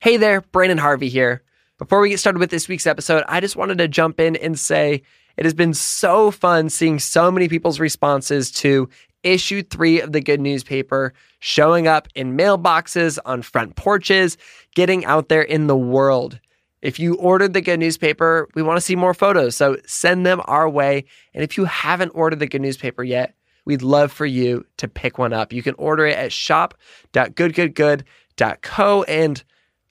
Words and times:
Hey 0.00 0.18
there, 0.18 0.42
Brandon 0.42 0.76
Harvey 0.76 1.08
here. 1.08 1.42
Before 1.78 2.00
we 2.00 2.10
get 2.10 2.20
started 2.20 2.38
with 2.38 2.50
this 2.50 2.68
week's 2.68 2.86
episode, 2.86 3.24
I 3.28 3.40
just 3.40 3.56
wanted 3.56 3.78
to 3.78 3.88
jump 3.88 4.20
in 4.20 4.36
and 4.36 4.58
say 4.58 5.02
it 5.38 5.44
has 5.44 5.54
been 5.54 5.72
so 5.72 6.30
fun 6.30 6.68
seeing 6.68 6.98
so 6.98 7.30
many 7.30 7.48
people's 7.48 7.80
responses 7.80 8.50
to 8.52 8.90
issue 9.22 9.62
three 9.62 10.02
of 10.02 10.12
the 10.12 10.20
good 10.20 10.38
newspaper 10.40 11.14
showing 11.38 11.88
up 11.88 12.08
in 12.14 12.36
mailboxes, 12.36 13.18
on 13.24 13.40
front 13.40 13.76
porches, 13.76 14.36
getting 14.74 15.06
out 15.06 15.30
there 15.30 15.40
in 15.40 15.66
the 15.66 15.76
world. 15.76 16.40
If 16.82 17.00
you 17.00 17.14
ordered 17.14 17.54
the 17.54 17.62
good 17.62 17.80
newspaper, 17.80 18.50
we 18.54 18.62
want 18.62 18.76
to 18.76 18.82
see 18.82 18.96
more 18.96 19.14
photos, 19.14 19.56
so 19.56 19.78
send 19.86 20.26
them 20.26 20.42
our 20.44 20.68
way. 20.68 21.06
And 21.32 21.42
if 21.42 21.56
you 21.56 21.64
haven't 21.64 22.10
ordered 22.10 22.40
the 22.40 22.46
good 22.46 22.60
newspaper 22.60 23.02
yet, 23.02 23.34
we'd 23.64 23.80
love 23.80 24.12
for 24.12 24.26
you 24.26 24.66
to 24.76 24.88
pick 24.88 25.16
one 25.16 25.32
up. 25.32 25.54
You 25.54 25.62
can 25.62 25.74
order 25.78 26.04
it 26.04 26.18
at 26.18 26.32
shop.goodgoodgood.co 26.32 29.02
and 29.04 29.42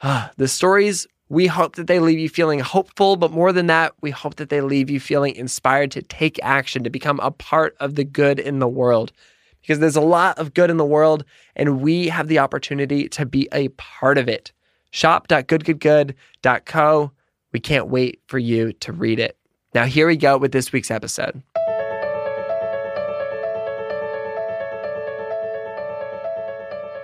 the 0.37 0.47
stories, 0.47 1.05
we 1.29 1.47
hope 1.47 1.75
that 1.75 1.87
they 1.87 1.99
leave 1.99 2.19
you 2.19 2.29
feeling 2.29 2.59
hopeful, 2.59 3.15
but 3.15 3.31
more 3.31 3.51
than 3.51 3.65
that, 3.67 3.93
we 4.01 4.11
hope 4.11 4.35
that 4.35 4.49
they 4.49 4.61
leave 4.61 4.89
you 4.89 4.99
feeling 4.99 5.35
inspired 5.35 5.91
to 5.91 6.01
take 6.01 6.39
action, 6.43 6.83
to 6.83 6.89
become 6.89 7.19
a 7.21 7.31
part 7.31 7.77
of 7.79 7.95
the 7.95 8.03
good 8.03 8.39
in 8.39 8.59
the 8.59 8.67
world. 8.67 9.13
Because 9.61 9.79
there's 9.79 9.95
a 9.95 10.01
lot 10.01 10.37
of 10.37 10.53
good 10.53 10.69
in 10.69 10.75
the 10.77 10.85
world, 10.85 11.25
and 11.55 11.81
we 11.81 12.09
have 12.09 12.27
the 12.27 12.37
opportunity 12.37 13.09
to 13.09 13.25
be 13.25 13.49
a 13.51 13.69
part 13.69 14.19
of 14.19 14.29
it. 14.29 14.51
Shop.goodgoodgood.co. 14.91 17.11
We 17.51 17.59
can't 17.59 17.87
wait 17.87 18.21
for 18.27 18.37
you 18.37 18.73
to 18.73 18.93
read 18.93 19.19
it. 19.19 19.35
Now, 19.73 19.85
here 19.85 20.05
we 20.07 20.17
go 20.17 20.37
with 20.37 20.51
this 20.51 20.71
week's 20.71 20.91
episode. 20.91 21.41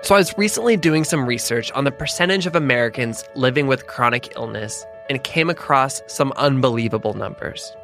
So, 0.04 0.16
I 0.16 0.18
was 0.18 0.36
recently 0.36 0.78
doing 0.78 1.04
some 1.04 1.28
research 1.28 1.72
on 1.74 1.84
the 1.84 1.92
percentage 1.92 2.48
of 2.48 2.56
Americans 2.56 3.24
living 3.36 3.68
with 3.68 3.86
chronic 3.86 4.36
illness 4.36 4.84
and 5.12 5.24
came 5.24 5.48
across 5.48 6.02
some 6.08 6.34
unbelievable 6.38 7.14
numbers. 7.14 7.76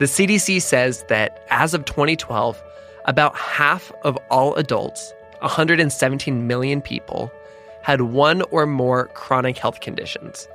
The 0.00 0.06
CDC 0.06 0.60
says 0.60 1.04
that 1.04 1.40
as 1.50 1.72
of 1.72 1.84
2012, 1.84 2.60
about 3.04 3.36
half 3.36 3.92
of 4.02 4.18
all 4.28 4.56
adults, 4.56 5.14
117 5.38 6.48
million 6.48 6.82
people, 6.82 7.30
had 7.82 8.00
one 8.00 8.42
or 8.50 8.66
more 8.66 9.06
chronic 9.14 9.56
health 9.56 9.78
conditions. 9.78 10.48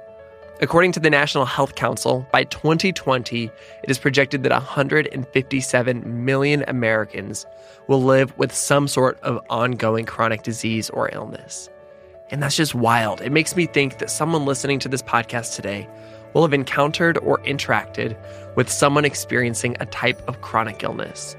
According 0.59 0.91
to 0.93 0.99
the 0.99 1.11
National 1.11 1.45
Health 1.45 1.75
Council, 1.75 2.25
by 2.31 2.43
2020, 2.45 3.45
it 3.45 3.51
is 3.91 3.99
projected 3.99 4.41
that 4.41 4.51
157 4.51 6.25
million 6.25 6.63
Americans 6.67 7.45
will 7.87 8.01
live 8.01 8.35
with 8.39 8.51
some 8.51 8.87
sort 8.87 9.19
of 9.19 9.39
ongoing 9.51 10.07
chronic 10.07 10.41
disease 10.41 10.89
or 10.89 11.13
illness. 11.13 11.69
And 12.31 12.41
that's 12.41 12.55
just 12.55 12.73
wild. 12.73 13.21
It 13.21 13.31
makes 13.31 13.55
me 13.55 13.67
think 13.67 13.99
that 13.99 14.09
someone 14.09 14.45
listening 14.45 14.79
to 14.79 14.89
this 14.89 15.03
podcast 15.03 15.55
today 15.55 15.87
will 16.33 16.41
have 16.41 16.53
encountered 16.53 17.19
or 17.19 17.37
interacted 17.39 18.17
with 18.55 18.67
someone 18.67 19.05
experiencing 19.05 19.77
a 19.79 19.85
type 19.85 20.19
of 20.27 20.41
chronic 20.41 20.81
illness. 20.81 21.35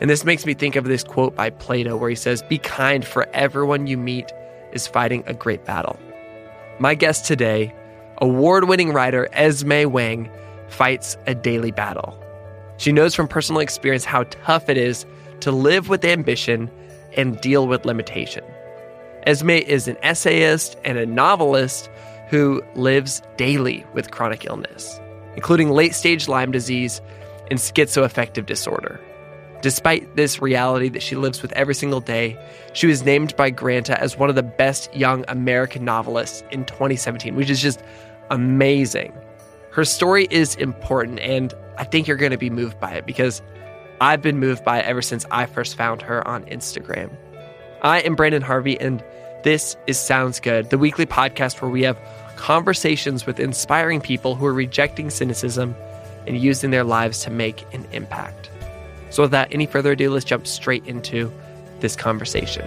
And 0.00 0.08
this 0.08 0.24
makes 0.24 0.46
me 0.46 0.54
think 0.54 0.76
of 0.76 0.84
this 0.84 1.02
quote 1.02 1.34
by 1.34 1.50
Plato 1.50 1.96
where 1.96 2.10
he 2.10 2.16
says, 2.16 2.42
Be 2.44 2.58
kind, 2.58 3.04
for 3.04 3.28
everyone 3.32 3.88
you 3.88 3.98
meet 3.98 4.32
is 4.72 4.86
fighting 4.86 5.24
a 5.26 5.34
great 5.34 5.64
battle. 5.64 5.98
My 6.78 6.94
guest 6.94 7.24
today 7.24 7.74
award 8.22 8.68
winning 8.68 8.92
writer 8.92 9.28
Esme 9.32 9.90
Wang 9.90 10.30
fights 10.68 11.16
a 11.26 11.34
daily 11.34 11.72
battle. 11.72 12.16
She 12.76 12.92
knows 12.92 13.16
from 13.16 13.26
personal 13.26 13.60
experience 13.60 14.04
how 14.04 14.22
tough 14.30 14.68
it 14.68 14.78
is 14.78 15.04
to 15.40 15.50
live 15.50 15.88
with 15.88 16.04
ambition 16.04 16.70
and 17.16 17.40
deal 17.40 17.66
with 17.66 17.84
limitation. 17.84 18.44
Esme 19.26 19.50
is 19.50 19.88
an 19.88 19.96
essayist 20.04 20.76
and 20.84 20.98
a 20.98 21.04
novelist 21.04 21.90
who 22.28 22.62
lives 22.76 23.22
daily 23.36 23.84
with 23.92 24.12
chronic 24.12 24.44
illness, 24.44 25.00
including 25.34 25.70
late 25.70 25.94
stage 25.94 26.28
Lyme 26.28 26.52
disease 26.52 27.00
and 27.50 27.58
schizoaffective 27.58 28.46
disorder. 28.46 29.00
Despite 29.62 30.16
this 30.16 30.40
reality 30.40 30.88
that 30.90 31.02
she 31.02 31.16
lives 31.16 31.42
with 31.42 31.52
every 31.52 31.74
single 31.74 32.00
day, 32.00 32.36
she 32.72 32.86
was 32.86 33.04
named 33.04 33.36
by 33.36 33.50
Granta 33.50 34.00
as 34.00 34.16
one 34.16 34.28
of 34.28 34.34
the 34.34 34.42
best 34.42 34.94
young 34.94 35.24
American 35.26 35.84
novelists 35.84 36.42
in 36.50 36.64
2017, 36.64 37.34
which 37.36 37.50
is 37.50 37.60
just 37.60 37.80
amazing. 38.32 39.12
Her 39.70 39.84
story 39.84 40.26
is 40.30 40.56
important, 40.56 41.20
and 41.20 41.54
I 41.78 41.84
think 41.84 42.08
you're 42.08 42.16
going 42.16 42.32
to 42.32 42.38
be 42.38 42.50
moved 42.50 42.80
by 42.80 42.92
it 42.92 43.06
because 43.06 43.40
I've 44.00 44.22
been 44.22 44.40
moved 44.40 44.64
by 44.64 44.80
it 44.80 44.86
ever 44.86 45.02
since 45.02 45.24
I 45.30 45.46
first 45.46 45.76
found 45.76 46.02
her 46.02 46.26
on 46.26 46.44
Instagram. 46.46 47.14
I 47.82 48.00
am 48.00 48.16
Brandon 48.16 48.42
Harvey, 48.42 48.80
and 48.80 49.04
this 49.44 49.76
is 49.86 49.98
Sounds 49.98 50.40
Good, 50.40 50.70
the 50.70 50.78
weekly 50.78 51.06
podcast 51.06 51.60
where 51.60 51.70
we 51.70 51.82
have 51.82 51.98
conversations 52.36 53.26
with 53.26 53.38
inspiring 53.38 54.00
people 54.00 54.34
who 54.34 54.46
are 54.46 54.54
rejecting 54.54 55.10
cynicism 55.10 55.74
and 56.26 56.38
using 56.38 56.70
their 56.70 56.84
lives 56.84 57.22
to 57.24 57.30
make 57.30 57.66
an 57.74 57.86
impact. 57.92 58.50
So, 59.10 59.22
without 59.22 59.48
any 59.52 59.66
further 59.66 59.92
ado, 59.92 60.10
let's 60.10 60.24
jump 60.24 60.46
straight 60.46 60.86
into 60.86 61.30
this 61.80 61.96
conversation. 61.96 62.64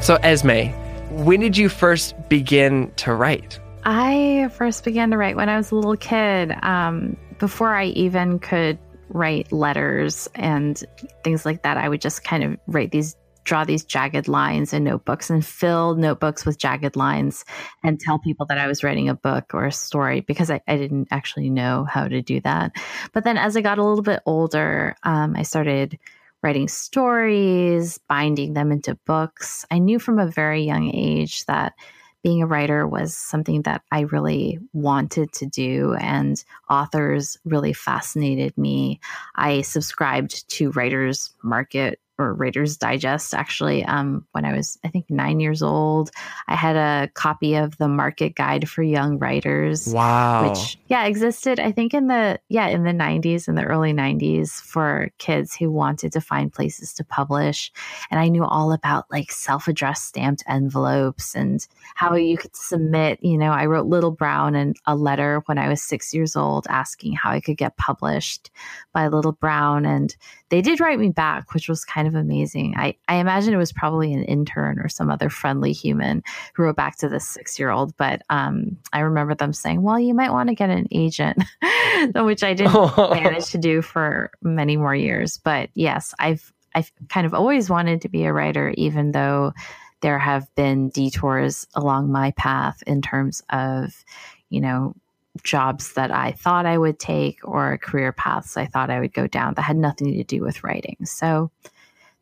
So, 0.00 0.16
Esme, 0.22 0.72
when 1.12 1.40
did 1.40 1.56
you 1.56 1.68
first 1.68 2.14
begin 2.28 2.90
to 2.96 3.14
write? 3.14 3.60
I 3.84 4.48
first 4.56 4.84
began 4.84 5.10
to 5.10 5.18
write 5.18 5.36
when 5.36 5.48
I 5.48 5.56
was 5.56 5.70
a 5.70 5.74
little 5.74 5.96
kid. 5.96 6.52
Um, 6.62 7.16
before 7.38 7.74
I 7.74 7.86
even 7.86 8.38
could 8.38 8.78
write 9.08 9.52
letters 9.52 10.28
and 10.34 10.82
things 11.22 11.44
like 11.44 11.62
that, 11.62 11.76
I 11.76 11.88
would 11.88 12.00
just 12.00 12.24
kind 12.24 12.44
of 12.44 12.58
write 12.66 12.92
these, 12.92 13.14
draw 13.44 13.64
these 13.64 13.84
jagged 13.84 14.26
lines 14.26 14.72
in 14.72 14.84
notebooks 14.84 15.28
and 15.28 15.44
fill 15.44 15.96
notebooks 15.96 16.46
with 16.46 16.56
jagged 16.56 16.96
lines 16.96 17.44
and 17.84 18.00
tell 18.00 18.18
people 18.18 18.46
that 18.46 18.58
I 18.58 18.66
was 18.66 18.82
writing 18.82 19.10
a 19.10 19.14
book 19.14 19.52
or 19.52 19.66
a 19.66 19.72
story 19.72 20.20
because 20.20 20.50
I, 20.50 20.62
I 20.66 20.76
didn't 20.76 21.08
actually 21.10 21.50
know 21.50 21.84
how 21.84 22.08
to 22.08 22.22
do 22.22 22.40
that. 22.40 22.72
But 23.12 23.24
then 23.24 23.36
as 23.36 23.54
I 23.56 23.60
got 23.60 23.78
a 23.78 23.84
little 23.84 24.02
bit 24.02 24.20
older, 24.24 24.96
um, 25.02 25.36
I 25.36 25.42
started 25.42 25.98
writing 26.42 26.68
stories, 26.68 27.98
binding 28.08 28.54
them 28.54 28.72
into 28.72 28.96
books. 29.06 29.64
I 29.70 29.78
knew 29.78 29.98
from 29.98 30.18
a 30.18 30.26
very 30.26 30.62
young 30.62 30.92
age 30.94 31.44
that 31.46 31.74
being 32.22 32.42
a 32.42 32.46
writer 32.46 32.86
was 32.86 33.16
something 33.16 33.62
that 33.62 33.82
I 33.90 34.00
really 34.02 34.58
wanted 34.72 35.32
to 35.32 35.46
do, 35.46 35.94
and 35.94 36.42
authors 36.70 37.36
really 37.44 37.72
fascinated 37.72 38.56
me. 38.56 39.00
I 39.34 39.62
subscribed 39.62 40.48
to 40.50 40.70
Writers 40.70 41.34
Market 41.42 41.98
or 42.22 42.34
Writer's 42.34 42.76
Digest 42.76 43.34
actually 43.34 43.84
um, 43.84 44.26
when 44.32 44.44
I 44.44 44.54
was, 44.54 44.78
I 44.84 44.88
think, 44.88 45.10
nine 45.10 45.40
years 45.40 45.62
old. 45.62 46.10
I 46.48 46.56
had 46.56 46.76
a 46.76 47.10
copy 47.14 47.54
of 47.54 47.76
the 47.78 47.88
Market 47.88 48.34
Guide 48.34 48.68
for 48.68 48.82
Young 48.82 49.18
Writers. 49.18 49.88
Wow. 49.88 50.48
Which, 50.48 50.78
yeah, 50.86 51.04
existed, 51.06 51.58
I 51.60 51.72
think, 51.72 51.94
in 51.94 52.06
the, 52.06 52.38
yeah, 52.48 52.68
in 52.68 52.84
the 52.84 52.92
90s, 52.92 53.48
in 53.48 53.54
the 53.54 53.64
early 53.64 53.92
90s 53.92 54.60
for 54.60 55.10
kids 55.18 55.54
who 55.54 55.70
wanted 55.70 56.12
to 56.12 56.20
find 56.20 56.52
places 56.52 56.94
to 56.94 57.04
publish. 57.04 57.72
And 58.10 58.20
I 58.20 58.28
knew 58.28 58.44
all 58.44 58.72
about 58.72 59.06
like 59.10 59.32
self 59.32 59.68
addressed 59.68 60.04
stamped 60.04 60.44
envelopes 60.46 61.34
and 61.34 61.66
how 61.94 62.14
you 62.14 62.36
could 62.36 62.54
submit. 62.54 63.18
You 63.22 63.38
know, 63.38 63.50
I 63.50 63.66
wrote 63.66 63.86
Little 63.86 64.10
Brown 64.10 64.54
and 64.54 64.76
a 64.86 64.94
letter 64.94 65.42
when 65.46 65.58
I 65.58 65.68
was 65.68 65.82
six 65.82 66.14
years 66.14 66.36
old 66.36 66.66
asking 66.68 67.14
how 67.14 67.30
I 67.30 67.40
could 67.40 67.56
get 67.56 67.76
published 67.76 68.50
by 68.92 69.08
Little 69.08 69.32
Brown. 69.32 69.84
And 69.84 70.14
they 70.52 70.60
did 70.60 70.80
write 70.80 70.98
me 70.98 71.08
back, 71.08 71.54
which 71.54 71.66
was 71.66 71.82
kind 71.82 72.06
of 72.06 72.14
amazing. 72.14 72.74
I, 72.76 72.94
I 73.08 73.14
imagine 73.14 73.54
it 73.54 73.56
was 73.56 73.72
probably 73.72 74.12
an 74.12 74.22
intern 74.24 74.78
or 74.80 74.88
some 74.90 75.10
other 75.10 75.30
friendly 75.30 75.72
human 75.72 76.22
who 76.52 76.64
wrote 76.64 76.76
back 76.76 76.98
to 76.98 77.08
this 77.08 77.26
six 77.26 77.58
year 77.58 77.70
old. 77.70 77.96
But 77.96 78.20
um, 78.28 78.76
I 78.92 79.00
remember 79.00 79.34
them 79.34 79.54
saying, 79.54 79.80
well, 79.80 79.98
you 79.98 80.12
might 80.12 80.30
want 80.30 80.50
to 80.50 80.54
get 80.54 80.68
an 80.68 80.88
agent, 80.92 81.42
which 82.14 82.42
I 82.44 82.52
didn't 82.52 82.74
manage 82.98 83.48
to 83.52 83.58
do 83.58 83.80
for 83.80 84.30
many 84.42 84.76
more 84.76 84.94
years. 84.94 85.38
But 85.38 85.70
yes, 85.72 86.12
I've, 86.18 86.52
I've 86.74 86.92
kind 87.08 87.26
of 87.26 87.32
always 87.32 87.70
wanted 87.70 88.02
to 88.02 88.10
be 88.10 88.24
a 88.24 88.32
writer, 88.34 88.74
even 88.76 89.12
though 89.12 89.54
there 90.02 90.18
have 90.18 90.54
been 90.54 90.90
detours 90.90 91.66
along 91.74 92.12
my 92.12 92.32
path 92.32 92.82
in 92.86 93.00
terms 93.00 93.42
of, 93.48 94.04
you 94.50 94.60
know, 94.60 94.94
jobs 95.42 95.94
that 95.94 96.10
I 96.10 96.32
thought 96.32 96.66
I 96.66 96.76
would 96.76 96.98
take 96.98 97.38
or 97.42 97.78
career 97.78 98.12
paths 98.12 98.56
I 98.56 98.66
thought 98.66 98.90
I 98.90 99.00
would 99.00 99.14
go 99.14 99.26
down 99.26 99.54
that 99.54 99.62
had 99.62 99.76
nothing 99.76 100.12
to 100.12 100.24
do 100.24 100.42
with 100.42 100.62
writing. 100.62 100.96
So 101.04 101.50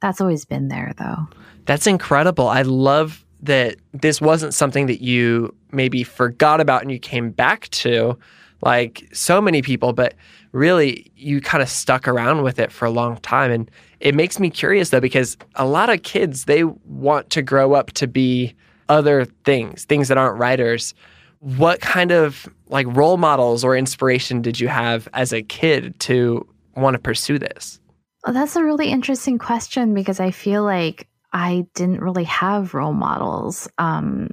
that's 0.01 0.21
always 0.21 0.45
been 0.45 0.69
there, 0.69 0.93
though. 0.97 1.29
That's 1.67 1.87
incredible. 1.87 2.49
I 2.49 2.63
love 2.63 3.25
that 3.43 3.77
this 3.93 4.21
wasn't 4.21 4.55
something 4.55 4.87
that 4.87 5.03
you 5.03 5.55
maybe 5.73 6.03
forgot 6.03 6.61
about 6.61 6.83
and 6.83 6.91
you 6.91 6.99
came 6.99 7.31
back 7.31 7.69
to 7.71 8.19
like 8.63 9.09
so 9.13 9.41
many 9.41 9.63
people, 9.63 9.93
but 9.93 10.15
really 10.53 11.11
you 11.17 11.41
kind 11.41 11.63
of 11.63 11.69
stuck 11.69 12.07
around 12.07 12.43
with 12.43 12.59
it 12.59 12.71
for 12.71 12.85
a 12.85 12.91
long 12.91 13.17
time. 13.19 13.51
And 13.51 13.71
it 14.01 14.15
makes 14.15 14.39
me 14.39 14.51
curious 14.51 14.91
though, 14.91 15.01
because 15.01 15.37
a 15.55 15.67
lot 15.67 15.91
of 15.91 16.03
kids, 16.03 16.45
they 16.45 16.65
want 16.65 17.31
to 17.31 17.43
grow 17.43 17.75
up 17.75 17.93
to 17.93 18.07
be 18.07 18.55
other 18.89 19.25
things, 19.25 19.85
things 19.85 20.09
that 20.09 20.19
aren't 20.19 20.39
writers. 20.39 20.95
What 21.41 21.81
kind 21.81 22.13
of 22.13 22.49
like 22.69 22.87
role 22.89 23.17
models 23.17 23.65
or 23.65 23.77
inspiration 23.77 24.43
did 24.43 24.61
you 24.61 24.69
have 24.69 25.09
as 25.13 25.33
a 25.33 25.43
kid 25.43 25.99
to 26.01 26.47
want 26.77 26.95
to 26.95 26.99
pursue 26.99 27.39
this? 27.39 27.81
Well, 28.25 28.35
that's 28.35 28.57
a 28.57 28.65
really 28.65 28.91
interesting 28.91 29.39
question 29.39 29.95
because 29.95 30.21
I 30.21 30.31
feel 30.31 30.63
like 30.63 31.09
I 31.33 31.67
didn't 31.75 32.01
really 32.01 32.25
have 32.25 32.75
role 32.75 32.93
models. 32.93 33.69
Um, 33.79 34.29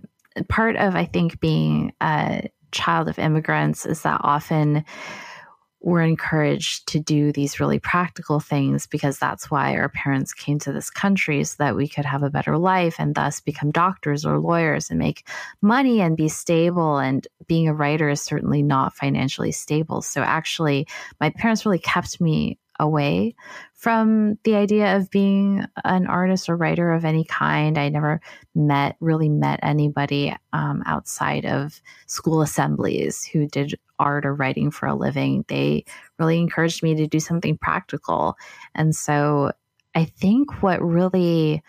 part 0.50 0.76
of, 0.76 0.96
I 0.96 1.06
think, 1.06 1.40
being 1.40 1.94
a 2.02 2.50
child 2.72 3.08
of 3.08 3.18
immigrants 3.18 3.86
is 3.86 4.02
that 4.02 4.20
often 4.24 4.84
we're 5.82 6.02
encouraged 6.02 6.88
to 6.88 7.00
do 7.00 7.32
these 7.32 7.60
really 7.60 7.80
practical 7.80 8.40
things 8.40 8.88
because 8.88 9.20
that's 9.20 9.52
why 9.52 9.76
our 9.76 9.90
parents 9.90 10.34
came 10.34 10.58
to 10.60 10.72
this 10.72 10.90
country 10.90 11.44
so 11.44 11.56
that 11.60 11.76
we 11.76 11.88
could 11.88 12.06
have 12.06 12.24
a 12.24 12.30
better 12.30 12.58
life 12.58 12.96
and 12.98 13.14
thus 13.14 13.40
become 13.40 13.72
doctors 13.72 14.26
or 14.26 14.40
lawyers 14.40 14.90
and 14.90 14.98
make 14.98 15.28
money 15.62 16.02
and 16.02 16.18
be 16.18 16.30
stable. 16.30 16.98
And 16.98 17.28
being 17.46 17.68
a 17.68 17.74
writer 17.74 18.10
is 18.10 18.22
certainly 18.22 18.64
not 18.64 18.96
financially 18.96 19.52
stable. 19.52 20.02
So 20.02 20.22
actually, 20.22 20.88
my 21.20 21.30
parents 21.30 21.66
really 21.66 21.80
kept 21.80 22.20
me 22.20 22.58
away 22.80 23.36
from 23.74 24.38
the 24.44 24.56
idea 24.56 24.98
of 24.98 25.10
being 25.12 25.66
an 25.84 26.08
artist 26.08 26.50
or 26.50 26.56
writer 26.56 26.92
of 26.92 27.06
any 27.06 27.24
kind. 27.24 27.78
I 27.78 27.90
never 27.90 28.22
met, 28.56 28.96
really 29.00 29.30
met 29.30 29.60
anybody 29.64 30.36
um, 30.54 30.84
outside 30.86 31.46
of 31.46 31.82
school 32.08 32.42
assemblies 32.42 33.24
who 33.24 33.48
did 33.48 33.80
art 34.00 34.26
or 34.26 34.34
writing 34.34 34.72
for 34.72 34.88
a 34.88 34.96
living. 34.96 35.46
They 35.48 35.86
really 36.20 36.40
encouraged 36.40 36.84
me 36.84 36.96
to 36.96 37.08
do 37.08 37.20
something 37.20 37.58
practical. 37.58 38.36
And 38.76 38.96
so 38.96 39.52
I 39.96 40.06
think 40.06 40.62
what 40.62 40.82
really 40.82 41.64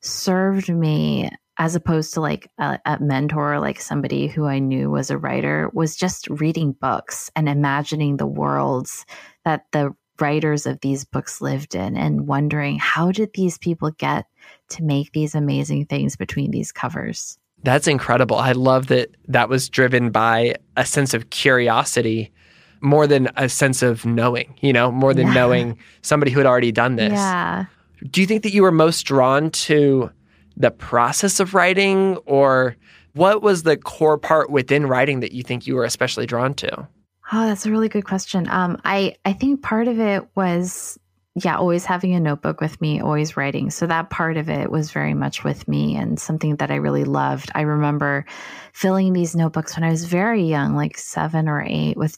served 0.00 0.68
me 0.68 1.30
as 1.56 1.76
opposed 1.76 2.14
to 2.14 2.20
like 2.20 2.50
a, 2.58 2.78
a, 2.84 2.98
mentor, 3.00 3.60
like 3.60 3.80
somebody 3.80 4.26
who 4.26 4.46
I 4.46 4.58
knew 4.58 4.90
was 4.90 5.10
a 5.10 5.18
writer, 5.18 5.70
was 5.72 5.96
just 5.96 6.28
reading 6.28 6.72
books 6.72 7.30
and 7.36 7.48
imagining 7.48 8.16
the 8.16 8.26
worlds 8.26 9.06
that 9.44 9.66
the 9.72 9.94
writers 10.20 10.66
of 10.66 10.80
these 10.80 11.04
books 11.04 11.40
lived 11.40 11.74
in 11.74 11.96
and 11.96 12.26
wondering 12.26 12.78
how 12.78 13.10
did 13.10 13.32
these 13.34 13.58
people 13.58 13.90
get 13.92 14.26
to 14.70 14.82
make 14.82 15.12
these 15.12 15.34
amazing 15.34 15.86
things 15.86 16.16
between 16.16 16.50
these 16.50 16.72
covers. 16.72 17.38
That's 17.62 17.88
incredible. 17.88 18.36
I 18.36 18.52
love 18.52 18.88
that 18.88 19.10
that 19.28 19.48
was 19.48 19.68
driven 19.68 20.10
by 20.10 20.56
a 20.76 20.84
sense 20.84 21.14
of 21.14 21.30
curiosity 21.30 22.32
more 22.80 23.06
than 23.06 23.30
a 23.36 23.48
sense 23.48 23.82
of 23.82 24.04
knowing, 24.04 24.54
you 24.60 24.72
know, 24.72 24.92
more 24.92 25.14
than 25.14 25.28
yeah. 25.28 25.34
knowing 25.34 25.78
somebody 26.02 26.30
who 26.30 26.38
had 26.38 26.46
already 26.46 26.70
done 26.70 26.96
this. 26.96 27.12
Yeah. 27.12 27.64
Do 28.10 28.20
you 28.20 28.26
think 28.26 28.42
that 28.42 28.52
you 28.52 28.62
were 28.62 28.72
most 28.72 29.04
drawn 29.04 29.50
to 29.50 30.10
the 30.56 30.70
process 30.70 31.40
of 31.40 31.54
writing 31.54 32.16
or 32.26 32.76
what 33.14 33.42
was 33.42 33.62
the 33.62 33.76
core 33.76 34.18
part 34.18 34.50
within 34.50 34.86
writing 34.86 35.20
that 35.20 35.32
you 35.32 35.42
think 35.42 35.66
you 35.66 35.74
were 35.74 35.84
especially 35.84 36.26
drawn 36.26 36.52
to? 36.54 36.86
Oh, 37.32 37.46
that's 37.46 37.66
a 37.66 37.70
really 37.70 37.88
good 37.88 38.04
question. 38.04 38.48
Um, 38.48 38.80
I 38.84 39.16
I 39.24 39.32
think 39.32 39.62
part 39.62 39.88
of 39.88 39.98
it 39.98 40.28
was 40.34 40.98
yeah, 41.36 41.56
always 41.56 41.84
having 41.84 42.14
a 42.14 42.20
notebook 42.20 42.60
with 42.60 42.80
me, 42.80 43.00
always 43.00 43.36
writing. 43.36 43.70
So 43.70 43.88
that 43.88 44.08
part 44.08 44.36
of 44.36 44.48
it 44.48 44.70
was 44.70 44.92
very 44.92 45.14
much 45.14 45.42
with 45.42 45.66
me 45.66 45.96
and 45.96 46.20
something 46.20 46.56
that 46.56 46.70
I 46.70 46.76
really 46.76 47.02
loved. 47.02 47.50
I 47.56 47.62
remember 47.62 48.24
filling 48.72 49.12
these 49.12 49.34
notebooks 49.34 49.74
when 49.76 49.82
I 49.82 49.90
was 49.90 50.04
very 50.04 50.44
young, 50.44 50.76
like 50.76 50.96
seven 50.96 51.48
or 51.48 51.60
eight, 51.66 51.96
with 51.96 52.16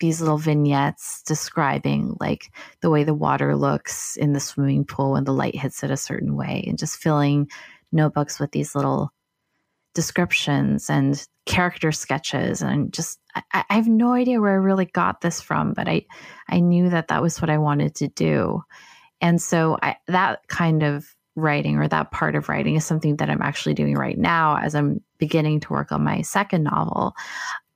these 0.00 0.20
little 0.20 0.36
vignettes 0.36 1.22
describing 1.22 2.16
like 2.20 2.52
the 2.82 2.90
way 2.90 3.04
the 3.04 3.14
water 3.14 3.54
looks 3.56 4.16
in 4.16 4.32
the 4.32 4.40
swimming 4.40 4.84
pool 4.84 5.12
when 5.12 5.24
the 5.24 5.32
light 5.32 5.54
hits 5.54 5.84
it 5.84 5.90
a 5.92 5.96
certain 5.96 6.36
way 6.36 6.64
and 6.66 6.78
just 6.78 6.98
filling 6.98 7.48
notebooks 7.92 8.40
with 8.40 8.50
these 8.50 8.74
little 8.74 9.12
descriptions 9.94 10.88
and 10.88 11.26
character 11.46 11.90
sketches 11.90 12.62
and 12.62 12.92
just 12.92 13.18
I, 13.34 13.64
I, 13.68 13.74
have 13.74 13.88
no 13.88 14.12
idea 14.12 14.40
where 14.40 14.52
I 14.52 14.56
really 14.56 14.86
got 14.86 15.20
this 15.20 15.40
from, 15.40 15.72
but 15.72 15.88
I 15.88 16.06
I 16.48 16.60
knew 16.60 16.90
that 16.90 17.08
that 17.08 17.22
was 17.22 17.40
what 17.40 17.50
I 17.50 17.58
wanted 17.58 17.94
to 17.96 18.08
do, 18.08 18.62
and 19.20 19.40
so 19.40 19.78
I, 19.82 19.96
that 20.08 20.46
kind 20.48 20.82
of 20.82 21.06
writing 21.36 21.76
or 21.76 21.88
that 21.88 22.10
part 22.10 22.34
of 22.34 22.48
writing 22.48 22.76
is 22.76 22.84
something 22.84 23.16
that 23.16 23.30
I'm 23.30 23.42
actually 23.42 23.74
doing 23.74 23.94
right 23.94 24.18
now 24.18 24.56
as 24.56 24.74
I'm 24.74 25.02
beginning 25.18 25.60
to 25.60 25.72
work 25.72 25.92
on 25.92 26.04
my 26.04 26.22
second 26.22 26.64
novel. 26.64 27.14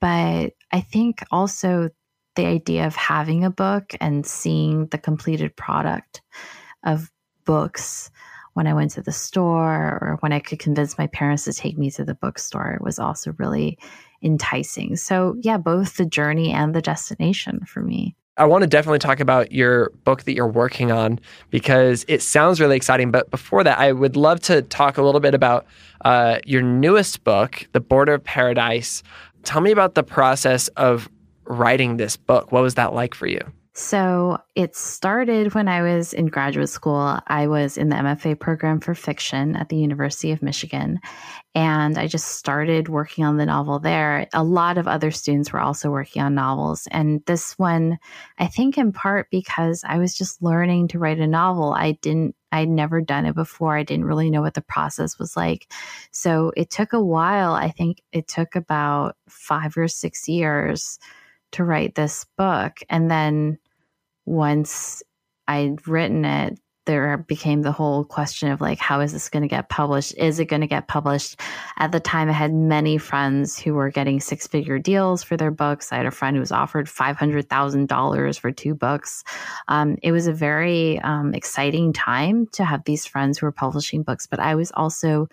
But 0.01 0.53
I 0.73 0.81
think 0.81 1.25
also 1.31 1.91
the 2.37 2.47
idea 2.47 2.87
of 2.87 2.97
having 2.97 3.45
a 3.45 3.51
book 3.51 3.95
and 4.01 4.27
seeing 4.27 4.87
the 4.87 4.99
completed 4.99 5.57
product 5.57 6.21
of 6.85 7.11
books 7.45 8.11
when 8.55 8.67
I 8.67 8.75
went 8.75 8.93
to 8.93 9.03
the 9.03 9.13
store 9.13 9.99
or 10.01 10.17
when 10.21 10.33
I 10.33 10.41
could 10.41 10.59
convince 10.59 10.97
my 10.97 11.07
parents 11.09 11.45
to 11.45 11.53
take 11.53 11.77
me 11.77 11.91
to 11.93 12.05
the 12.05 12.15
bookstore 12.15 12.79
was 12.81 12.99
also 12.99 13.35
really 13.39 13.79
enticing. 14.23 14.97
So, 14.97 15.37
yeah, 15.41 15.59
both 15.59 15.97
the 15.97 16.07
journey 16.07 16.53
and 16.53 16.75
the 16.75 16.81
destination 16.81 17.65
for 17.67 17.83
me. 17.83 18.17
I 18.37 18.47
want 18.47 18.63
to 18.63 18.67
definitely 18.67 18.99
talk 18.99 19.21
about 19.21 19.53
your 19.53 19.91
book 20.03 20.25
that 20.25 20.35
you're 20.35 20.49
working 20.49 20.91
on 20.91 21.21
because 21.51 22.05
it 22.09 22.21
sounds 22.21 22.61
really 22.61 22.75
exciting. 22.75 23.13
But 23.13 23.31
before 23.31 23.63
that, 23.63 23.79
I 23.79 23.93
would 23.93 24.17
love 24.17 24.41
to 24.43 24.63
talk 24.63 24.99
a 24.99 25.03
little 25.03 25.21
bit 25.21 25.35
about 25.35 25.67
uh, 26.05 26.41
your 26.45 26.63
newest 26.63 27.23
book, 27.23 27.69
The 27.73 27.81
Border 27.81 28.15
of 28.15 28.25
Paradise. 28.25 29.05
Tell 29.45 29.61
me 29.61 29.71
about 29.71 29.95
the 29.95 30.03
process 30.03 30.67
of 30.69 31.09
writing 31.45 31.97
this 31.97 32.17
book. 32.17 32.51
What 32.51 32.63
was 32.63 32.75
that 32.75 32.93
like 32.93 33.15
for 33.15 33.29
you? 33.29 33.41
So 33.77 34.39
it 34.55 34.77
started 34.77 35.53
when 35.53 35.67
I 35.67 35.83
was 35.83 36.13
in 36.13 36.27
graduate 36.27 36.69
school. 36.69 37.19
I 37.27 37.49
was 37.49 37.77
in 37.77 37.89
the 37.89 37.97
MFA 37.97 38.39
program 38.39 38.79
for 38.79 38.95
fiction 38.95 39.57
at 39.57 39.69
the 39.69 39.77
University 39.77 40.31
of 40.31 40.43
Michigan. 40.43 41.01
And 41.57 41.99
I 41.99 42.07
just 42.07 42.37
started 42.37 42.89
working 42.89 43.25
on 43.25 43.37
the 43.37 43.47
novel 43.47 43.81
there. 43.81 44.29
A 44.33 44.45
lot 44.45 44.79
of 44.79 44.87
other 44.87 45.11
students 45.11 45.53
were 45.53 45.61
also 45.61 45.91
working 45.91 46.23
on 46.23 46.37
novels. 46.37 46.87
And 46.93 47.21
this 47.27 47.59
one, 47.59 47.99
I 48.39 48.47
think 48.47 48.79
in 48.79 48.93
part 48.93 49.29
because 49.33 49.83
I 49.85 49.99
was 49.99 50.17
just 50.17 50.41
learning 50.41 50.89
to 50.89 51.01
write 51.01 51.19
a 51.19 51.27
novel. 51.27 51.73
I 51.73 51.93
didn't, 52.01 52.37
I'd 52.53 52.69
never 52.69 53.01
done 53.01 53.27
it 53.27 53.35
before. 53.35 53.77
I 53.77 53.83
didn't 53.83 54.05
really 54.05 54.31
know 54.31 54.43
what 54.43 54.55
the 54.55 54.63
process 54.63 55.19
was 55.19 55.37
like. 55.37 55.73
So 56.13 56.53
it 56.57 56.71
took 56.71 56.93
a 56.93 57.03
while. 57.03 57.55
I 57.55 57.73
think 57.73 58.03
it 58.13 58.29
took 58.29 58.55
about 58.55 59.17
five 59.29 59.77
or 59.77 59.89
six 59.89 60.29
years 60.29 61.01
to 61.55 61.65
write 61.65 61.95
this 61.95 62.27
book. 62.37 62.79
And 62.89 63.11
then 63.11 63.59
once 64.27 65.03
I'd 65.47 65.87
written 65.87 66.25
it, 66.25 66.59
there 66.87 67.17
became 67.17 67.63
the 67.63 67.73
whole 67.73 68.05
question 68.05 68.51
of 68.51 68.61
like, 68.61 68.79
how 68.79 69.01
is 69.01 69.13
this 69.13 69.31
going 69.31 69.43
to 69.43 69.49
get 69.49 69.69
published? 69.69 70.15
Is 70.19 70.39
it 70.39 70.47
going 70.47 70.61
to 70.61 70.67
get 70.67 70.87
published? 70.87 71.41
At 71.79 71.93
the 71.93 72.01
time, 72.01 72.29
I 72.29 72.33
had 72.33 72.53
many 72.53 72.99
friends 72.99 73.59
who 73.59 73.75
were 73.75 73.91
getting 73.91 74.21
six 74.21 74.47
figure 74.47 74.79
deals 74.79 75.23
for 75.23 75.37
their 75.37 75.51
books. 75.51 75.93
I 75.93 75.97
had 75.97 76.07
a 76.07 76.11
friend 76.11 76.37
who 76.37 76.41
was 76.41 76.53
offered 76.53 76.87
$500,000 76.87 78.39
for 78.39 78.53
two 78.53 78.75
books. 78.75 79.25
Um, 79.69 79.97
it 80.03 80.13
was 80.13 80.27
a 80.27 80.33
very 80.33 81.01
um, 81.01 81.33
exciting 81.35 81.93
time 81.93 82.49
to 82.49 82.65
have 82.65 82.85
these 82.85 83.07
friends 83.07 83.39
who 83.39 83.47
were 83.47 83.53
publishing 83.53 84.03
books, 84.03 84.27
but 84.27 84.41
I 84.41 84.55
was 84.55 84.71
also 84.75 85.29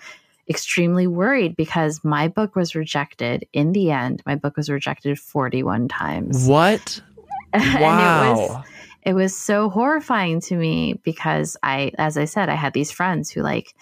extremely 0.50 1.08
worried 1.08 1.56
because 1.56 2.02
my 2.04 2.28
book 2.28 2.56
was 2.56 2.76
rejected 2.76 3.46
in 3.54 3.74
the 3.74 3.92
end. 3.92 4.24
My 4.26 4.36
book 4.36 4.58
was 4.58 4.70
rejected 4.70 5.20
41 5.20 5.88
times. 5.90 6.48
What? 6.48 7.02
Wow 7.54 8.64
it 9.04 9.14
was 9.14 9.36
so 9.36 9.70
horrifying 9.70 10.42
to 10.42 10.56
me 10.56 10.94
because 11.04 11.58
I, 11.64 11.92
as 11.98 12.18
I 12.18 12.26
said, 12.26 12.50
I 12.50 12.56
had 12.56 12.74
these 12.74 12.92
friends 12.92 13.32
who 13.32 13.42
like 13.42 13.74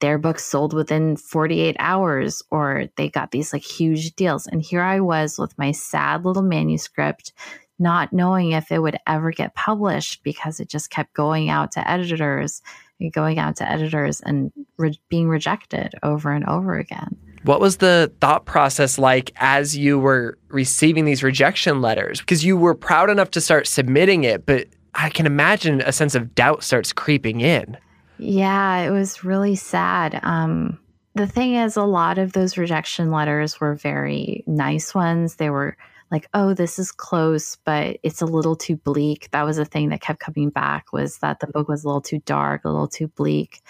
their 0.00 0.18
books 0.18 0.44
sold 0.44 0.74
within 0.74 1.16
48 1.16 1.76
hours 1.78 2.42
or 2.50 2.86
they 2.96 3.08
got 3.08 3.30
these 3.30 3.52
like 3.52 3.62
huge 3.62 4.14
deals. 4.14 4.46
And 4.46 4.60
here 4.60 4.82
I 4.82 5.00
was 5.00 5.38
with 5.38 5.56
my 5.56 5.72
sad 5.72 6.24
little 6.24 6.42
manuscript, 6.42 7.32
not 7.78 8.12
knowing 8.12 8.52
if 8.52 8.70
it 8.70 8.80
would 8.80 8.98
ever 9.06 9.30
get 9.30 9.54
published 9.54 10.22
because 10.22 10.60
it 10.60 10.68
just 10.68 10.90
kept 10.90 11.14
going 11.14 11.48
out 11.48 11.72
to 11.72 11.90
editors 11.90 12.60
and 13.00 13.12
going 13.12 13.38
out 13.38 13.56
to 13.56 13.70
editors 13.70 14.20
and 14.20 14.52
re- 14.76 15.00
being 15.08 15.28
rejected 15.28 15.94
over 16.02 16.30
and 16.32 16.46
over 16.46 16.74
again. 16.74 17.16
What 17.46 17.60
was 17.60 17.76
the 17.76 18.12
thought 18.20 18.44
process 18.44 18.98
like 18.98 19.32
as 19.36 19.76
you 19.76 19.98
were 19.98 20.36
receiving 20.48 21.04
these 21.04 21.22
rejection 21.22 21.80
letters? 21.80 22.20
Because 22.20 22.44
you 22.44 22.56
were 22.56 22.74
proud 22.74 23.08
enough 23.08 23.30
to 23.32 23.40
start 23.40 23.68
submitting 23.68 24.24
it, 24.24 24.44
but 24.46 24.66
I 24.94 25.10
can 25.10 25.26
imagine 25.26 25.80
a 25.82 25.92
sense 25.92 26.14
of 26.14 26.34
doubt 26.34 26.64
starts 26.64 26.92
creeping 26.92 27.40
in. 27.40 27.78
Yeah, 28.18 28.78
it 28.78 28.90
was 28.90 29.22
really 29.22 29.54
sad. 29.54 30.18
Um, 30.22 30.78
the 31.14 31.26
thing 31.26 31.54
is, 31.54 31.76
a 31.76 31.84
lot 31.84 32.18
of 32.18 32.32
those 32.32 32.58
rejection 32.58 33.10
letters 33.10 33.60
were 33.60 33.74
very 33.74 34.42
nice 34.46 34.94
ones. 34.94 35.36
They 35.36 35.50
were 35.50 35.76
like, 36.10 36.28
oh, 36.34 36.52
this 36.52 36.78
is 36.78 36.90
close, 36.90 37.56
but 37.64 37.98
it's 38.02 38.22
a 38.22 38.26
little 38.26 38.56
too 38.56 38.76
bleak. 38.76 39.28
That 39.30 39.44
was 39.44 39.58
a 39.58 39.64
thing 39.64 39.90
that 39.90 40.00
kept 40.00 40.20
coming 40.20 40.50
back 40.50 40.92
was 40.92 41.18
that 41.18 41.40
the 41.40 41.46
book 41.46 41.68
was 41.68 41.84
a 41.84 41.86
little 41.86 42.00
too 42.00 42.20
dark, 42.26 42.64
a 42.64 42.70
little 42.70 42.88
too 42.88 43.08
bleak. 43.08 43.60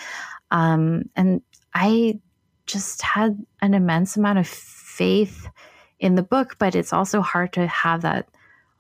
Um, 0.51 1.11
and 1.15 1.43
I 1.75 2.21
just 2.67 3.03
had 3.03 3.45
an 3.63 3.75
immense 3.75 4.17
amount 4.17 4.39
of 4.39 4.47
faith 4.47 5.49
in 5.99 6.15
the 6.15 6.23
book, 6.23 6.57
but 6.59 6.75
it's 6.75 6.93
also 6.93 7.21
hard 7.21 7.53
to 7.55 7.67
have 7.67 8.03
that 8.03 8.29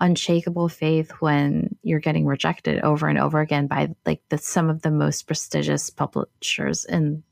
unshakable 0.01 0.69
faith 0.69 1.11
when 1.21 1.75
you're 1.83 2.01
getting 2.01 2.27
rejected 2.27 2.81
over 2.83 3.09
and 3.09 3.19
over 3.19 3.41
again 3.41 3.67
by 3.67 3.95
like 4.05 4.21
the, 4.29 4.37
some 4.39 4.69
of 4.69 4.83
the 4.83 4.91
most 4.91 5.27
prestigious 5.27 5.89
publishers 5.89 6.85
in 6.85 7.23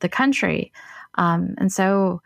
the 0.00 0.08
country. 0.08 0.72
Um, 1.16 1.54
and 1.58 1.70
so 1.70 2.22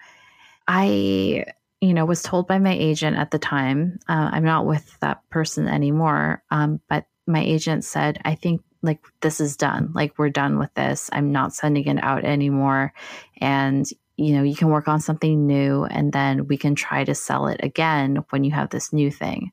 I, 0.68 1.44
you 1.80 1.94
know, 1.94 2.04
was 2.04 2.22
told 2.22 2.46
by 2.46 2.58
my 2.58 2.72
agent 2.72 3.16
at 3.16 3.32
the 3.32 3.38
time, 3.38 3.98
uh, 4.08 4.30
I'm 4.32 4.44
not 4.44 4.66
with 4.66 4.96
that 5.00 5.28
person 5.30 5.66
anymore, 5.66 6.44
um, 6.50 6.80
but 6.88 7.06
my 7.26 7.42
agent 7.42 7.84
said, 7.84 8.20
I 8.24 8.34
think 8.36 8.62
like 8.82 9.00
this 9.20 9.40
is 9.40 9.56
done. 9.56 9.90
Like 9.94 10.18
we're 10.18 10.30
done 10.30 10.58
with 10.58 10.72
this. 10.74 11.10
I'm 11.12 11.32
not 11.32 11.54
sending 11.54 11.86
it 11.86 12.02
out 12.02 12.24
anymore. 12.24 12.92
And 13.38 13.86
you 14.16 14.34
know, 14.34 14.42
you 14.42 14.54
can 14.54 14.68
work 14.68 14.86
on 14.86 15.00
something 15.00 15.46
new 15.46 15.84
and 15.84 16.12
then 16.12 16.46
we 16.46 16.58
can 16.58 16.74
try 16.74 17.04
to 17.04 17.14
sell 17.14 17.46
it 17.46 17.60
again 17.62 18.22
when 18.30 18.44
you 18.44 18.50
have 18.50 18.68
this 18.68 18.92
new 18.92 19.10
thing. 19.10 19.50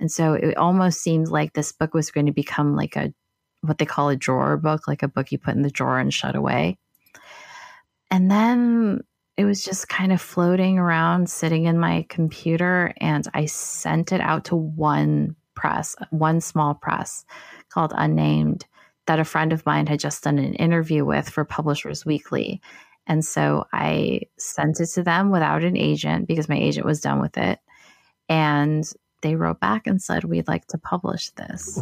And 0.00 0.10
so 0.10 0.32
it 0.32 0.56
almost 0.56 1.02
seemed 1.02 1.28
like 1.28 1.52
this 1.52 1.72
book 1.72 1.92
was 1.92 2.10
going 2.10 2.26
to 2.26 2.32
become 2.32 2.74
like 2.74 2.96
a 2.96 3.12
what 3.60 3.78
they 3.78 3.84
call 3.84 4.08
a 4.08 4.16
drawer 4.16 4.56
book, 4.56 4.88
like 4.88 5.02
a 5.02 5.08
book 5.08 5.32
you 5.32 5.38
put 5.38 5.54
in 5.54 5.62
the 5.62 5.70
drawer 5.70 5.98
and 5.98 6.12
shut 6.12 6.34
away. 6.36 6.78
And 8.10 8.30
then 8.30 9.00
it 9.36 9.44
was 9.44 9.64
just 9.64 9.88
kind 9.88 10.12
of 10.12 10.20
floating 10.20 10.78
around 10.78 11.28
sitting 11.28 11.64
in 11.64 11.78
my 11.78 12.06
computer 12.08 12.94
and 12.98 13.26
I 13.34 13.46
sent 13.46 14.12
it 14.12 14.20
out 14.20 14.46
to 14.46 14.56
one 14.56 15.36
press, 15.54 15.96
one 16.10 16.40
small 16.40 16.74
press 16.74 17.24
called 17.76 17.92
Unnamed 17.94 18.64
that 19.06 19.20
a 19.20 19.24
friend 19.24 19.52
of 19.52 19.66
mine 19.66 19.86
had 19.86 20.00
just 20.00 20.24
done 20.24 20.38
an 20.38 20.54
interview 20.54 21.04
with 21.04 21.28
for 21.28 21.44
Publishers 21.44 22.06
Weekly. 22.06 22.62
And 23.06 23.22
so 23.22 23.66
I 23.70 24.22
sent 24.38 24.80
it 24.80 24.86
to 24.94 25.02
them 25.02 25.30
without 25.30 25.62
an 25.62 25.76
agent 25.76 26.26
because 26.26 26.48
my 26.48 26.56
agent 26.56 26.86
was 26.86 27.02
done 27.02 27.20
with 27.20 27.36
it. 27.36 27.58
And 28.30 28.90
they 29.20 29.36
wrote 29.36 29.60
back 29.60 29.86
and 29.86 30.00
said, 30.00 30.24
We'd 30.24 30.48
like 30.48 30.66
to 30.68 30.78
publish 30.78 31.28
this. 31.32 31.78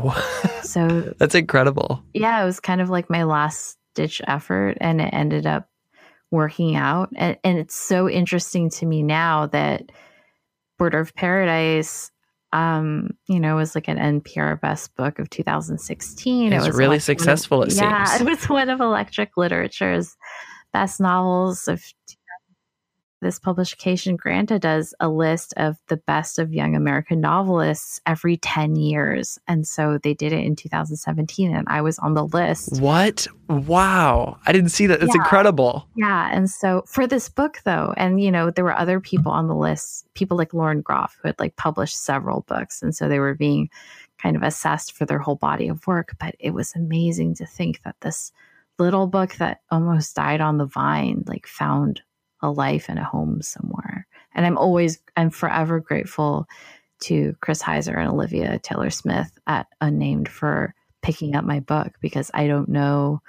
so 0.65 1.15
that's 1.19 1.37
incredible. 1.37 2.03
Yeah, 2.13 2.43
it 2.43 2.45
was 2.45 2.59
kind 2.59 2.81
of 2.81 2.91
like 2.91 3.09
my 3.09 3.23
last 3.23 3.79
ditch 3.95 4.21
effort. 4.27 4.77
And 4.81 5.01
it 5.01 5.11
ended 5.13 5.47
up 5.47 5.69
working 6.33 6.75
out. 6.75 7.11
And, 7.15 7.39
and 7.45 7.57
it's 7.57 7.77
so 7.77 8.11
interesting 8.11 8.69
to 8.71 8.87
me 8.87 9.05
now 9.05 9.47
that 9.47 9.93
Border 10.77 10.99
of 10.99 11.15
Paradise 11.15 12.11
um, 12.55 13.11
you 13.27 13.41
know, 13.41 13.57
it 13.57 13.61
was 13.61 13.75
like 13.75 13.89
an 13.89 13.99
NPR 13.99 14.61
Best 14.61 14.95
Book 14.95 15.19
of 15.19 15.29
2016. 15.29 16.53
It 16.53 16.57
was, 16.57 16.65
it 16.65 16.69
was 16.69 16.79
really 16.79 17.01
successful. 17.01 17.65
Of, 17.65 17.71
it 17.71 17.75
yeah, 17.75 18.05
seems. 18.17 18.21
it 18.21 18.31
was 18.31 18.49
one 18.49 18.71
of 18.71 18.81
Electric 18.81 19.37
Literature's 19.37 20.17
best 20.73 21.01
novels 21.01 21.67
of 21.67 21.83
this 23.25 23.39
publication 23.39 24.17
Granta 24.17 24.59
does 24.59 24.95
a 25.01 25.09
list 25.09 25.55
of 25.57 25.79
the 25.89 25.97
best 25.97 26.39
of 26.39 26.53
young 26.53 26.77
American 26.77 27.23
novelists 27.23 27.99
every 28.05 28.37
10 28.37 28.77
years. 28.77 29.39
And 29.49 29.67
so 29.67 29.97
they 29.97 30.13
did 30.13 30.35
it 30.35 30.45
in 30.45 30.55
2017 30.55 31.57
and 31.57 31.67
I 31.67 31.81
was 31.81 31.99
on 32.01 32.13
the 32.13 32.27
list. 32.27 32.83
What? 32.83 33.27
Wow. 33.49 34.37
I 34.45 34.53
didn't 34.53 34.69
see 34.69 34.87
that. 34.89 35.01
That's 35.01 35.15
yeah. 35.15 35.23
incredible. 35.23 35.89
Yeah. 35.97 36.29
And 36.33 36.51
so 36.51 36.85
for 36.87 37.07
this 37.07 37.31
book 37.31 37.61
though, 37.65 37.95
and 37.97 38.21
you 38.21 38.31
know, 38.31 38.51
there 38.51 38.65
were 38.65 38.77
other 38.77 39.01
people 39.01 39.33
on 39.33 39.49
the 39.49 39.57
list, 39.57 40.07
people 40.13 40.37
like 40.37 40.53
Lauren 40.53 40.83
Groff 40.83 41.17
who 41.23 41.29
had 41.29 41.41
like 41.41 41.57
published 41.57 41.97
several 41.97 42.43
books. 42.43 42.83
And 42.83 42.95
so 42.95 43.09
they 43.09 43.21
were 43.21 43.35
being 43.35 43.71
kind 44.23 44.37
of 44.37 44.43
assessed 44.43 44.93
for 44.93 45.07
their 45.07 45.19
whole 45.19 45.37
body 45.37 45.69
of 45.69 45.87
work. 45.87 46.15
But 46.21 46.35
it 46.39 46.51
was 46.51 46.75
amazing 46.77 47.37
to 47.37 47.47
think 47.47 47.81
that 47.85 47.97
this 48.03 48.33
little 48.79 49.07
book 49.07 49.37
that 49.37 49.63
almost 49.71 50.15
died 50.15 50.43
on 50.43 50.59
the 50.59 50.67
vine 50.67 51.25
like 51.27 51.47
found 51.47 52.03
a 52.45 52.51
life 52.51 52.89
and 52.89 52.99
a 52.99 53.05
home 53.05 53.41
somewhere 53.43 54.07
and 54.35 54.47
i'm 54.47 54.59
always 54.59 55.01
i'm 55.17 55.31
forever 55.31 55.81
grateful 55.81 56.47
to 57.01 57.35
chris 57.41 57.63
heiser 57.63 57.99
and 57.99 58.09
olivia 58.09 58.59
taylor 58.61 58.91
smith 58.91 59.39
at 59.47 59.67
unnamed 59.81 60.29
for 60.29 60.75
picking 61.03 61.35
up 61.35 61.45
my 61.45 61.59
book 61.61 61.93
because 62.01 62.31
i 62.35 62.47
don't 62.47 62.69
know 62.69 63.21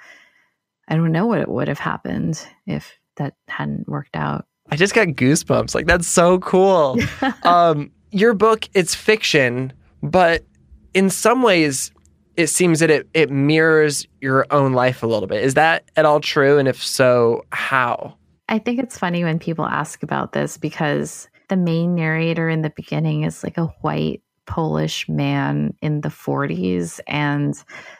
i 0.88 0.94
don't 0.94 1.12
know 1.12 1.26
what 1.26 1.40
it 1.40 1.48
would 1.48 1.68
have 1.68 1.78
happened 1.78 2.46
if 2.66 2.98
that 3.16 3.34
hadn't 3.48 3.88
worked 3.88 4.16
out 4.16 4.46
i 4.70 4.76
just 4.76 4.94
got 4.94 5.08
goosebumps 5.08 5.74
like 5.74 5.86
that's 5.86 6.06
so 6.06 6.38
cool 6.40 6.98
um 7.44 7.90
your 8.10 8.34
book 8.34 8.68
it's 8.74 8.94
fiction 8.94 9.72
but 10.02 10.44
in 10.92 11.08
some 11.08 11.42
ways 11.42 11.90
it 12.36 12.48
seems 12.48 12.80
that 12.80 12.90
it, 12.90 13.08
it 13.14 13.30
mirrors 13.30 14.06
your 14.20 14.46
own 14.50 14.72
life 14.72 15.02
a 15.02 15.06
little 15.06 15.26
bit. 15.26 15.42
Is 15.42 15.54
that 15.54 15.90
at 15.96 16.04
all 16.04 16.20
true? 16.20 16.58
And 16.58 16.68
if 16.68 16.82
so, 16.82 17.44
how? 17.50 18.16
I 18.48 18.58
think 18.58 18.78
it's 18.78 18.98
funny 18.98 19.24
when 19.24 19.38
people 19.38 19.66
ask 19.66 20.02
about 20.02 20.32
this 20.32 20.56
because 20.56 21.28
the 21.48 21.56
main 21.56 21.94
narrator 21.94 22.48
in 22.48 22.62
the 22.62 22.70
beginning 22.70 23.24
is 23.24 23.42
like 23.42 23.58
a 23.58 23.66
white 23.82 24.22
Polish 24.46 25.08
man 25.08 25.74
in 25.82 26.00
the 26.00 26.08
40s. 26.08 27.00
And 27.06 27.54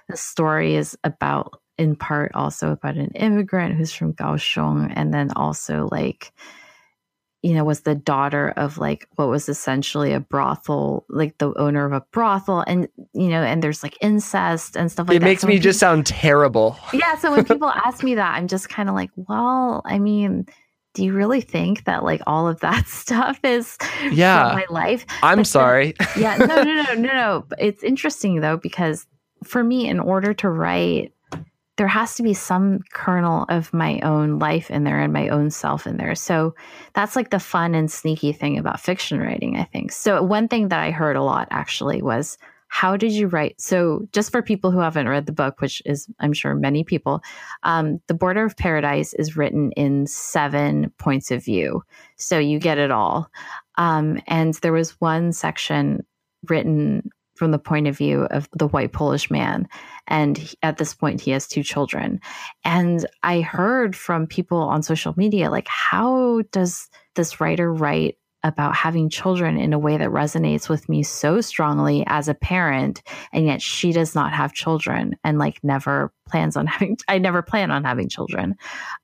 the 0.09 0.17
story 0.17 0.77
is 0.77 0.97
about, 1.05 1.61
in 1.77 1.97
part, 1.97 2.33
also 2.35 2.71
about 2.71 2.97
an 2.97 3.11
immigrant 3.17 3.75
who's 3.75 3.93
from 3.93 4.15
Kaohsiung. 4.15 4.93
And 4.95 5.13
then 5.13 5.33
also 5.33 5.89
like 5.91 6.33
you 7.43 7.55
know, 7.55 7.65
was 7.65 7.81
the 7.81 7.95
daughter 7.95 8.53
of 8.57 8.79
like 8.79 9.07
what 9.17 9.29
was 9.29 9.49
essentially 9.49 10.13
a 10.13 10.21
brothel, 10.21 11.05
like 11.09 11.39
the 11.39 11.53
owner 11.59 11.85
of 11.85 11.93
a 11.93 12.01
brothel, 12.11 12.65
and 12.67 12.89
you 13.13 13.29
know, 13.29 13.43
and 13.43 13.63
there's 13.63 13.83
like 13.83 13.97
incest 14.01 14.77
and 14.77 14.91
stuff 14.91 15.09
like 15.09 15.17
it 15.17 15.21
that. 15.21 15.27
It 15.27 15.29
makes 15.29 15.43
so 15.43 15.49
me 15.49 15.55
people, 15.55 15.65
just 15.65 15.79
sound 15.79 16.07
terrible. 16.07 16.77
Yeah. 16.93 17.17
So 17.19 17.31
when 17.31 17.45
people 17.45 17.69
ask 17.85 18.03
me 18.03 18.15
that, 18.17 18.35
I'm 18.35 18.49
just 18.49 18.69
kind 18.69 18.89
of 18.89 18.95
like, 18.95 19.11
well, 19.17 19.83
I 19.85 19.99
mean, 19.99 20.47
do 20.95 21.05
you 21.05 21.13
really 21.13 21.43
think 21.43 21.85
that 21.85 22.03
like 22.03 22.23
all 22.27 22.49
of 22.49 22.61
that 22.61 22.87
stuff 22.89 23.39
is 23.45 23.77
yeah 24.11 24.53
my 24.55 24.67
life? 24.71 25.05
I'm 25.23 25.39
but 25.39 25.47
sorry. 25.47 25.95
yeah. 26.17 26.37
No, 26.39 26.63
no, 26.63 26.63
no, 26.63 26.83
no, 26.95 27.13
no. 27.13 27.47
It's 27.59 27.85
interesting 27.85 28.41
though 28.41 28.57
because 28.57 29.07
for 29.45 29.63
me, 29.63 29.89
in 29.89 30.01
order 30.01 30.33
to 30.35 30.49
write 30.49 31.13
there 31.77 31.87
has 31.87 32.15
to 32.15 32.23
be 32.23 32.35
some 32.35 32.81
kernel 32.93 33.45
of 33.49 33.73
my 33.73 34.01
own 34.01 34.39
life 34.39 34.71
in 34.71 34.85
there 34.85 35.01
and 35.01 35.13
my 35.13 35.29
own 35.29 35.51
self 35.51 35.87
in 35.87 35.97
there. 35.97 36.15
So 36.15 36.55
that's 36.95 37.17
like 37.17 37.31
the 37.31 37.39
fun 37.39 37.75
and 37.75 37.91
sneaky 37.91 38.33
thing 38.33 38.59
about 38.59 38.81
fiction 38.81 39.21
writing, 39.21 39.57
I 39.57 39.65
think. 39.65 39.93
So 39.93 40.23
one 40.23 40.49
thing 40.49 40.69
that 40.69 40.81
I 40.81 40.91
heard 40.91 41.17
a 41.17 41.23
lot 41.23 41.49
actually 41.51 42.03
was 42.03 42.39
how 42.69 42.97
did 42.97 43.13
you 43.13 43.29
write? 43.29 43.61
So 43.61 44.09
just 44.13 44.33
for 44.33 44.43
people 44.43 44.71
who 44.71 44.81
haven't 44.81 45.09
read 45.09 45.27
the 45.27 45.33
book, 45.33 45.61
which 45.61 45.81
is 45.87 46.09
I'm 46.19 46.33
sure 46.33 46.55
many 46.55 46.83
people, 46.83 47.23
um, 47.63 48.01
the 48.09 48.15
Border 48.15 48.45
of 48.45 48.57
Paradise 48.57 49.15
is 49.15 49.37
written 49.37 49.71
in 49.73 50.07
seven 50.07 50.93
points 50.99 51.31
of 51.31 51.45
view. 51.45 51.83
So 52.17 52.39
you 52.39 52.59
get 52.59 52.79
it 52.79 52.91
all. 52.91 53.31
Um, 53.79 54.21
and 54.27 54.55
there 54.55 54.73
was 54.73 55.01
one 55.01 55.33
section 55.33 56.05
written 56.49 57.09
from 57.37 57.51
the 57.51 57.59
point 57.59 57.87
of 57.87 57.97
view 57.97 58.23
of 58.31 58.49
the 58.53 58.69
white 58.69 58.93
Polish 58.93 59.31
man. 59.31 59.69
And 60.09 60.39
he, 60.39 60.57
at 60.63 60.79
this 60.79 60.95
point, 60.95 61.21
he 61.21 61.31
has 61.33 61.47
two 61.47 61.63
children. 61.63 62.21
And 62.65 63.07
I 63.23 63.41
heard 63.41 63.95
from 63.95 64.27
people 64.27 64.59
on 64.59 64.83
social 64.83 65.15
media, 65.17 65.51
like, 65.51 65.69
how 65.69 66.43
does 66.53 66.89
this 67.15 67.41
writer 67.41 67.73
write 67.73 68.17
about 68.47 68.77
having 68.77 69.11
children 69.11 69.59
in 69.59 69.73
a 69.73 69.79
way 69.79 69.97
that 69.97 70.09
resonates 70.09 70.69
with 70.69 70.89
me 70.89 71.03
so 71.03 71.41
strongly 71.41 72.05
as 72.07 72.29
a 72.29 72.35
parent 72.35 73.03
and 73.33 73.45
yet 73.45 73.61
she 73.61 73.91
does 73.91 74.15
not 74.15 74.33
have 74.33 74.53
children 74.53 75.17
and 75.25 75.37
like 75.37 75.59
never 75.65 76.13
plans 76.29 76.57
on 76.57 76.67
having 76.67 76.97
I 77.09 77.19
never 77.19 77.43
plan 77.43 77.73
on 77.73 77.83
having 77.83 78.09
children. 78.09 78.55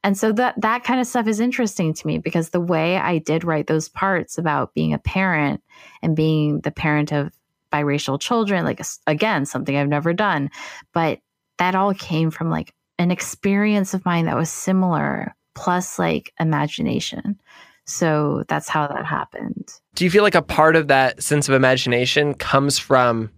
And 0.05 0.17
so 0.17 0.31
that 0.33 0.61
that 0.61 0.85
kind 0.85 1.01
of 1.01 1.09
stuff 1.09 1.27
is 1.27 1.41
interesting 1.41 1.93
to 1.93 2.07
me 2.07 2.19
because 2.19 2.51
the 2.51 2.61
way 2.61 2.97
I 2.97 3.19
did 3.19 3.43
write 3.43 3.67
those 3.67 3.89
parts 3.89 4.39
about 4.39 4.75
being 4.75 4.93
a 4.93 4.99
parent 4.99 5.61
and 6.03 6.15
being 6.15 6.61
the 6.61 6.71
parent 6.71 7.13
of 7.13 7.33
biracial 7.73 8.21
children, 8.21 8.65
like 8.65 8.81
again, 9.07 9.47
something 9.47 9.77
I've 9.77 9.89
never 9.89 10.13
done. 10.13 10.51
But 10.93 11.19
that 11.59 11.75
all 11.75 11.95
came 11.95 12.31
from 12.31 12.51
like 12.51 12.73
an 12.99 13.11
experience 13.11 13.95
of 13.95 14.05
mine 14.05 14.27
that 14.27 14.37
was 14.37 14.51
similar, 14.51 15.35
plus 15.55 15.99
like 15.99 16.33
imagination. 16.39 17.41
So 17.85 18.45
that's 18.49 18.69
how 18.69 18.87
that 18.87 19.05
happened. 19.05 19.73
Do 19.95 20.05
you 20.05 20.11
feel 20.11 20.23
like 20.23 20.35
a 20.35 20.43
part 20.43 20.77
of 20.77 20.89
that 20.89 21.23
sense 21.23 21.49
of 21.49 21.55
imagination 21.55 22.35
comes 22.35 22.79
from 22.79 23.31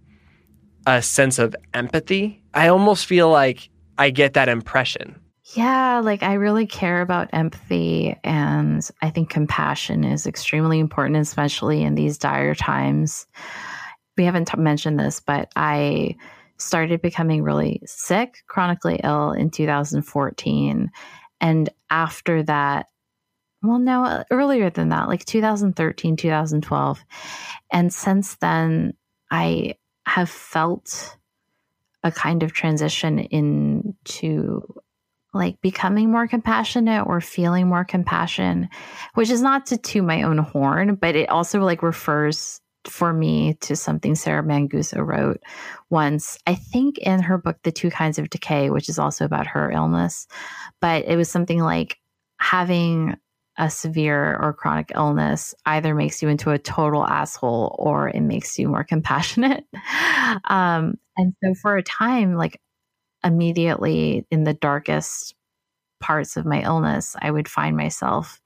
a 0.86 1.00
sense 1.00 1.38
of 1.38 1.56
empathy? 1.72 2.42
I 2.52 2.68
almost 2.68 3.06
feel 3.06 3.30
like 3.30 3.70
I 3.96 4.10
get 4.10 4.34
that 4.34 4.48
impression. 4.48 5.20
Yeah, 5.54 6.00
like 6.00 6.22
I 6.22 6.34
really 6.34 6.66
care 6.66 7.00
about 7.00 7.28
empathy 7.32 8.16
and 8.24 8.88
I 9.02 9.10
think 9.10 9.28
compassion 9.30 10.02
is 10.02 10.26
extremely 10.26 10.78
important, 10.78 11.16
especially 11.18 11.82
in 11.82 11.94
these 11.94 12.18
dire 12.18 12.54
times 12.54 13.26
we 14.16 14.24
haven't 14.24 14.48
t- 14.48 14.58
mentioned 14.58 14.98
this, 14.98 15.20
but 15.20 15.50
I 15.56 16.16
started 16.56 17.02
becoming 17.02 17.42
really 17.42 17.80
sick, 17.84 18.42
chronically 18.46 19.00
ill 19.02 19.32
in 19.32 19.50
2014. 19.50 20.90
And 21.40 21.70
after 21.90 22.42
that, 22.44 22.86
well, 23.62 23.78
no, 23.78 24.04
uh, 24.04 24.24
earlier 24.30 24.70
than 24.70 24.90
that, 24.90 25.08
like 25.08 25.24
2013, 25.24 26.16
2012. 26.16 27.04
And 27.72 27.92
since 27.92 28.36
then, 28.36 28.94
I 29.30 29.74
have 30.06 30.28
felt 30.28 31.16
a 32.02 32.12
kind 32.12 32.42
of 32.42 32.52
transition 32.52 33.18
into 33.18 34.62
like 35.32 35.60
becoming 35.60 36.10
more 36.10 36.28
compassionate 36.28 37.06
or 37.06 37.20
feeling 37.20 37.66
more 37.66 37.84
compassion, 37.84 38.68
which 39.14 39.30
is 39.30 39.42
not 39.42 39.66
to 39.66 39.76
toot 39.76 40.04
my 40.04 40.22
own 40.22 40.38
horn, 40.38 40.94
but 40.94 41.16
it 41.16 41.28
also 41.28 41.60
like 41.60 41.82
refers 41.82 42.60
for 42.86 43.12
me 43.12 43.54
to 43.60 43.76
something 43.76 44.14
Sarah 44.14 44.42
Manguso 44.42 45.04
wrote 45.04 45.42
once, 45.90 46.38
I 46.46 46.54
think 46.54 46.98
in 46.98 47.20
her 47.20 47.38
book, 47.38 47.58
The 47.62 47.72
Two 47.72 47.90
Kinds 47.90 48.18
of 48.18 48.30
Decay, 48.30 48.70
which 48.70 48.88
is 48.88 48.98
also 48.98 49.24
about 49.24 49.46
her 49.48 49.70
illness. 49.70 50.26
But 50.80 51.04
it 51.06 51.16
was 51.16 51.30
something 51.30 51.60
like 51.60 51.98
having 52.38 53.16
a 53.56 53.70
severe 53.70 54.36
or 54.36 54.52
chronic 54.52 54.90
illness 54.94 55.54
either 55.64 55.94
makes 55.94 56.20
you 56.22 56.28
into 56.28 56.50
a 56.50 56.58
total 56.58 57.06
asshole 57.06 57.76
or 57.78 58.08
it 58.08 58.20
makes 58.20 58.58
you 58.58 58.68
more 58.68 58.84
compassionate. 58.88 59.64
Um, 60.44 60.94
and 61.16 61.34
so 61.42 61.54
for 61.54 61.76
a 61.76 61.82
time, 61.82 62.34
like 62.34 62.60
immediately 63.22 64.26
in 64.30 64.44
the 64.44 64.54
darkest 64.54 65.34
parts 66.00 66.36
of 66.36 66.44
my 66.44 66.62
illness, 66.62 67.16
I 67.20 67.30
would 67.30 67.48
find 67.48 67.76
myself 67.76 68.40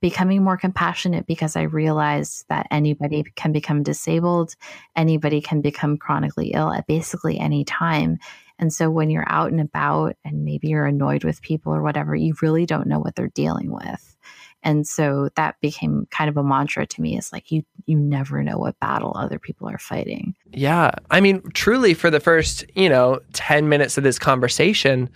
becoming 0.00 0.42
more 0.42 0.56
compassionate 0.56 1.26
because 1.26 1.56
I 1.56 1.62
realized 1.62 2.46
that 2.48 2.66
anybody 2.70 3.24
can 3.36 3.52
become 3.52 3.82
disabled, 3.82 4.56
anybody 4.96 5.40
can 5.40 5.60
become 5.60 5.96
chronically 5.96 6.52
ill 6.54 6.72
at 6.72 6.86
basically 6.86 7.38
any 7.38 7.64
time. 7.64 8.18
And 8.58 8.72
so 8.72 8.90
when 8.90 9.10
you're 9.10 9.28
out 9.28 9.50
and 9.50 9.60
about 9.60 10.16
and 10.24 10.44
maybe 10.44 10.68
you're 10.68 10.86
annoyed 10.86 11.24
with 11.24 11.42
people 11.42 11.74
or 11.74 11.82
whatever, 11.82 12.14
you 12.14 12.34
really 12.42 12.66
don't 12.66 12.86
know 12.86 12.98
what 12.98 13.14
they're 13.14 13.28
dealing 13.28 13.70
with. 13.72 14.16
And 14.62 14.86
so 14.86 15.30
that 15.36 15.58
became 15.60 16.06
kind 16.10 16.28
of 16.28 16.36
a 16.36 16.44
mantra 16.44 16.86
to 16.86 17.00
me. 17.00 17.16
It's 17.16 17.32
like 17.32 17.50
you 17.50 17.62
you 17.86 17.98
never 17.98 18.42
know 18.42 18.58
what 18.58 18.78
battle 18.78 19.12
other 19.16 19.38
people 19.38 19.68
are 19.68 19.78
fighting. 19.78 20.34
Yeah. 20.52 20.90
I 21.10 21.20
mean, 21.20 21.42
truly 21.54 21.94
for 21.94 22.10
the 22.10 22.20
first, 22.20 22.64
you 22.74 22.88
know, 22.88 23.20
10 23.32 23.68
minutes 23.68 23.96
of 23.96 24.04
this 24.04 24.18
conversation, 24.18 25.08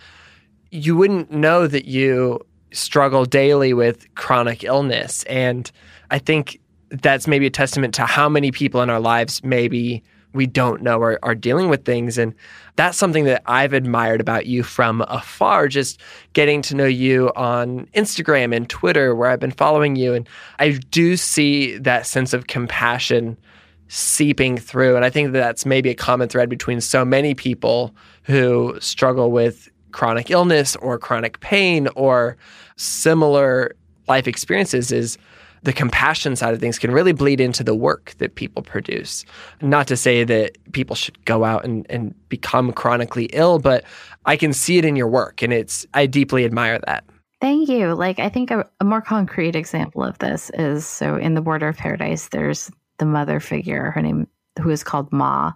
you 0.70 0.96
wouldn't 0.96 1.30
know 1.30 1.66
that 1.66 1.84
you 1.84 2.40
struggle 2.74 3.24
daily 3.24 3.72
with 3.72 4.12
chronic 4.14 4.64
illness. 4.64 5.22
And 5.24 5.70
I 6.10 6.18
think 6.18 6.60
that's 6.90 7.26
maybe 7.26 7.46
a 7.46 7.50
testament 7.50 7.94
to 7.94 8.06
how 8.06 8.28
many 8.28 8.50
people 8.50 8.82
in 8.82 8.90
our 8.90 9.00
lives 9.00 9.42
maybe 9.42 10.02
we 10.34 10.46
don't 10.46 10.82
know 10.82 11.00
are, 11.00 11.18
are 11.22 11.34
dealing 11.34 11.68
with 11.68 11.84
things. 11.84 12.18
And 12.18 12.34
that's 12.76 12.98
something 12.98 13.24
that 13.24 13.42
I've 13.46 13.72
admired 13.72 14.20
about 14.20 14.46
you 14.46 14.62
from 14.64 15.02
afar, 15.02 15.68
just 15.68 16.00
getting 16.32 16.60
to 16.62 16.74
know 16.74 16.86
you 16.86 17.32
on 17.36 17.86
Instagram 17.94 18.54
and 18.54 18.68
Twitter, 18.68 19.14
where 19.14 19.30
I've 19.30 19.40
been 19.40 19.52
following 19.52 19.96
you. 19.96 20.12
And 20.12 20.28
I 20.58 20.70
do 20.90 21.16
see 21.16 21.78
that 21.78 22.06
sense 22.06 22.32
of 22.32 22.48
compassion 22.48 23.38
seeping 23.86 24.58
through. 24.58 24.96
And 24.96 25.04
I 25.04 25.10
think 25.10 25.32
that 25.32 25.38
that's 25.38 25.64
maybe 25.64 25.90
a 25.90 25.94
common 25.94 26.28
thread 26.28 26.48
between 26.48 26.80
so 26.80 27.04
many 27.04 27.34
people 27.34 27.94
who 28.24 28.76
struggle 28.80 29.30
with 29.30 29.68
chronic 29.92 30.30
illness 30.30 30.74
or 30.76 30.98
chronic 30.98 31.38
pain 31.38 31.86
or 31.94 32.36
similar 32.76 33.74
life 34.08 34.26
experiences 34.26 34.92
is 34.92 35.18
the 35.62 35.72
compassion 35.72 36.36
side 36.36 36.52
of 36.52 36.60
things 36.60 36.78
can 36.78 36.90
really 36.90 37.12
bleed 37.12 37.40
into 37.40 37.64
the 37.64 37.74
work 37.74 38.14
that 38.18 38.34
people 38.34 38.62
produce. 38.62 39.24
Not 39.62 39.86
to 39.88 39.96
say 39.96 40.22
that 40.22 40.58
people 40.72 40.94
should 40.94 41.24
go 41.24 41.44
out 41.44 41.64
and, 41.64 41.86
and 41.88 42.14
become 42.28 42.70
chronically 42.72 43.26
ill, 43.32 43.58
but 43.58 43.82
I 44.26 44.36
can 44.36 44.52
see 44.52 44.76
it 44.76 44.84
in 44.84 44.94
your 44.94 45.08
work 45.08 45.42
and 45.42 45.52
it's 45.52 45.86
I 45.94 46.06
deeply 46.06 46.44
admire 46.44 46.78
that. 46.86 47.04
Thank 47.40 47.68
you. 47.68 47.94
Like 47.94 48.18
I 48.18 48.28
think 48.28 48.50
a, 48.50 48.68
a 48.80 48.84
more 48.84 49.00
concrete 49.00 49.56
example 49.56 50.04
of 50.04 50.18
this 50.18 50.50
is 50.54 50.86
so 50.86 51.16
in 51.16 51.34
the 51.34 51.40
border 51.40 51.68
of 51.68 51.76
paradise, 51.76 52.28
there's 52.28 52.70
the 52.98 53.06
mother 53.06 53.40
figure, 53.40 53.90
her 53.90 54.02
name 54.02 54.28
who 54.60 54.70
is 54.70 54.84
called 54.84 55.12
Ma. 55.12 55.52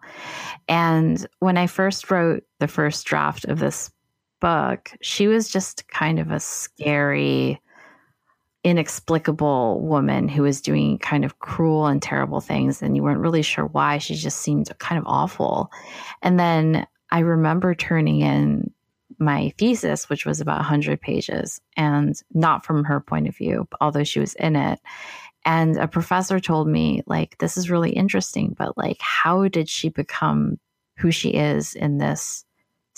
And 0.68 1.26
when 1.38 1.56
I 1.56 1.66
first 1.66 2.10
wrote 2.10 2.44
the 2.58 2.68
first 2.68 3.06
draft 3.06 3.44
of 3.44 3.58
this 3.58 3.90
book, 4.40 4.92
she 5.00 5.26
was 5.26 5.48
just 5.48 5.88
kind 5.88 6.18
of 6.18 6.30
a 6.30 6.40
scary, 6.40 7.60
inexplicable 8.64 9.80
woman 9.80 10.28
who 10.28 10.42
was 10.42 10.60
doing 10.60 10.98
kind 10.98 11.24
of 11.24 11.38
cruel 11.38 11.86
and 11.86 12.02
terrible 12.02 12.40
things. 12.40 12.82
And 12.82 12.96
you 12.96 13.02
weren't 13.02 13.20
really 13.20 13.42
sure 13.42 13.66
why. 13.66 13.98
She 13.98 14.14
just 14.14 14.38
seemed 14.38 14.70
kind 14.78 14.98
of 14.98 15.06
awful. 15.06 15.70
And 16.22 16.38
then 16.38 16.86
I 17.10 17.20
remember 17.20 17.74
turning 17.74 18.20
in 18.20 18.72
my 19.18 19.52
thesis, 19.58 20.08
which 20.08 20.26
was 20.26 20.40
about 20.40 20.58
100 20.58 21.00
pages, 21.00 21.60
and 21.76 22.14
not 22.32 22.64
from 22.64 22.84
her 22.84 23.00
point 23.00 23.26
of 23.26 23.36
view, 23.36 23.66
although 23.80 24.04
she 24.04 24.20
was 24.20 24.34
in 24.34 24.54
it. 24.54 24.78
And 25.44 25.76
a 25.76 25.88
professor 25.88 26.40
told 26.40 26.68
me, 26.68 27.02
like, 27.06 27.38
this 27.38 27.56
is 27.56 27.70
really 27.70 27.90
interesting, 27.90 28.54
but 28.56 28.76
like, 28.76 28.98
how 29.00 29.48
did 29.48 29.68
she 29.68 29.88
become 29.88 30.58
who 30.98 31.10
she 31.10 31.30
is 31.30 31.74
in 31.74 31.98
this 31.98 32.44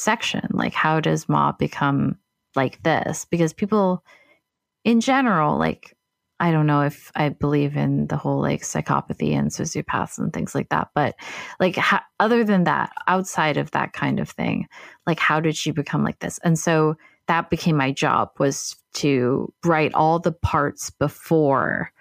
section. 0.00 0.48
Like, 0.50 0.72
how 0.72 1.00
does 1.00 1.28
Ma 1.28 1.52
become 1.52 2.18
like 2.56 2.82
this? 2.82 3.26
Because 3.30 3.52
people 3.52 4.02
in 4.84 5.00
general, 5.00 5.58
like, 5.58 5.96
I 6.40 6.52
don't 6.52 6.66
know 6.66 6.80
if 6.80 7.12
I 7.14 7.28
believe 7.28 7.76
in 7.76 8.06
the 8.06 8.16
whole 8.16 8.40
like 8.40 8.62
psychopathy 8.62 9.32
and 9.32 9.50
sociopaths 9.50 10.18
and 10.18 10.32
things 10.32 10.54
like 10.54 10.70
that, 10.70 10.88
but 10.94 11.14
like 11.60 11.76
ha- 11.76 12.04
other 12.18 12.44
than 12.44 12.64
that, 12.64 12.92
outside 13.06 13.58
of 13.58 13.70
that 13.72 13.92
kind 13.92 14.18
of 14.18 14.30
thing, 14.30 14.66
like 15.06 15.20
how 15.20 15.38
did 15.38 15.54
she 15.54 15.70
become 15.70 16.02
like 16.02 16.18
this? 16.20 16.38
And 16.42 16.58
so 16.58 16.96
that 17.26 17.50
became 17.50 17.76
my 17.76 17.92
job 17.92 18.30
was 18.38 18.74
to 18.94 19.52
write 19.66 19.92
all 19.92 20.18
the 20.18 20.32
parts 20.32 20.88
before 20.88 21.92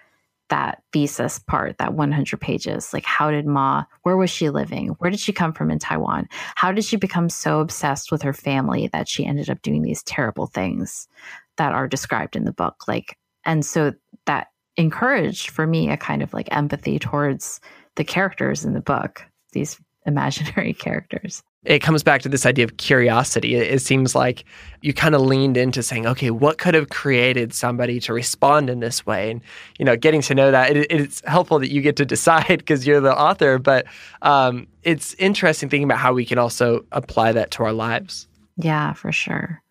that 0.50 0.82
thesis 0.92 1.38
part, 1.38 1.78
that 1.78 1.94
100 1.94 2.40
pages. 2.40 2.92
Like, 2.92 3.04
how 3.04 3.30
did 3.30 3.46
Ma, 3.46 3.84
where 4.02 4.16
was 4.16 4.30
she 4.30 4.50
living? 4.50 4.88
Where 4.98 5.10
did 5.10 5.20
she 5.20 5.32
come 5.32 5.52
from 5.52 5.70
in 5.70 5.78
Taiwan? 5.78 6.28
How 6.56 6.72
did 6.72 6.84
she 6.84 6.96
become 6.96 7.28
so 7.28 7.60
obsessed 7.60 8.12
with 8.12 8.22
her 8.22 8.32
family 8.32 8.88
that 8.92 9.08
she 9.08 9.24
ended 9.24 9.48
up 9.48 9.62
doing 9.62 9.82
these 9.82 10.02
terrible 10.02 10.46
things 10.46 11.08
that 11.56 11.72
are 11.72 11.88
described 11.88 12.36
in 12.36 12.44
the 12.44 12.52
book? 12.52 12.86
Like, 12.86 13.16
and 13.44 13.64
so 13.64 13.94
that 14.26 14.48
encouraged 14.76 15.50
for 15.50 15.66
me 15.66 15.90
a 15.90 15.96
kind 15.96 16.22
of 16.22 16.32
like 16.34 16.48
empathy 16.54 16.98
towards 16.98 17.60
the 17.96 18.04
characters 18.04 18.64
in 18.64 18.74
the 18.74 18.80
book, 18.80 19.24
these 19.52 19.80
imaginary 20.06 20.72
characters 20.72 21.42
it 21.64 21.80
comes 21.80 22.02
back 22.02 22.22
to 22.22 22.28
this 22.28 22.46
idea 22.46 22.64
of 22.64 22.78
curiosity. 22.78 23.54
It, 23.54 23.74
it 23.74 23.82
seems 23.82 24.14
like 24.14 24.44
you 24.80 24.94
kind 24.94 25.14
of 25.14 25.20
leaned 25.20 25.58
into 25.58 25.82
saying, 25.82 26.06
okay, 26.06 26.30
what 26.30 26.56
could 26.56 26.74
have 26.74 26.88
created 26.88 27.52
somebody 27.52 28.00
to 28.00 28.14
respond 28.14 28.70
in 28.70 28.80
this 28.80 29.04
way? 29.04 29.30
And, 29.30 29.42
you 29.78 29.84
know, 29.84 29.96
getting 29.96 30.22
to 30.22 30.34
know 30.34 30.50
that, 30.50 30.74
it, 30.74 30.86
it's 30.90 31.22
helpful 31.26 31.58
that 31.58 31.70
you 31.70 31.82
get 31.82 31.96
to 31.96 32.04
decide 32.06 32.46
because 32.48 32.86
you're 32.86 33.00
the 33.00 33.14
author, 33.14 33.58
but 33.58 33.86
um, 34.22 34.66
it's 34.82 35.14
interesting 35.14 35.68
thinking 35.68 35.84
about 35.84 35.98
how 35.98 36.14
we 36.14 36.24
can 36.24 36.38
also 36.38 36.84
apply 36.92 37.32
that 37.32 37.50
to 37.52 37.64
our 37.64 37.72
lives. 37.72 38.26
Yeah, 38.56 38.94
for 38.94 39.12
sure. 39.12 39.62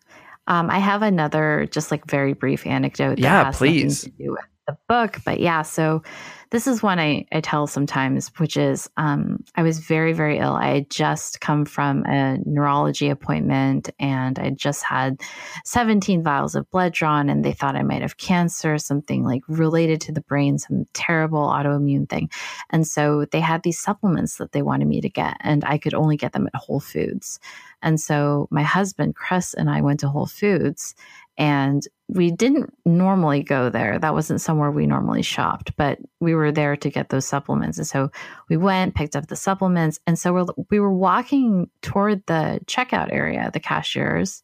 Um, 0.46 0.70
I 0.70 0.78
have 0.78 1.02
another 1.02 1.68
just 1.70 1.90
like 1.90 2.06
very 2.06 2.32
brief 2.32 2.66
anecdote. 2.66 3.18
yeah, 3.18 3.50
please. 3.52 4.02
to 4.02 4.10
do 4.10 4.30
with 4.32 4.40
the 4.66 4.76
book, 4.88 5.18
but 5.24 5.40
yeah, 5.40 5.62
so 5.62 6.02
this 6.50 6.66
is 6.66 6.82
one 6.82 6.98
I, 6.98 7.26
I 7.30 7.40
tell 7.40 7.66
sometimes, 7.66 8.28
which 8.38 8.56
is 8.56 8.90
um, 8.96 9.44
I 9.54 9.62
was 9.62 9.78
very, 9.78 10.12
very 10.12 10.38
ill. 10.38 10.52
I 10.52 10.74
had 10.74 10.90
just 10.90 11.40
come 11.40 11.64
from 11.64 12.04
a 12.06 12.38
neurology 12.44 13.08
appointment 13.08 13.90
and 14.00 14.38
I 14.38 14.50
just 14.50 14.82
had 14.82 15.20
17 15.64 16.22
vials 16.22 16.56
of 16.56 16.70
blood 16.70 16.92
drawn, 16.92 17.28
and 17.28 17.44
they 17.44 17.52
thought 17.52 17.76
I 17.76 17.82
might 17.82 18.02
have 18.02 18.16
cancer, 18.16 18.78
something 18.78 19.24
like 19.24 19.42
related 19.48 20.00
to 20.02 20.12
the 20.12 20.20
brain, 20.20 20.58
some 20.58 20.86
terrible 20.92 21.46
autoimmune 21.46 22.08
thing. 22.08 22.30
And 22.70 22.86
so 22.86 23.26
they 23.30 23.40
had 23.40 23.62
these 23.62 23.78
supplements 23.78 24.36
that 24.38 24.52
they 24.52 24.62
wanted 24.62 24.88
me 24.88 25.00
to 25.00 25.08
get, 25.08 25.36
and 25.40 25.64
I 25.64 25.78
could 25.78 25.94
only 25.94 26.16
get 26.16 26.32
them 26.32 26.48
at 26.52 26.60
Whole 26.60 26.80
Foods. 26.80 27.38
And 27.82 28.00
so 28.00 28.48
my 28.50 28.62
husband, 28.62 29.14
Chris, 29.14 29.54
and 29.54 29.70
I 29.70 29.80
went 29.80 30.00
to 30.00 30.08
Whole 30.08 30.26
Foods 30.26 30.94
and 31.38 31.82
we 32.08 32.30
didn't 32.30 32.70
normally 32.84 33.42
go 33.42 33.70
there. 33.70 33.98
That 33.98 34.12
wasn't 34.12 34.42
somewhere 34.42 34.70
we 34.70 34.86
normally 34.86 35.22
shopped, 35.22 35.74
but 35.76 35.98
we 36.20 36.34
were 36.34 36.52
there 36.52 36.76
to 36.76 36.90
get 36.90 37.08
those 37.08 37.26
supplements. 37.26 37.78
And 37.78 37.86
so 37.86 38.10
we 38.50 38.58
went, 38.58 38.94
picked 38.94 39.16
up 39.16 39.28
the 39.28 39.36
supplements. 39.36 39.98
And 40.06 40.18
so 40.18 40.34
we're, 40.34 40.46
we 40.70 40.80
were 40.80 40.92
walking 40.92 41.70
toward 41.80 42.26
the 42.26 42.60
checkout 42.66 43.10
area, 43.10 43.50
the 43.52 43.60
cashiers, 43.60 44.42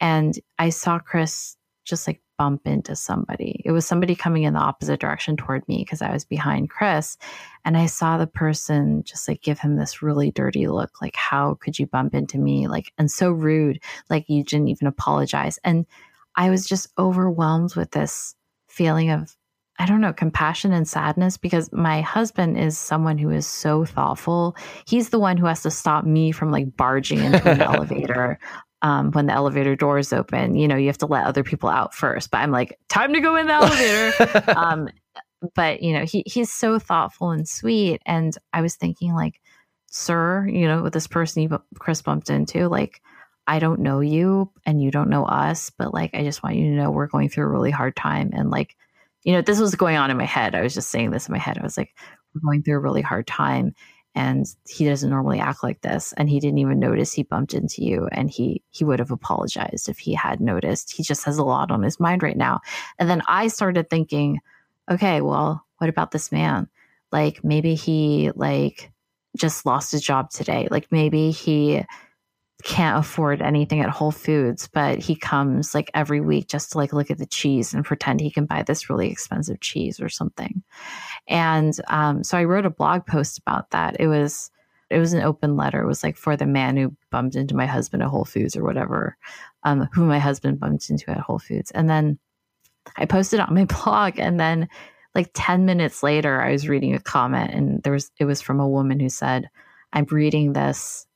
and 0.00 0.38
I 0.58 0.68
saw 0.68 1.00
Chris 1.00 1.56
just 1.84 2.06
like 2.06 2.20
bump 2.38 2.66
into 2.66 2.96
somebody. 2.96 3.60
It 3.64 3.72
was 3.72 3.84
somebody 3.84 4.14
coming 4.14 4.44
in 4.44 4.54
the 4.54 4.60
opposite 4.60 5.00
direction 5.00 5.36
toward 5.36 5.66
me 5.68 5.78
because 5.78 6.00
I 6.00 6.12
was 6.12 6.24
behind 6.24 6.70
Chris. 6.70 7.18
And 7.64 7.76
I 7.76 7.86
saw 7.86 8.16
the 8.16 8.26
person 8.26 9.02
just 9.02 9.28
like 9.28 9.42
give 9.42 9.58
him 9.58 9.76
this 9.76 10.00
really 10.00 10.30
dirty 10.30 10.68
look 10.68 11.02
like, 11.02 11.16
how 11.16 11.58
could 11.60 11.78
you 11.78 11.86
bump 11.86 12.14
into 12.14 12.38
me? 12.38 12.68
Like, 12.68 12.92
and 12.96 13.10
so 13.10 13.30
rude, 13.30 13.82
like 14.08 14.28
you 14.28 14.44
didn't 14.44 14.68
even 14.68 14.86
apologize. 14.86 15.58
And 15.64 15.84
I 16.36 16.50
was 16.50 16.66
just 16.66 16.88
overwhelmed 16.96 17.74
with 17.74 17.90
this 17.90 18.36
feeling 18.68 19.10
of, 19.10 19.36
I 19.80 19.86
don't 19.86 20.00
know, 20.00 20.12
compassion 20.12 20.72
and 20.72 20.86
sadness 20.86 21.36
because 21.36 21.72
my 21.72 22.00
husband 22.00 22.58
is 22.58 22.78
someone 22.78 23.18
who 23.18 23.30
is 23.30 23.46
so 23.46 23.84
thoughtful. 23.84 24.56
He's 24.86 25.08
the 25.10 25.18
one 25.18 25.36
who 25.36 25.46
has 25.46 25.62
to 25.62 25.70
stop 25.70 26.04
me 26.04 26.30
from 26.30 26.52
like 26.52 26.76
barging 26.76 27.18
into 27.18 27.50
an 27.50 27.60
elevator 27.62 28.38
um, 28.82 29.10
when 29.12 29.26
the 29.26 29.32
elevator 29.32 29.76
doors 29.76 30.12
open. 30.12 30.54
You 30.54 30.68
know, 30.68 30.76
you 30.76 30.86
have 30.86 30.98
to 30.98 31.06
let 31.06 31.26
other 31.26 31.42
people 31.42 31.68
out 31.68 31.94
first. 31.94 32.30
But 32.30 32.38
I'm 32.38 32.50
like, 32.50 32.78
time 32.88 33.12
to 33.14 33.20
go 33.20 33.36
in 33.36 33.46
the 33.46 33.52
elevator. 34.44 34.58
um, 34.58 34.88
but 35.54 35.82
you 35.82 35.92
know, 35.92 36.04
he 36.04 36.24
he's 36.26 36.52
so 36.52 36.78
thoughtful 36.78 37.30
and 37.30 37.48
sweet. 37.48 38.02
And 38.06 38.36
I 38.52 38.62
was 38.62 38.76
thinking, 38.76 39.14
like, 39.14 39.40
sir, 39.90 40.46
you 40.46 40.66
know, 40.66 40.82
with 40.82 40.92
this 40.92 41.06
person 41.06 41.42
you 41.42 41.62
Chris 41.78 42.02
bumped 42.02 42.30
into, 42.30 42.68
like, 42.68 43.00
I 43.46 43.60
don't 43.60 43.80
know 43.80 44.00
you 44.00 44.50
and 44.66 44.82
you 44.82 44.90
don't 44.90 45.10
know 45.10 45.24
us, 45.24 45.70
but 45.70 45.94
like, 45.94 46.14
I 46.14 46.22
just 46.22 46.42
want 46.42 46.56
you 46.56 46.70
to 46.70 46.76
know 46.76 46.90
we're 46.90 47.06
going 47.06 47.28
through 47.28 47.44
a 47.44 47.50
really 47.50 47.70
hard 47.70 47.96
time. 47.96 48.30
And 48.32 48.50
like, 48.50 48.76
you 49.24 49.32
know, 49.32 49.42
this 49.42 49.58
was 49.58 49.74
going 49.74 49.96
on 49.96 50.10
in 50.10 50.16
my 50.16 50.26
head. 50.26 50.54
I 50.54 50.62
was 50.62 50.74
just 50.74 50.90
saying 50.90 51.10
this 51.10 51.28
in 51.28 51.32
my 51.32 51.38
head. 51.38 51.58
I 51.58 51.62
was 51.62 51.76
like, 51.76 51.94
we're 52.34 52.46
going 52.46 52.62
through 52.62 52.76
a 52.76 52.80
really 52.80 53.02
hard 53.02 53.26
time. 53.26 53.74
And 54.14 54.46
he 54.66 54.84
doesn't 54.84 55.10
normally 55.10 55.38
act 55.38 55.62
like 55.62 55.80
this. 55.80 56.12
And 56.16 56.28
he 56.28 56.40
didn't 56.40 56.58
even 56.58 56.78
notice 56.80 57.12
he 57.12 57.22
bumped 57.22 57.54
into 57.54 57.82
you. 57.82 58.08
And 58.10 58.30
he 58.30 58.62
he 58.70 58.84
would 58.84 58.98
have 58.98 59.10
apologized 59.10 59.88
if 59.88 59.98
he 59.98 60.14
had 60.14 60.40
noticed. 60.40 60.92
He 60.92 61.02
just 61.02 61.24
has 61.24 61.38
a 61.38 61.44
lot 61.44 61.70
on 61.70 61.82
his 61.82 62.00
mind 62.00 62.22
right 62.22 62.36
now. 62.36 62.60
And 62.98 63.08
then 63.08 63.22
I 63.28 63.48
started 63.48 63.88
thinking, 63.88 64.40
okay, 64.90 65.20
well, 65.20 65.64
what 65.78 65.90
about 65.90 66.10
this 66.10 66.32
man? 66.32 66.68
Like 67.12 67.44
maybe 67.44 67.74
he 67.74 68.30
like 68.34 68.90
just 69.36 69.66
lost 69.66 69.92
his 69.92 70.02
job 70.02 70.30
today. 70.30 70.68
Like 70.70 70.90
maybe 70.90 71.30
he 71.30 71.84
can't 72.64 72.98
afford 72.98 73.40
anything 73.40 73.80
at 73.80 73.90
Whole 73.90 74.10
Foods, 74.10 74.68
but 74.72 74.98
he 74.98 75.14
comes 75.14 75.74
like 75.74 75.90
every 75.94 76.20
week 76.20 76.48
just 76.48 76.72
to 76.72 76.78
like 76.78 76.92
look 76.92 77.10
at 77.10 77.18
the 77.18 77.26
cheese 77.26 77.72
and 77.72 77.84
pretend 77.84 78.20
he 78.20 78.30
can 78.30 78.46
buy 78.46 78.62
this 78.62 78.90
really 78.90 79.10
expensive 79.10 79.60
cheese 79.60 80.00
or 80.00 80.08
something. 80.08 80.62
And 81.28 81.72
um, 81.86 82.24
so 82.24 82.36
I 82.36 82.44
wrote 82.44 82.66
a 82.66 82.70
blog 82.70 83.06
post 83.06 83.38
about 83.38 83.70
that. 83.70 83.96
It 84.00 84.08
was 84.08 84.50
it 84.90 84.98
was 84.98 85.12
an 85.12 85.22
open 85.22 85.56
letter. 85.56 85.82
It 85.82 85.86
was 85.86 86.02
like 86.02 86.16
for 86.16 86.36
the 86.36 86.46
man 86.46 86.76
who 86.76 86.96
bumped 87.10 87.36
into 87.36 87.54
my 87.54 87.66
husband 87.66 88.02
at 88.02 88.08
Whole 88.08 88.24
Foods 88.24 88.56
or 88.56 88.64
whatever, 88.64 89.16
um, 89.62 89.86
who 89.92 90.06
my 90.06 90.18
husband 90.18 90.58
bumped 90.58 90.88
into 90.88 91.10
at 91.10 91.18
Whole 91.18 91.38
Foods. 91.38 91.70
And 91.72 91.90
then 91.90 92.18
I 92.96 93.04
posted 93.04 93.38
on 93.38 93.54
my 93.54 93.64
blog, 93.84 94.18
and 94.18 94.40
then 94.40 94.68
like 95.14 95.30
10 95.34 95.66
minutes 95.66 96.02
later, 96.02 96.40
I 96.40 96.52
was 96.52 96.68
reading 96.68 96.94
a 96.94 97.00
comment, 97.00 97.52
and 97.52 97.82
there 97.82 97.92
was 97.92 98.10
it 98.18 98.24
was 98.24 98.40
from 98.40 98.60
a 98.60 98.68
woman 98.68 98.98
who 98.98 99.10
said, 99.10 99.48
I'm 99.92 100.06
reading 100.10 100.54
this 100.54 101.06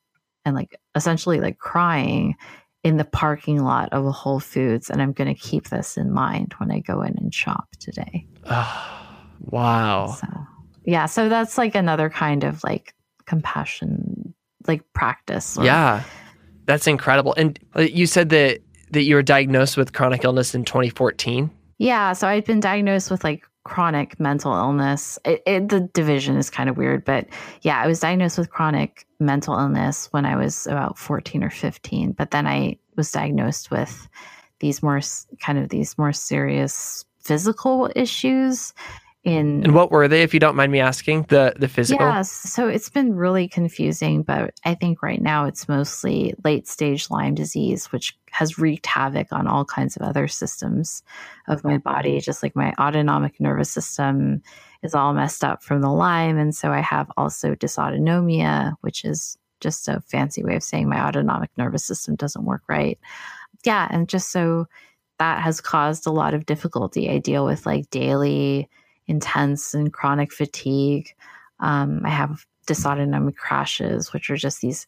and 0.45 0.55
like 0.55 0.79
essentially 0.95 1.39
like 1.39 1.57
crying 1.57 2.35
in 2.83 2.97
the 2.97 3.05
parking 3.05 3.63
lot 3.63 3.89
of 3.93 4.05
a 4.05 4.11
Whole 4.11 4.39
Foods. 4.39 4.89
And 4.89 5.01
I'm 5.01 5.13
going 5.13 5.33
to 5.33 5.39
keep 5.39 5.69
this 5.69 5.97
in 5.97 6.11
mind 6.11 6.53
when 6.57 6.71
I 6.71 6.79
go 6.79 7.01
in 7.01 7.17
and 7.17 7.33
shop 7.33 7.67
today. 7.79 8.27
Oh, 8.45 9.07
wow. 9.39 10.17
So, 10.19 10.27
yeah. 10.85 11.05
So 11.05 11.29
that's 11.29 11.57
like 11.57 11.75
another 11.75 12.09
kind 12.09 12.43
of 12.43 12.63
like 12.63 12.93
compassion, 13.25 14.33
like 14.67 14.83
practice. 14.93 15.57
Or, 15.57 15.63
yeah. 15.63 16.03
That's 16.65 16.87
incredible. 16.87 17.33
And 17.35 17.59
uh, 17.75 17.81
you 17.81 18.05
said 18.05 18.29
that 18.29 18.59
that 18.91 19.03
you 19.03 19.15
were 19.15 19.23
diagnosed 19.23 19.75
with 19.75 19.91
chronic 19.91 20.23
illness 20.23 20.53
in 20.53 20.63
2014. 20.63 21.49
Yeah, 21.79 22.13
so 22.13 22.27
I'd 22.27 22.45
been 22.45 22.59
diagnosed 22.59 23.09
with 23.09 23.23
like 23.23 23.43
chronic 23.63 24.19
mental 24.19 24.53
illness. 24.53 25.17
It, 25.25 25.41
it, 25.45 25.69
the 25.69 25.81
division 25.93 26.37
is 26.37 26.49
kind 26.49 26.69
of 26.69 26.77
weird, 26.77 27.03
but 27.03 27.27
yeah, 27.61 27.81
I 27.81 27.87
was 27.87 27.99
diagnosed 27.99 28.37
with 28.37 28.49
chronic 28.49 29.05
mental 29.23 29.57
illness 29.57 30.07
when 30.11 30.25
I 30.25 30.35
was 30.35 30.67
about 30.67 30.97
14 30.97 31.43
or 31.43 31.49
15. 31.49 32.11
But 32.11 32.31
then 32.31 32.47
I 32.47 32.77
was 32.95 33.11
diagnosed 33.11 33.71
with 33.71 34.07
these 34.59 34.83
more 34.83 35.01
kind 35.39 35.57
of 35.57 35.69
these 35.69 35.97
more 35.97 36.13
serious 36.13 37.05
physical 37.19 37.89
issues 37.95 38.73
in 39.23 39.63
and 39.63 39.73
what 39.73 39.89
were 39.89 40.07
they 40.07 40.21
if 40.21 40.33
you 40.33 40.39
don't 40.39 40.55
mind 40.55 40.71
me 40.71 40.79
asking? 40.79 41.23
The 41.29 41.53
the 41.57 41.67
physical? 41.67 42.05
Yes 42.05 42.31
so 42.31 42.67
it's 42.67 42.89
been 42.89 43.15
really 43.15 43.47
confusing 43.47 44.23
but 44.23 44.53
i 44.65 44.75
think 44.75 45.01
right 45.01 45.21
now 45.21 45.45
it's 45.45 45.69
mostly 45.69 46.33
late 46.43 46.67
stage 46.67 47.09
lyme 47.09 47.35
disease 47.35 47.91
which 47.91 48.17
has 48.31 48.57
wreaked 48.57 48.85
havoc 48.85 49.27
on 49.31 49.47
all 49.47 49.63
kinds 49.63 49.95
of 49.95 50.01
other 50.01 50.27
systems 50.27 51.03
of 51.47 51.63
my 51.63 51.77
body. 51.77 52.19
Just 52.19 52.41
like 52.41 52.55
my 52.55 52.73
autonomic 52.79 53.39
nervous 53.39 53.69
system 53.69 54.41
is 54.81 54.95
all 54.95 55.13
messed 55.13 55.43
up 55.43 55.63
from 55.63 55.81
the 55.81 55.91
lyme 55.91 56.37
and 56.37 56.53
so 56.53 56.71
i 56.71 56.81
have 56.81 57.09
also 57.15 57.55
dysautonomia 57.55 58.73
which 58.81 59.05
is 59.05 59.37
just 59.61 59.87
a 59.87 60.01
fancy 60.07 60.43
way 60.43 60.57
of 60.57 60.63
saying 60.63 60.89
my 60.89 60.99
autonomic 61.07 61.49
nervous 61.57 61.85
system 61.85 62.15
doesn't 62.15 62.43
work 62.45 62.63
right. 62.67 62.99
Yeah 63.63 63.87
and 63.89 64.09
just 64.09 64.31
so 64.31 64.67
that 65.19 65.41
has 65.41 65.61
caused 65.61 66.07
a 66.07 66.11
lot 66.11 66.33
of 66.33 66.45
difficulty. 66.45 67.09
I 67.09 67.19
deal 67.19 67.45
with 67.45 67.65
like 67.65 67.89
daily 67.89 68.67
intense 69.07 69.73
and 69.73 69.93
chronic 69.93 70.31
fatigue. 70.31 71.13
Um, 71.59 72.01
I 72.05 72.09
have 72.09 72.45
dysautonomic 72.67 73.35
crashes, 73.35 74.13
which 74.13 74.29
are 74.29 74.37
just 74.37 74.61
these 74.61 74.87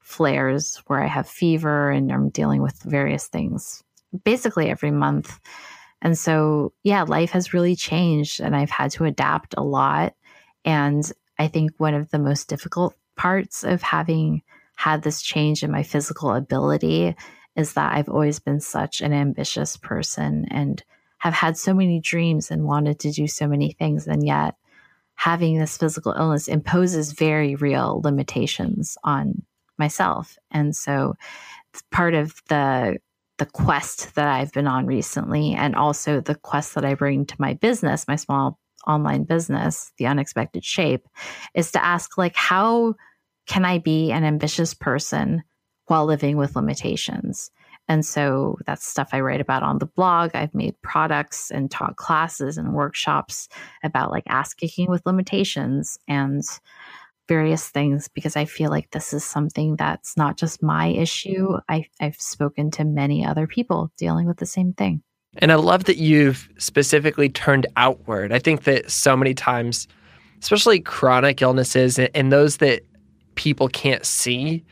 flares 0.00 0.82
where 0.86 1.02
I 1.02 1.08
have 1.08 1.28
fever 1.28 1.90
and 1.90 2.12
I'm 2.12 2.28
dealing 2.28 2.62
with 2.62 2.80
various 2.82 3.26
things 3.26 3.82
basically 4.24 4.70
every 4.70 4.90
month. 4.90 5.40
And 6.02 6.16
so, 6.16 6.72
yeah, 6.84 7.02
life 7.02 7.30
has 7.30 7.52
really 7.52 7.74
changed 7.74 8.40
and 8.40 8.54
I've 8.54 8.70
had 8.70 8.92
to 8.92 9.04
adapt 9.04 9.54
a 9.56 9.62
lot. 9.62 10.14
And 10.64 11.10
I 11.38 11.48
think 11.48 11.72
one 11.78 11.94
of 11.94 12.10
the 12.10 12.18
most 12.18 12.48
difficult 12.48 12.94
parts 13.16 13.64
of 13.64 13.82
having 13.82 14.42
had 14.74 15.02
this 15.02 15.22
change 15.22 15.62
in 15.62 15.70
my 15.70 15.82
physical 15.82 16.32
ability 16.32 17.16
is 17.56 17.72
that 17.72 17.94
I've 17.94 18.08
always 18.08 18.38
been 18.38 18.60
such 18.60 19.00
an 19.00 19.12
ambitious 19.12 19.76
person 19.76 20.46
and 20.50 20.82
have 21.26 21.34
had 21.34 21.56
so 21.56 21.74
many 21.74 22.00
dreams 22.00 22.50
and 22.50 22.64
wanted 22.64 23.00
to 23.00 23.10
do 23.10 23.26
so 23.26 23.48
many 23.48 23.72
things. 23.72 24.06
And 24.06 24.24
yet, 24.24 24.54
having 25.16 25.58
this 25.58 25.76
physical 25.76 26.12
illness 26.12 26.46
imposes 26.46 27.12
very 27.12 27.56
real 27.56 28.00
limitations 28.04 28.96
on 29.02 29.42
myself. 29.76 30.38
And 30.52 30.74
so, 30.74 31.14
it's 31.72 31.82
part 31.90 32.14
of 32.14 32.34
the 32.48 32.98
the 33.38 33.46
quest 33.46 34.14
that 34.14 34.28
I've 34.28 34.52
been 34.52 34.66
on 34.66 34.86
recently, 34.86 35.52
and 35.52 35.74
also 35.74 36.20
the 36.20 36.36
quest 36.36 36.74
that 36.74 36.86
I 36.86 36.94
bring 36.94 37.26
to 37.26 37.36
my 37.38 37.52
business, 37.54 38.08
my 38.08 38.16
small 38.16 38.58
online 38.86 39.24
business, 39.24 39.92
the 39.98 40.06
unexpected 40.06 40.64
shape, 40.64 41.06
is 41.54 41.72
to 41.72 41.84
ask 41.84 42.16
like, 42.16 42.36
how 42.36 42.94
can 43.46 43.64
I 43.64 43.78
be 43.78 44.12
an 44.12 44.24
ambitious 44.24 44.74
person 44.74 45.42
while 45.86 46.06
living 46.06 46.36
with 46.36 46.56
limitations? 46.56 47.50
And 47.88 48.04
so 48.04 48.58
that's 48.66 48.86
stuff 48.86 49.10
I 49.12 49.20
write 49.20 49.40
about 49.40 49.62
on 49.62 49.78
the 49.78 49.86
blog. 49.86 50.32
I've 50.34 50.54
made 50.54 50.80
products 50.82 51.50
and 51.50 51.70
taught 51.70 51.96
classes 51.96 52.58
and 52.58 52.72
workshops 52.72 53.48
about 53.84 54.10
like 54.10 54.24
ass 54.26 54.54
kicking 54.54 54.90
with 54.90 55.06
limitations 55.06 55.98
and 56.08 56.42
various 57.28 57.68
things 57.68 58.08
because 58.08 58.36
I 58.36 58.44
feel 58.44 58.70
like 58.70 58.90
this 58.90 59.12
is 59.12 59.24
something 59.24 59.76
that's 59.76 60.16
not 60.16 60.36
just 60.36 60.62
my 60.62 60.86
issue. 60.88 61.58
I, 61.68 61.86
I've 62.00 62.20
spoken 62.20 62.70
to 62.72 62.84
many 62.84 63.24
other 63.24 63.46
people 63.46 63.90
dealing 63.96 64.26
with 64.26 64.38
the 64.38 64.46
same 64.46 64.72
thing. 64.72 65.02
And 65.38 65.52
I 65.52 65.56
love 65.56 65.84
that 65.84 65.98
you've 65.98 66.48
specifically 66.58 67.28
turned 67.28 67.66
outward. 67.76 68.32
I 68.32 68.38
think 68.38 68.64
that 68.64 68.90
so 68.90 69.16
many 69.16 69.34
times, 69.34 69.86
especially 70.40 70.80
chronic 70.80 71.42
illnesses 71.42 71.98
and 71.98 72.32
those 72.32 72.58
that 72.58 72.82
people 73.34 73.68
can't 73.68 74.04
see, 74.06 74.64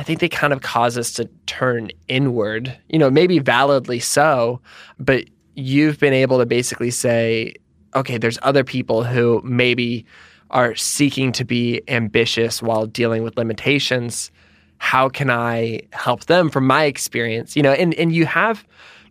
I 0.00 0.02
think 0.02 0.20
they 0.20 0.30
kind 0.30 0.54
of 0.54 0.62
cause 0.62 0.96
us 0.96 1.12
to 1.12 1.28
turn 1.44 1.90
inward, 2.08 2.74
you 2.88 2.98
know, 2.98 3.10
maybe 3.10 3.38
validly 3.38 4.00
so, 4.00 4.58
but 4.98 5.26
you've 5.56 5.98
been 5.98 6.14
able 6.14 6.38
to 6.38 6.46
basically 6.46 6.90
say, 6.90 7.52
okay, 7.94 8.16
there's 8.16 8.38
other 8.40 8.64
people 8.64 9.04
who 9.04 9.42
maybe 9.44 10.06
are 10.52 10.74
seeking 10.74 11.32
to 11.32 11.44
be 11.44 11.82
ambitious 11.88 12.62
while 12.62 12.86
dealing 12.86 13.22
with 13.22 13.36
limitations. 13.36 14.30
How 14.78 15.10
can 15.10 15.28
I 15.28 15.82
help 15.92 16.24
them 16.24 16.48
from 16.48 16.66
my 16.66 16.84
experience? 16.84 17.54
You 17.54 17.62
know, 17.62 17.72
and, 17.72 17.92
and 17.96 18.10
you 18.10 18.24
have 18.24 18.66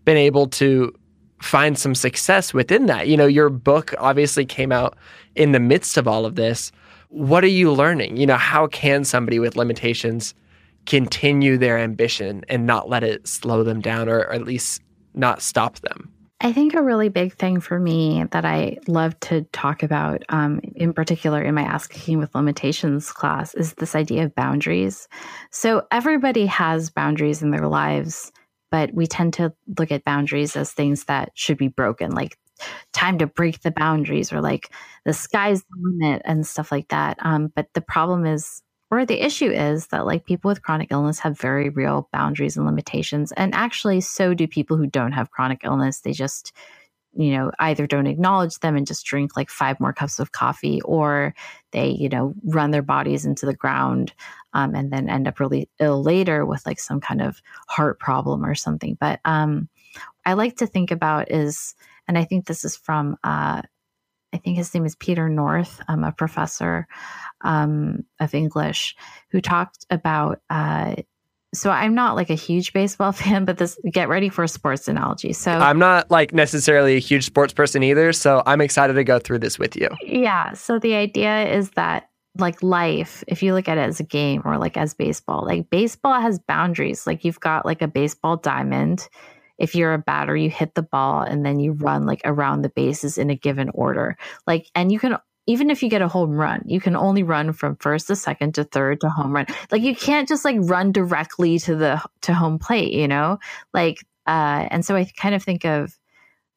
been 0.06 0.18
able 0.18 0.48
to 0.48 0.92
find 1.40 1.78
some 1.78 1.94
success 1.94 2.52
within 2.52 2.88
that. 2.88 3.08
You 3.08 3.16
know, 3.16 3.28
your 3.28 3.50
book 3.52 3.94
obviously 4.00 4.44
came 4.44 4.72
out 4.72 4.98
in 5.36 5.52
the 5.52 5.60
midst 5.60 5.98
of 5.98 6.08
all 6.08 6.26
of 6.26 6.34
this. 6.34 6.72
What 7.10 7.44
are 7.44 7.48
you 7.48 7.72
learning? 7.72 8.18
You 8.18 8.26
know, 8.26 8.38
how 8.38 8.66
can 8.66 9.04
somebody 9.04 9.38
with 9.38 9.56
limitations 9.56 10.34
continue 10.86 11.58
their 11.58 11.78
ambition 11.78 12.44
and 12.50 12.66
not 12.66 12.90
let 12.90 13.04
it 13.04 13.28
slow 13.28 13.64
them 13.64 13.82
down 13.82 14.10
or, 14.10 14.20
or 14.20 14.34
at 14.34 14.46
least 14.46 14.82
not 15.14 15.42
stop 15.42 15.80
them? 15.80 16.12
I 16.42 16.54
think 16.54 16.74
a 16.74 16.82
really 16.82 17.10
big 17.10 17.34
thing 17.34 17.60
for 17.60 17.78
me 17.78 18.24
that 18.32 18.46
I 18.46 18.78
love 18.88 19.20
to 19.22 19.42
talk 19.52 19.84
about, 19.84 20.24
um, 20.30 20.62
in 20.74 20.94
particular 20.94 21.42
in 21.42 21.54
my 21.54 21.64
Ass 21.64 21.86
Kicking 21.86 22.18
with 22.18 22.34
Limitations 22.34 23.12
class, 23.12 23.54
is 23.56 23.74
this 23.74 23.94
idea 23.94 24.24
of 24.24 24.36
boundaries. 24.36 25.10
So 25.52 25.86
everybody 25.92 26.46
has 26.46 26.92
boundaries 26.92 27.42
in 27.42 27.52
their 27.52 27.68
lives, 27.68 28.32
but 28.72 28.94
we 28.94 29.06
tend 29.06 29.34
to 29.34 29.54
look 29.78 29.92
at 29.92 30.06
boundaries 30.06 30.56
as 30.56 30.72
things 30.72 31.04
that 31.06 31.32
should 31.34 31.58
be 31.58 31.68
broken, 31.68 32.12
like 32.12 32.38
time 32.94 33.18
to 33.18 33.28
break 33.28 33.62
the 33.62 33.72
boundaries 33.72 34.32
or 34.32 34.40
like 34.40 34.74
the 35.04 35.14
sky's 35.14 35.62
the 35.64 35.76
limit 35.78 36.22
and 36.24 36.48
stuff 36.48 36.72
like 36.72 36.88
that. 36.88 37.18
Um, 37.20 37.52
but 37.54 37.68
the 37.74 37.82
problem 37.82 38.26
is 38.26 38.62
or 38.92 39.06
the 39.06 39.24
issue 39.24 39.52
is 39.52 39.88
that 39.88 40.06
like 40.06 40.26
people 40.26 40.50
with 40.50 40.62
chronic 40.62 40.92
illness 40.92 41.20
have 41.20 41.40
very 41.40 41.70
real 41.70 42.10
boundaries 42.12 42.58
and 42.58 42.66
limitations. 42.66 43.32
And 43.34 43.54
actually, 43.54 44.02
so 44.02 44.34
do 44.34 44.48
people 44.48 44.78
who 44.78 44.88
don't 44.88 45.12
have 45.12 45.32
chronic 45.32 45.62
illness. 45.64 46.00
They 46.00 46.12
just, 46.12 46.54
you 47.14 47.32
know, 47.32 47.52
either 47.60 47.88
don't 47.88 48.08
acknowledge 48.08 48.60
them 48.60 48.76
and 48.76 48.88
just 48.88 49.06
drink 49.06 49.36
like 49.36 49.50
five 49.50 49.80
more 49.80 49.94
cups 49.94 50.20
of 50.20 50.32
coffee, 50.32 50.82
or 50.82 51.34
they, 51.72 51.90
you 51.90 52.10
know, 52.10 52.34
run 52.44 52.72
their 52.72 52.82
bodies 52.82 53.26
into 53.26 53.46
the 53.46 53.54
ground 53.54 54.14
um, 54.54 54.74
and 54.74 54.92
then 54.92 55.10
end 55.10 55.28
up 55.28 55.40
really 55.40 55.70
ill 55.80 56.02
later 56.02 56.46
with 56.46 56.66
like 56.66 56.80
some 56.80 57.00
kind 57.00 57.22
of 57.22 57.42
heart 57.68 58.00
problem 58.00 58.46
or 58.46 58.56
something. 58.56 58.98
But 59.00 59.20
um, 59.26 59.70
I 60.26 60.34
like 60.34 60.58
to 60.58 60.68
think 60.68 60.92
about 60.92 61.32
is, 61.32 61.76
and 62.08 62.18
I 62.18 62.24
think 62.24 62.46
this 62.46 62.66
is 62.66 62.76
from, 62.76 63.18
uh, 63.24 63.62
I 64.34 64.38
think 64.38 64.58
his 64.58 64.74
name 64.74 64.86
is 64.86 64.96
Peter 64.96 65.28
North, 65.28 65.82
um, 65.88 66.04
a 66.04 66.12
professor 66.12 66.88
um, 67.42 68.06
of 68.20 68.34
English, 68.34 68.96
who 69.32 69.42
talked 69.42 69.86
about 69.90 70.42
uh, 70.50 70.96
so 71.54 71.72
I'm 71.72 71.96
not 71.96 72.16
like 72.16 72.30
a 72.30 72.36
huge 72.36 72.74
baseball 72.74 73.12
fan, 73.14 73.46
but 73.46 73.58
this 73.58 73.78
get 73.92 74.10
ready 74.10 74.30
for 74.30 74.44
a 74.44 74.48
sports 74.48 74.88
analogy. 74.88 75.34
So 75.34 75.52
I'm 75.52 75.80
not 75.80 76.10
like 76.12 76.34
necessarily 76.34 76.96
a 76.96 77.00
huge 77.00 77.26
sports 77.26 77.54
person 77.54 77.84
either, 77.84 78.14
so 78.14 78.44
I'm 78.46 78.62
excited 78.62 78.94
to 78.94 79.04
go 79.04 79.20
through 79.20 79.40
this 79.40 79.58
with 79.58 79.76
you. 79.76 79.90
Yeah, 80.04 80.54
so 80.54 80.80
the 80.80 80.96
idea 80.96 81.48
is 81.48 81.72
that 81.72 82.10
like 82.38 82.62
life, 82.62 83.24
if 83.28 83.42
you 83.42 83.54
look 83.54 83.68
at 83.68 83.78
it 83.78 83.82
as 83.82 84.00
a 84.00 84.04
game 84.04 84.42
or 84.46 84.58
like 84.58 84.78
as 84.78 84.94
baseball, 84.94 85.44
like 85.46 85.70
baseball 85.70 86.22
has 86.22 86.40
boundaries. 86.40 87.08
Like 87.08 87.26
you've 87.26 87.40
got 87.40 87.66
like 87.66 87.82
a 87.82 87.88
baseball 87.88 88.38
diamond. 88.38 89.10
If 89.60 89.76
you're 89.76 89.94
a 89.94 90.00
batter, 90.00 90.36
you 90.36 90.50
hit 90.50 90.74
the 90.76 90.82
ball 90.82 91.22
and 91.22 91.46
then 91.46 91.60
you 91.60 91.74
run 91.74 92.06
like 92.06 92.22
around 92.26 92.62
the 92.62 92.70
bases 92.70 93.18
in 93.18 93.30
a 93.30 93.36
given 93.36 93.70
order. 93.74 94.18
Like 94.48 94.68
and 94.74 94.92
you 94.92 95.00
can 95.00 95.18
even 95.46 95.70
if 95.70 95.82
you 95.82 95.90
get 95.90 96.02
a 96.02 96.08
home 96.08 96.32
run, 96.32 96.62
you 96.66 96.80
can 96.80 96.96
only 96.96 97.24
run 97.24 97.54
from 97.54 97.76
first 97.78 98.08
to 98.08 98.16
second 98.16 98.54
to 98.56 98.64
third 98.64 99.02
to 99.02 99.10
home 99.10 99.34
run. 99.34 99.48
Like 99.72 99.82
you 99.82 99.96
can't 99.96 100.28
just 100.28 100.46
like 100.46 100.58
run 100.60 100.92
directly 100.92 101.60
to 101.60 101.76
the 101.76 102.02
to 102.22 102.34
home 102.34 102.60
plate, 102.60 102.94
you 102.94 103.08
know? 103.08 103.40
Like 103.74 104.06
uh 104.28 104.68
and 104.72 104.86
so 104.86 104.96
I 104.96 105.06
kind 105.18 105.36
of 105.36 105.44
think 105.44 105.66
of 105.66 105.99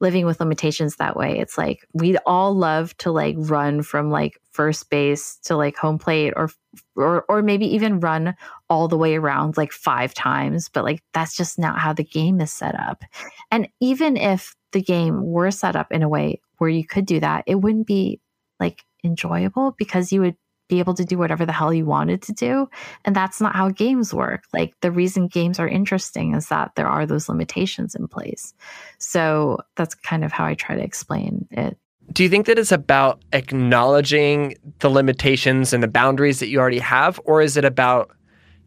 living 0.03 0.27
with 0.27 0.41
limitations 0.41 0.97
that 0.97 1.17
way. 1.17 1.39
It's 1.39 1.57
like 1.57 1.87
we'd 1.95 2.19
all 2.27 2.55
love 2.55 2.95
to 2.99 3.13
like 3.13 3.37
run 3.39 3.83
from 3.83 4.11
like 4.11 4.39
first 4.51 4.91
base 4.91 5.37
to 5.45 5.57
like 5.57 5.77
home 5.77 5.99
plate 5.99 6.35
or 6.37 6.51
or 6.97 7.25
or 7.29 7.41
maybe 7.41 7.67
even 7.67 8.01
run 8.01 8.35
all 8.69 8.89
the 8.89 8.99
way 8.99 9.15
around 9.15 9.57
like 9.57 9.73
five 9.73 10.13
times, 10.13 10.69
but 10.69 10.85
like 10.85 11.03
that's 11.15 11.37
just 11.37 11.59
not 11.59 11.79
how 11.79 11.93
the 11.93 12.05
game 12.05 12.41
is 12.41 12.51
set 12.51 12.75
up. 12.75 13.05
And 13.51 13.69
even 13.81 14.17
if 14.17 14.55
the 14.73 14.83
game 14.83 15.25
were 15.25 15.51
set 15.51 15.77
up 15.77 15.93
in 15.93 16.03
a 16.03 16.09
way 16.09 16.41
where 16.59 16.71
you 16.71 16.85
could 16.85 17.07
do 17.07 17.21
that, 17.21 17.45
it 17.47 17.55
wouldn't 17.55 17.87
be 17.87 18.21
like 18.59 18.85
enjoyable 19.05 19.75
because 19.79 20.13
you 20.13 20.21
would 20.21 20.37
be 20.73 20.79
able 20.79 20.95
to 20.95 21.05
do 21.05 21.19
whatever 21.19 21.45
the 21.45 21.53
hell 21.53 21.73
you 21.73 21.85
wanted 21.85 22.23
to 22.23 22.33
do. 22.33 22.67
And 23.05 23.15
that's 23.15 23.43
not 23.43 23.55
how 23.55 23.69
games 23.69 24.15
work. 24.15 24.45
Like 24.55 24.75
the 24.81 24.91
reason 24.91 25.29
games 25.29 25.61
are 25.61 25.69
interesting 25.69 26.35
is 26.35 26.49
that 26.49 26.73
there 26.77 26.89
are 26.89 27.05
those 27.05 27.29
limitations 27.29 27.95
in 27.95 28.09
place. 28.09 28.55
So 28.97 29.59
that's 29.77 29.95
kind 29.95 30.25
of 30.25 30.33
how 30.33 30.47
I 30.47 30.55
try 30.55 30.75
to 30.75 30.83
explain 30.83 31.47
it. 31.51 31.77
Do 32.11 32.23
you 32.23 32.31
think 32.31 32.47
that 32.47 32.59
it's 32.59 32.73
about 32.73 33.23
acknowledging 33.35 34.57
the 34.79 34.89
limitations 34.89 35.75
and 35.75 35.83
the 35.83 35.89
boundaries 35.89 36.41
that 36.41 36.49
you 36.49 36.59
already 36.59 36.79
have, 36.79 37.21
or 37.25 37.43
is 37.43 37.59
it 37.59 37.65
about 37.65 38.11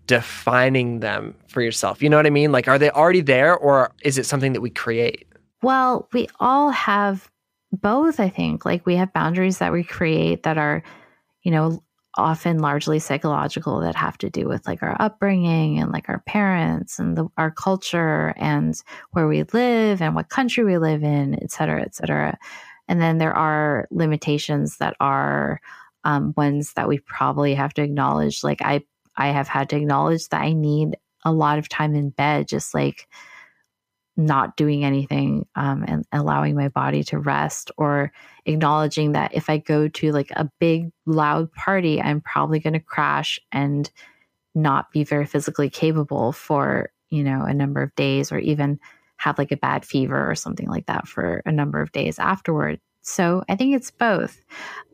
defining 0.06 1.00
them 1.00 1.36
for 1.48 1.62
yourself? 1.62 2.04
You 2.04 2.10
know 2.10 2.18
what 2.18 2.28
I 2.28 2.30
mean? 2.30 2.52
Like, 2.52 2.68
are 2.68 2.78
they 2.78 2.92
already 2.92 3.22
there, 3.22 3.58
or 3.58 3.92
is 4.04 4.18
it 4.18 4.26
something 4.26 4.54
that 4.54 4.62
we 4.62 4.70
create? 4.70 5.28
Well, 5.62 6.08
we 6.14 6.28
all 6.40 6.70
have 6.70 7.30
both, 7.72 8.20
I 8.20 8.30
think. 8.30 8.64
Like 8.64 8.86
we 8.86 8.96
have 8.96 9.12
boundaries 9.12 9.58
that 9.58 9.74
we 9.74 9.84
create 9.84 10.44
that 10.44 10.58
are, 10.58 10.84
you 11.44 11.52
know, 11.52 11.84
often 12.18 12.60
largely 12.60 13.00
psychological 13.00 13.82
that 13.82 13.96
have 13.96 14.18
to 14.18 14.30
do 14.30 14.48
with 14.48 14.66
like 14.68 14.82
our 14.82 14.96
upbringing 15.00 15.80
and 15.80 15.92
like 15.92 16.10
our 16.10 16.20
parents 16.26 17.00
and 17.00 17.18
the, 17.18 17.28
our 17.38 17.52
culture 17.52 18.34
and 18.38 18.82
where 19.12 19.28
we 19.28 19.44
live 19.54 20.02
and 20.02 20.16
what 20.16 20.30
country 20.30 20.64
we 20.64 20.78
live 20.78 21.04
in, 21.04 21.42
et 21.42 21.52
cetera, 21.52 21.82
et 21.82 21.94
cetera. 21.94 22.38
And 22.88 23.02
then 23.02 23.18
there 23.18 23.34
are 23.34 23.88
limitations 23.92 24.78
that 24.78 24.96
are 25.00 25.60
um, 26.04 26.34
ones 26.38 26.74
that 26.74 26.88
we 26.88 27.00
probably 27.00 27.54
have 27.56 27.74
to 27.74 27.82
acknowledge. 27.82 28.44
Like 28.44 28.62
I, 28.62 28.84
I 29.18 29.30
have 29.30 29.48
had 29.48 29.70
to 29.70 29.78
acknowledge 29.78 30.30
that 30.30 30.42
I 30.42 30.54
need 30.54 30.98
a 31.24 31.32
lot 31.32 31.58
of 31.58 31.68
time 31.68 31.96
in 31.96 32.12
bed, 32.12 32.48
just 32.48 32.74
like 32.74 33.08
not 34.18 34.56
doing 34.56 34.86
anything 34.86 35.46
um, 35.56 35.84
and 35.88 36.06
allowing 36.12 36.56
my 36.56 36.70
body 36.70 37.04
to 37.04 37.20
rest 37.20 37.72
or 37.78 38.12
acknowledging 38.46 39.12
that 39.12 39.34
if 39.34 39.50
I 39.50 39.58
go 39.58 39.88
to 39.88 40.12
like 40.12 40.32
a 40.32 40.50
big 40.60 40.92
loud 41.06 41.52
party, 41.52 42.02
I'm 42.02 42.22
probably 42.22 42.60
going 42.60 42.74
to 42.74 42.80
crash 42.80 43.40
and 43.52 43.90
not 44.54 44.92
be 44.92 45.04
very 45.04 45.26
physically 45.26 45.70
capable 45.70 46.32
for, 46.32 46.92
you 47.10 47.24
know, 47.24 47.44
a 47.44 47.54
number 47.54 47.82
of 47.82 47.94
days 47.96 48.32
or 48.32 48.40
even 48.40 48.80
have 49.18 49.38
like 49.38 49.52
a 49.52 49.58
bad 49.58 49.86
fever 49.86 50.30
or 50.30 50.36
something 50.36 50.70
like 50.70 50.86
that 50.86 51.08
for 51.08 51.42
a 51.46 51.52
number 51.52 51.82
of 51.82 51.92
days 51.92 52.18
afterward. 52.20 52.80
So 53.02 53.44
I 53.50 53.56
think 53.56 53.76
it's 53.76 53.92
both. 53.92 54.44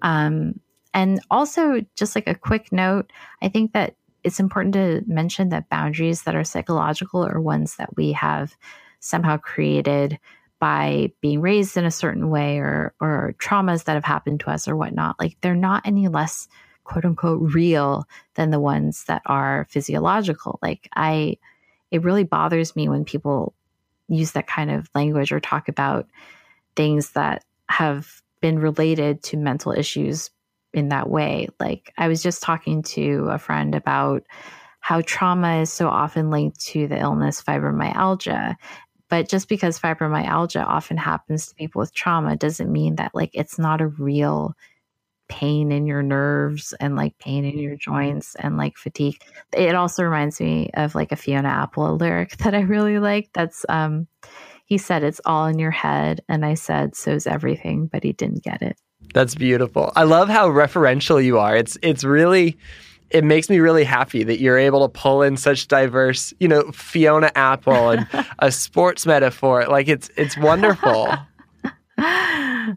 Um, 0.01 0.60
and 0.93 1.21
also, 1.29 1.86
just 1.95 2.15
like 2.15 2.27
a 2.27 2.36
quick 2.36 2.71
note, 2.71 3.12
I 3.41 3.49
think 3.49 3.73
that 3.73 3.95
it's 4.23 4.39
important 4.39 4.73
to 4.73 5.01
mention 5.07 5.49
that 5.49 5.69
boundaries 5.69 6.23
that 6.23 6.36
are 6.36 6.43
psychological 6.43 7.25
are 7.25 7.39
ones 7.39 7.77
that 7.77 7.95
we 7.95 8.12
have 8.12 8.55
somehow 9.01 9.35
created 9.37 10.17
by 10.59 11.11
being 11.21 11.41
raised 11.41 11.75
in 11.75 11.83
a 11.83 11.91
certain 11.91 12.29
way 12.29 12.59
or 12.59 12.93
or 13.01 13.35
traumas 13.39 13.83
that 13.83 13.95
have 13.95 14.05
happened 14.05 14.39
to 14.39 14.49
us 14.49 14.67
or 14.67 14.75
whatnot 14.75 15.19
like 15.19 15.35
they're 15.41 15.55
not 15.55 15.85
any 15.85 16.07
less 16.07 16.47
quote 16.83 17.03
unquote 17.03 17.41
real 17.53 18.07
than 18.35 18.51
the 18.51 18.59
ones 18.59 19.05
that 19.05 19.21
are 19.25 19.67
physiological. 19.69 20.59
Like 20.61 20.87
i 20.95 21.37
it 21.89 22.03
really 22.03 22.23
bothers 22.23 22.75
me 22.75 22.87
when 22.87 23.03
people 23.03 23.53
use 24.07 24.31
that 24.33 24.47
kind 24.47 24.71
of 24.71 24.89
language 24.95 25.31
or 25.31 25.39
talk 25.39 25.67
about 25.67 26.07
things 26.75 27.11
that 27.11 27.43
have 27.67 28.21
been 28.39 28.59
related 28.59 29.21
to 29.23 29.37
mental 29.37 29.73
issues 29.73 30.29
in 30.73 30.89
that 30.89 31.09
way. 31.09 31.47
Like 31.59 31.93
i 31.97 32.07
was 32.07 32.21
just 32.21 32.43
talking 32.43 32.83
to 32.83 33.29
a 33.31 33.39
friend 33.39 33.73
about 33.73 34.23
how 34.79 35.01
trauma 35.01 35.61
is 35.61 35.71
so 35.71 35.87
often 35.87 36.29
linked 36.29 36.59
to 36.59 36.87
the 36.87 36.99
illness 36.99 37.41
fibromyalgia 37.41 38.55
but 39.12 39.28
just 39.28 39.50
because 39.50 39.78
fibromyalgia 39.78 40.65
often 40.65 40.95
happens 40.95 41.47
to 41.47 41.56
people 41.56 41.82
with 41.82 41.93
trauma 41.93 42.38
doesn't 42.38 42.71
mean 42.71 42.95
that 42.95 43.13
like 43.13 43.30
it's 43.34 43.60
not 43.60 43.82
a 43.82 43.88
real 43.88 44.56
pain 45.28 45.74
in 45.74 45.86
your 45.86 46.02
nerves 46.02 46.74
and 46.80 46.95
like 46.95 47.17
pain 47.19 47.43
in 47.43 47.60
your 47.60 47.76
joints 47.76 48.36
and 48.36 48.56
like 48.56 48.78
fatigue. 48.78 49.21
It 49.54 49.76
also 49.76 50.04
reminds 50.04 50.39
me 50.39 50.71
of 50.76 50.95
like 50.95 51.12
a 51.12 51.17
Fiona 51.17 51.50
Apple 51.50 51.97
lyric 51.97 52.38
that 52.38 52.56
I 52.56 52.62
really 52.62 53.00
like. 53.00 53.30
That's 53.34 53.65
um 53.67 54.08
he 54.65 54.78
said 54.78 55.04
it's 55.04 55.19
all 55.26 55.45
in 55.45 55.60
your 55.60 55.71
head 55.71 56.21
and 56.30 56.45
I 56.45 56.54
said 56.54 56.95
so's 56.95 57.28
everything, 57.28 57.88
but 57.88 58.04
he 58.04 58.13
didn't 58.13 58.43
get 58.43 58.62
it. 58.62 58.78
That's 59.13 59.36
beautiful. 59.36 59.91
I 59.97 60.04
love 60.04 60.30
how 60.30 60.47
referential 60.47 61.21
you 61.21 61.38
are. 61.38 61.54
It's 61.54 61.78
it's 61.82 62.06
really 62.06 62.58
it 63.12 63.24
makes 63.24 63.50
me 63.50 63.60
really 63.60 63.84
happy 63.84 64.24
that 64.24 64.39
you're 64.39 64.58
able 64.58 64.88
to 64.88 65.00
pull 65.00 65.21
in 65.21 65.38
such 65.38 65.67
diverse, 65.67 66.34
you 66.39 66.47
know, 66.47 66.71
Fiona 66.71 67.32
Apple 67.36 67.89
and 67.89 68.08
a 68.39 68.52
sports 68.52 69.06
metaphor. 69.06 69.65
Like 69.67 69.88
it's 69.88 70.10
it's 70.17 70.38
wonderful. 70.38 71.08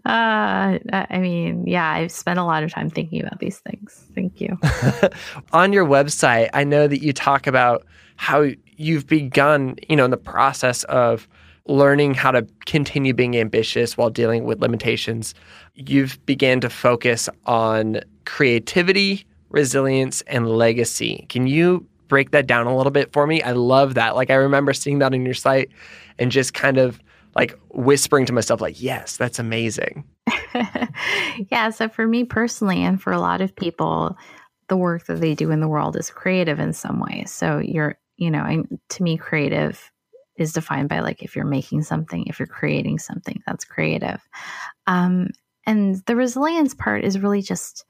Uh, 0.07 0.79
I 0.93 1.19
mean, 1.19 1.67
yeah, 1.67 1.91
I've 1.91 2.11
spent 2.11 2.39
a 2.39 2.45
lot 2.45 2.65
of 2.65 2.73
time 2.73 2.91
thinking 2.91 3.23
about 3.23 3.39
these 3.39 3.59
things. 3.59 4.07
Thank 4.15 4.41
you. 4.41 4.59
On 5.53 5.73
your 5.73 5.85
website, 5.87 6.49
I 6.53 6.65
know 6.65 6.89
that 6.89 7.03
you 7.03 7.13
talk 7.13 7.47
about 7.47 7.87
how 8.17 8.47
you've 8.77 9.07
begun, 9.07 9.77
you 9.89 9.97
know, 9.97 10.05
in 10.05 10.11
the 10.11 10.17
process 10.17 10.85
of 10.85 11.29
learning 11.67 12.15
how 12.15 12.31
to 12.31 12.47
continue 12.67 13.15
being 13.15 13.37
ambitious 13.37 13.97
while 13.97 14.11
dealing 14.11 14.45
with 14.45 14.61
limitations. 14.61 15.35
You've 15.75 16.25
began 16.27 16.61
to 16.61 16.71
focus 16.71 17.29
on 17.47 18.01
creativity, 18.25 19.27
resilience, 19.55 20.21
and 20.23 20.49
legacy. 20.49 21.27
Can 21.29 21.47
you 21.47 21.87
break 22.09 22.33
that 22.33 22.47
down 22.47 22.67
a 22.67 22.77
little 22.77 22.91
bit 22.91 23.13
for 23.13 23.27
me? 23.27 23.41
I 23.43 23.53
love 23.53 23.95
that. 23.95 24.17
Like 24.17 24.31
I 24.31 24.35
remember 24.35 24.73
seeing 24.73 24.99
that 24.99 25.15
on 25.15 25.25
your 25.25 25.35
site 25.35 25.71
and 26.19 26.31
just 26.31 26.53
kind 26.53 26.77
of 26.77 27.01
like 27.35 27.59
whispering 27.71 28.27
to 28.27 28.33
myself 28.33 28.61
like, 28.61 28.83
"Yes, 28.83 29.17
that's 29.17 29.39
amazing." 29.39 30.05
yeah, 31.51 31.71
so 31.71 31.89
for 31.89 32.07
me 32.07 32.25
personally 32.25 32.83
and 32.83 33.01
for 33.01 33.13
a 33.13 33.21
lot 33.21 33.41
of 33.41 33.55
people, 33.57 34.17
the 34.69 34.77
work 34.77 35.07
that 35.07 35.21
they 35.21 35.35
do 35.35 35.51
in 35.51 35.61
the 35.61 35.69
world 35.69 35.97
is 35.97 36.11
creative 36.11 36.59
in 36.59 36.73
some 36.73 37.01
way. 37.01 37.25
So 37.27 37.59
you're, 37.59 37.97
you 38.17 38.31
know, 38.31 38.65
to 38.91 39.03
me 39.03 39.17
creative 39.17 39.91
is 40.37 40.53
defined 40.53 40.89
by 40.89 41.01
like 41.01 41.23
if 41.23 41.37
you're 41.37 41.45
making 41.45 41.83
something, 41.83 42.27
if 42.27 42.39
you're 42.39 42.47
creating 42.47 42.99
something, 42.99 43.41
that's 43.47 43.65
creative. 43.65 44.21
Um, 44.87 45.29
and 45.67 45.97
the 46.07 46.17
resilience 46.17 46.75
part 46.75 47.05
is 47.05 47.19
really 47.19 47.43
just 47.43 47.85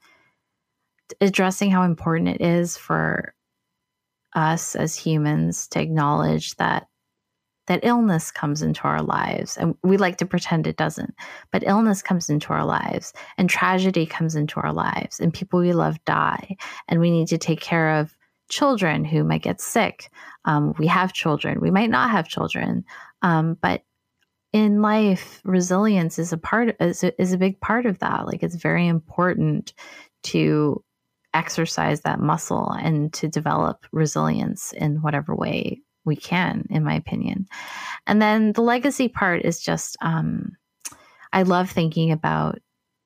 addressing 1.21 1.71
how 1.71 1.83
important 1.83 2.29
it 2.29 2.41
is 2.41 2.77
for 2.77 3.33
us 4.33 4.75
as 4.75 4.95
humans 4.95 5.67
to 5.69 5.81
acknowledge 5.81 6.55
that 6.55 6.87
that 7.67 7.79
illness 7.83 8.29
comes 8.31 8.61
into 8.61 8.83
our 8.83 9.01
lives. 9.01 9.57
And 9.57 9.75
we 9.83 9.97
like 9.97 10.17
to 10.17 10.25
pretend 10.25 10.67
it 10.67 10.77
doesn't 10.77 11.15
but 11.51 11.63
illness 11.65 12.01
comes 12.01 12.29
into 12.29 12.53
our 12.53 12.65
lives 12.65 13.13
and 13.37 13.49
tragedy 13.49 14.05
comes 14.05 14.35
into 14.35 14.59
our 14.59 14.73
lives 14.73 15.19
and 15.19 15.33
people 15.33 15.59
we 15.59 15.73
love 15.73 16.03
die. 16.05 16.57
And 16.87 16.99
we 16.99 17.09
need 17.09 17.27
to 17.29 17.37
take 17.37 17.61
care 17.61 17.99
of 17.99 18.15
children 18.49 19.03
who 19.03 19.23
might 19.23 19.41
get 19.41 19.59
sick. 19.61 20.11
Um, 20.45 20.75
we 20.77 20.87
have 20.87 21.13
children. 21.13 21.59
We 21.59 21.71
might 21.71 21.89
not 21.89 22.11
have 22.11 22.27
children. 22.27 22.85
Um, 23.23 23.57
but 23.59 23.81
in 24.53 24.81
life 24.81 25.41
resilience 25.43 26.19
is 26.19 26.31
a 26.31 26.37
part 26.37 26.75
is 26.79 27.03
a, 27.03 27.21
is 27.21 27.33
a 27.33 27.37
big 27.37 27.59
part 27.59 27.85
of 27.85 27.99
that. 27.99 28.25
Like 28.25 28.43
it's 28.43 28.55
very 28.55 28.87
important 28.87 29.73
to 30.23 30.83
exercise 31.35 32.01
that 32.01 32.19
muscle 32.19 32.69
and 32.69 33.11
to 33.13 33.27
develop 33.27 33.85
resilience 33.91 34.71
in 34.73 35.01
whatever 35.01 35.35
way 35.35 35.81
we 36.05 36.15
can, 36.15 36.67
in 36.69 36.83
my 36.83 36.95
opinion. 36.95 37.47
And 38.07 38.21
then 38.21 38.53
the 38.53 38.61
legacy 38.61 39.07
part 39.07 39.43
is 39.43 39.61
just, 39.61 39.97
um, 40.01 40.53
I 41.33 41.43
love 41.43 41.69
thinking 41.69 42.11
about 42.11 42.59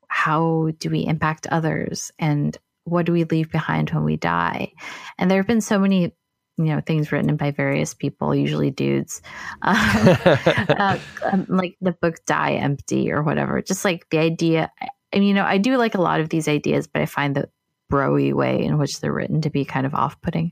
how 0.08 0.72
do 0.78 0.90
we 0.90 1.06
impact 1.06 1.48
others 1.48 2.12
and 2.20 2.58
what 2.84 3.06
do 3.06 3.14
we 3.14 3.24
leave 3.24 3.52
behind 3.52 3.90
when 3.92 4.04
we 4.04 4.18
die? 4.18 4.74
And 5.18 5.30
there 5.30 5.40
have 5.40 5.48
been 5.48 5.62
so 5.62 5.80
many 5.80 6.14
you 6.58 6.66
know 6.66 6.82
things 6.82 7.12
written 7.12 7.38
by 7.38 7.52
various 7.52 7.94
people, 7.94 8.36
usually 8.36 8.70
dudes, 8.70 9.22
um, 9.62 9.76
uh, 9.78 11.00
um, 11.32 11.46
like 11.48 11.78
the 11.80 11.94
book 11.94 12.16
"Die 12.26 12.54
Empty" 12.54 13.12
or 13.12 13.24
whatever. 13.24 13.62
Just 13.62 13.86
like 13.86 14.10
the 14.10 14.20
idea. 14.20 14.70
I 15.14 15.20
mean, 15.20 15.30
you 15.30 15.34
know, 15.34 15.46
I 15.46 15.58
do 15.58 15.78
like 15.78 15.96
a 15.96 16.02
lot 16.02 16.20
of 16.20 16.30
these 16.30 16.48
ideas, 16.48 16.86
but 16.86 17.02
I 17.02 17.06
find 17.06 17.36
the 17.36 17.50
broy 17.92 18.34
way 18.34 18.64
in 18.64 18.78
which 18.78 19.00
they're 19.00 19.14
written 19.14 19.42
to 19.42 19.50
be 19.50 19.66
kind 19.66 19.86
of 19.86 19.94
off-putting. 19.94 20.52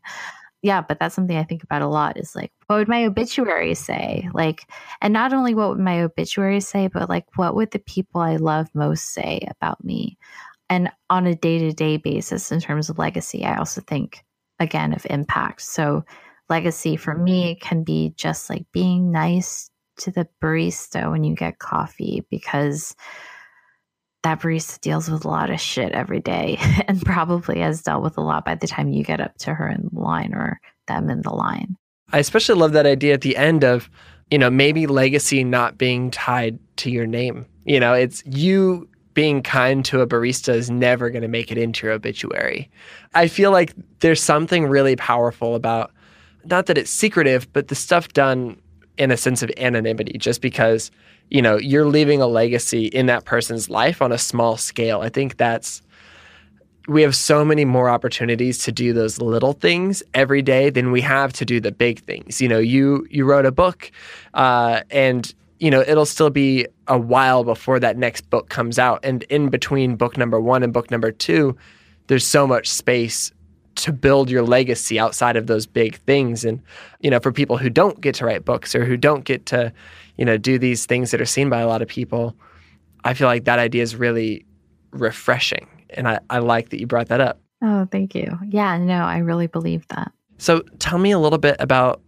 Yeah, 0.63 0.82
but 0.82 1.00
that's 1.00 1.13
something 1.13 1.38
I 1.38 1.43
think 1.43 1.63
about 1.63 1.84
a 1.84 1.88
lot. 1.88 2.17
Is 2.17 2.36
like, 2.36 2.52
what 2.65 2.78
would 2.78 2.88
my 2.88 3.06
obituary 3.06 3.76
say? 3.76 4.28
Like, 4.34 4.69
and 5.02 5.13
not 5.13 5.32
only 5.32 5.54
what 5.54 5.69
would 5.69 5.80
my 5.80 6.02
obituary 6.02 6.62
say, 6.62 6.88
but 6.88 7.10
like, 7.10 7.26
what 7.36 7.56
would 7.56 7.71
the 7.71 7.80
people 7.80 8.21
I 8.21 8.38
love 8.38 8.67
most 8.73 9.13
say 9.13 9.47
about 9.50 9.84
me? 9.84 10.17
And 10.69 10.91
on 11.10 11.28
a 11.28 11.36
day-to-day 11.36 11.97
basis, 11.97 12.52
in 12.52 12.60
terms 12.60 12.89
of 12.89 12.97
legacy, 12.97 13.45
I 13.45 13.58
also 13.58 13.82
think 13.82 14.26
again 14.60 14.93
of 14.93 15.06
impact. 15.10 15.62
So 15.62 16.04
legacy 16.50 16.95
for 16.95 17.13
me 17.13 17.56
can 17.62 17.84
be 17.84 18.13
just 18.17 18.50
like 18.50 18.65
being 18.71 19.12
nice 19.12 19.69
to 20.00 20.12
the 20.12 20.28
barista 20.41 21.10
when 21.10 21.23
you 21.23 21.36
get 21.36 21.60
coffee 21.60 22.26
because 22.30 22.95
that 24.23 24.41
barista 24.41 24.80
deals 24.82 25.10
with 25.10 25.25
a 25.25 25.27
lot 25.27 25.49
of 25.49 25.60
shit 25.60 25.91
every 25.91 26.19
day 26.19 26.58
and 26.88 27.01
probably 27.01 27.60
has 27.60 27.82
dealt 27.82 28.03
with 28.03 28.17
a 28.17 28.21
lot 28.21 28.45
by 28.45 28.56
the 28.56 28.67
time 28.67 28.89
you 28.89 29.03
get 29.03 29.21
up 29.21 29.38
to 29.39 29.53
her 29.53 29.67
in 29.67 29.89
the 29.91 29.99
line 29.99 30.34
or 30.34 30.60
them 30.88 31.10
in 31.10 31.21
the 31.21 31.34
line. 31.34 31.75
I 32.12 32.19
especially 32.19 32.60
love 32.60 32.71
that 32.71 32.86
idea 32.86 33.13
at 33.13 33.21
the 33.21 33.36
end 33.36 33.63
of, 33.63 33.89
you 34.32 34.38
know, 34.38 34.49
maybe 34.49 34.88
legacy 34.88 35.43
not 35.43 35.77
being 35.77 36.10
tied 36.10 36.58
to 36.77 36.89
your 36.89 37.06
name. 37.06 37.45
You 37.65 37.80
know, 37.80 37.93
it's 37.93 38.23
you 38.25 38.88
being 39.13 39.41
kind 39.41 39.84
to 39.84 39.99
a 40.01 40.08
barista 40.08 40.53
is 40.53 40.69
never 40.69 41.10
going 41.10 41.23
to 41.23 41.27
make 41.27 41.51
it 41.51 41.58
into 41.58 41.88
your 41.88 41.93
obituary. 41.93 42.69
I 43.15 43.27
feel 43.27 43.51
like 43.51 43.73
there's 43.99 44.21
something 44.21 44.67
really 44.67 44.95
powerful 44.95 45.56
about 45.56 45.91
not 46.45 46.67
that 46.67 46.77
it's 46.77 46.91
secretive, 46.91 47.51
but 47.51 47.67
the 47.67 47.75
stuff 47.75 48.10
done 48.10 48.62
in 48.97 49.12
a 49.12 49.17
sense 49.17 49.41
of 49.43 49.51
anonymity 49.58 50.17
just 50.17 50.41
because, 50.41 50.91
you 51.29 51.41
know, 51.41 51.57
you're 51.57 51.85
leaving 51.85 52.21
a 52.21 52.27
legacy 52.27 52.85
in 52.85 53.07
that 53.07 53.25
person's 53.25 53.69
life 53.69 54.01
on 54.01 54.11
a 54.11 54.17
small 54.17 54.57
scale. 54.57 55.01
I 55.01 55.09
think 55.09 55.37
that's 55.37 55.81
we 56.87 57.01
have 57.01 57.15
so 57.15 57.43
many 57.43 57.65
more 57.65 57.89
opportunities 57.89 58.59
to 58.59 58.71
do 58.71 58.93
those 58.93 59.19
little 59.19 59.51
things 59.51 60.01
every 60.13 60.41
day 60.41 60.69
than 60.69 60.91
we 60.91 61.01
have 61.01 61.33
to 61.33 61.43
do 61.43 61.59
the 61.59 61.71
big 61.71 61.99
things. 61.99 62.39
You 62.39 62.47
know, 62.47 62.59
you 62.59 63.05
you 63.09 63.25
wrote 63.25 63.45
a 63.45 63.51
book, 63.51 63.91
uh, 64.33 64.81
and 64.89 65.33
you 65.59 65.71
know, 65.71 65.81
it'll 65.81 66.05
still 66.05 66.29
be 66.29 66.67
a 66.87 66.97
while 66.97 67.43
before 67.43 67.79
that 67.79 67.97
next 67.97 68.29
book 68.29 68.49
comes 68.49 68.79
out. 68.79 68.99
And 69.03 69.23
in 69.23 69.49
between 69.49 69.95
book 69.95 70.17
number 70.17 70.39
one 70.39 70.63
and 70.63 70.71
book 70.71 70.91
number 70.91 71.11
two, 71.11 71.57
there's 72.07 72.25
so 72.25 72.47
much 72.47 72.69
space 72.69 73.31
to 73.75 73.91
build 73.91 74.29
your 74.29 74.43
legacy 74.43 74.99
outside 74.99 75.35
of 75.35 75.47
those 75.47 75.65
big 75.65 75.97
things. 75.97 76.43
And, 76.45 76.61
you 76.99 77.09
know, 77.09 77.19
for 77.19 77.31
people 77.31 77.57
who 77.57 77.69
don't 77.69 78.01
get 78.01 78.15
to 78.15 78.25
write 78.25 78.45
books 78.45 78.73
or 78.75 78.85
who 78.85 78.97
don't 78.97 79.23
get 79.23 79.45
to, 79.47 79.71
you 80.17 80.25
know, 80.25 80.38
do 80.38 80.58
these 80.58 80.86
things 80.86 81.12
that 81.12 81.21
are 81.21 81.25
seen 81.25 81.49
by 81.49 81.60
a 81.60 81.67
lot 81.67 81.82
of 81.82 81.88
people, 81.88 82.36
I 83.03 83.13
feel 83.13 83.27
like 83.27 83.45
that 83.45 83.60
idea 83.60 83.84
is 83.84 83.95
really 83.95 84.45
refreshing. 84.91 85.67
And 85.91 86.08
I, 86.08 86.19
I 86.30 86.39
like 86.39 86.69
that 86.69 86.80
you 86.80 86.88
brought 86.88 87.08
that 87.08 87.21
up. 87.21 87.39
Oh, 87.62 87.88
thank 87.91 88.13
you. 88.13 88.38
Yeah, 88.49 88.77
no, 88.77 89.03
I 89.03 89.19
really 89.19 89.47
believe 89.47 89.88
that. 89.89 90.12
So 90.38 90.62
tell 90.80 90.99
me 90.99 91.12
a 91.12 91.19
little 91.19 91.39
bit 91.39 91.56
about 91.60 92.01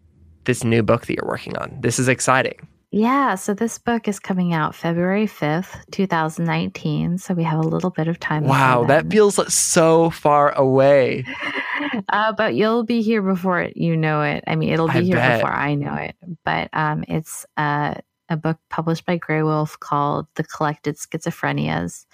this 0.45 0.63
new 0.63 0.84
book 0.84 1.06
that 1.06 1.15
you're 1.15 1.28
working 1.28 1.58
on. 1.58 1.78
This 1.82 2.00
is 2.00 2.08
exciting. 2.08 2.67
Yeah, 2.91 3.36
so 3.36 3.54
this 3.54 3.78
book 3.78 4.08
is 4.08 4.19
coming 4.19 4.52
out 4.52 4.74
February 4.74 5.28
5th, 5.28 5.80
2019. 5.91 7.19
So 7.19 7.36
we 7.36 7.43
have 7.43 7.60
a 7.60 7.67
little 7.67 7.91
bit 7.91 8.08
of 8.08 8.19
time. 8.19 8.45
Wow, 8.45 8.84
that 8.86 9.12
feels 9.12 9.54
so 9.54 10.10
far 10.10 10.52
away. 10.54 11.24
Uh, 12.08 12.32
but 12.32 12.56
you'll 12.56 12.84
be 12.84 13.02
here 13.02 13.22
before 13.22 13.70
you 13.76 13.98
know 13.98 14.22
it. 14.22 14.44
I 14.48 14.56
mean, 14.56 14.70
it'll 14.70 14.88
be 14.88 15.00
I 15.00 15.02
here 15.02 15.16
bet. 15.16 15.40
before 15.40 15.54
I 15.54 15.76
know 15.76 15.94
it. 15.96 16.16
But 16.46 16.70
um, 16.74 17.04
it's 17.08 17.46
uh, 17.58 17.96
a 18.30 18.38
book 18.38 18.58
published 18.70 19.06
by 19.06 19.18
Graywolf 19.18 19.80
called 19.80 20.28
The 20.36 20.44
Collected 20.44 20.98
Schizophrenias. 20.98 22.06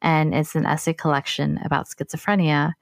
And 0.00 0.34
it's 0.34 0.54
an 0.54 0.66
essay 0.66 0.92
collection 0.92 1.58
about 1.64 1.88
schizophrenia, 1.88 2.74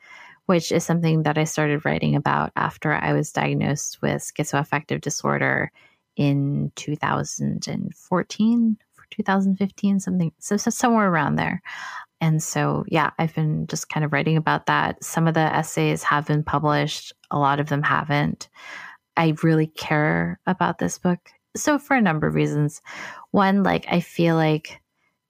which 0.46 0.72
is 0.72 0.84
something 0.84 1.22
that 1.22 1.38
I 1.38 1.44
started 1.44 1.84
writing 1.84 2.16
about 2.16 2.52
after 2.56 2.92
I 2.92 3.12
was 3.12 3.32
diagnosed 3.32 4.02
with 4.02 4.22
schizoaffective 4.22 5.00
disorder 5.00 5.70
in 6.16 6.72
2014 6.74 8.76
for 8.92 9.04
2015 9.10 10.00
something 10.00 10.32
so, 10.38 10.56
so 10.56 10.70
somewhere 10.70 11.08
around 11.08 11.36
there 11.36 11.62
and 12.20 12.42
so 12.42 12.84
yeah 12.88 13.10
i've 13.18 13.34
been 13.34 13.66
just 13.66 13.88
kind 13.88 14.04
of 14.04 14.12
writing 14.12 14.36
about 14.36 14.66
that 14.66 15.02
some 15.02 15.26
of 15.26 15.34
the 15.34 15.40
essays 15.40 16.02
have 16.02 16.26
been 16.26 16.42
published 16.42 17.12
a 17.30 17.38
lot 17.38 17.60
of 17.60 17.68
them 17.68 17.82
haven't 17.82 18.48
i 19.16 19.34
really 19.42 19.66
care 19.66 20.38
about 20.46 20.78
this 20.78 20.98
book 20.98 21.30
so 21.56 21.78
for 21.78 21.96
a 21.96 22.02
number 22.02 22.26
of 22.26 22.34
reasons 22.34 22.80
one 23.30 23.62
like 23.62 23.86
i 23.88 24.00
feel 24.00 24.36
like 24.36 24.80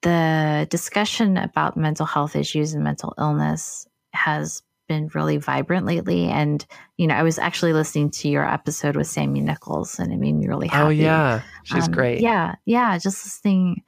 the 0.02 0.66
discussion 0.70 1.36
about 1.36 1.76
mental 1.76 2.06
health 2.06 2.34
issues 2.34 2.72
and 2.72 2.82
mental 2.82 3.14
illness 3.18 3.86
has 4.12 4.62
been 4.90 5.08
really 5.14 5.36
vibrant 5.36 5.86
lately. 5.86 6.28
And, 6.28 6.66
you 6.96 7.06
know, 7.06 7.14
I 7.14 7.22
was 7.22 7.38
actually 7.38 7.72
listening 7.72 8.10
to 8.10 8.28
your 8.28 8.44
episode 8.44 8.96
with 8.96 9.06
Sammy 9.06 9.40
Nickalls 9.40 10.00
and 10.00 10.12
it 10.12 10.16
made 10.16 10.34
me 10.34 10.48
really 10.48 10.66
oh, 10.68 10.74
happy. 10.74 10.84
Oh, 10.84 10.88
yeah. 10.88 11.42
She's 11.62 11.86
um, 11.86 11.92
great. 11.92 12.20
Yeah. 12.20 12.56
Yeah. 12.64 12.98
Just 12.98 13.24
listening 13.24 13.84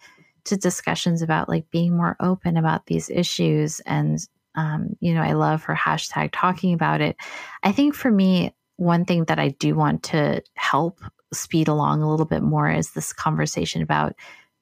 to 0.47 0.57
discussions 0.57 1.23
about 1.23 1.49
like 1.49 1.71
being 1.71 1.97
more 1.97 2.17
open 2.21 2.57
about 2.57 2.87
these 2.87 3.09
issues. 3.11 3.81
And, 3.81 4.19
um, 4.55 4.97
you 5.01 5.15
know, 5.15 5.23
I 5.23 5.33
love 5.33 5.65
her 5.65 5.75
hashtag 5.75 6.31
talking 6.33 6.75
about 6.75 7.01
it. 7.01 7.17
I 7.63 7.73
think 7.73 7.95
for 7.95 8.11
me, 8.11 8.55
one 8.77 9.05
thing 9.05 9.25
that 9.25 9.39
I 9.39 9.49
do 9.49 9.75
want 9.75 10.03
to 10.05 10.43
help 10.55 11.01
speed 11.33 11.69
along 11.69 12.03
a 12.03 12.11
little 12.11 12.27
bit 12.27 12.43
more 12.43 12.71
is 12.71 12.91
this 12.91 13.13
conversation 13.13 13.83
about 13.83 14.15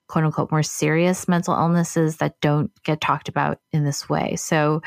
quote 0.08 0.24
unquote 0.24 0.50
more 0.50 0.62
serious 0.62 1.28
mental 1.28 1.54
illnesses 1.54 2.16
that 2.18 2.40
don't 2.40 2.70
get 2.82 3.00
talked 3.00 3.28
about 3.28 3.58
in 3.72 3.84
this 3.84 4.08
way. 4.08 4.36
So, 4.36 4.82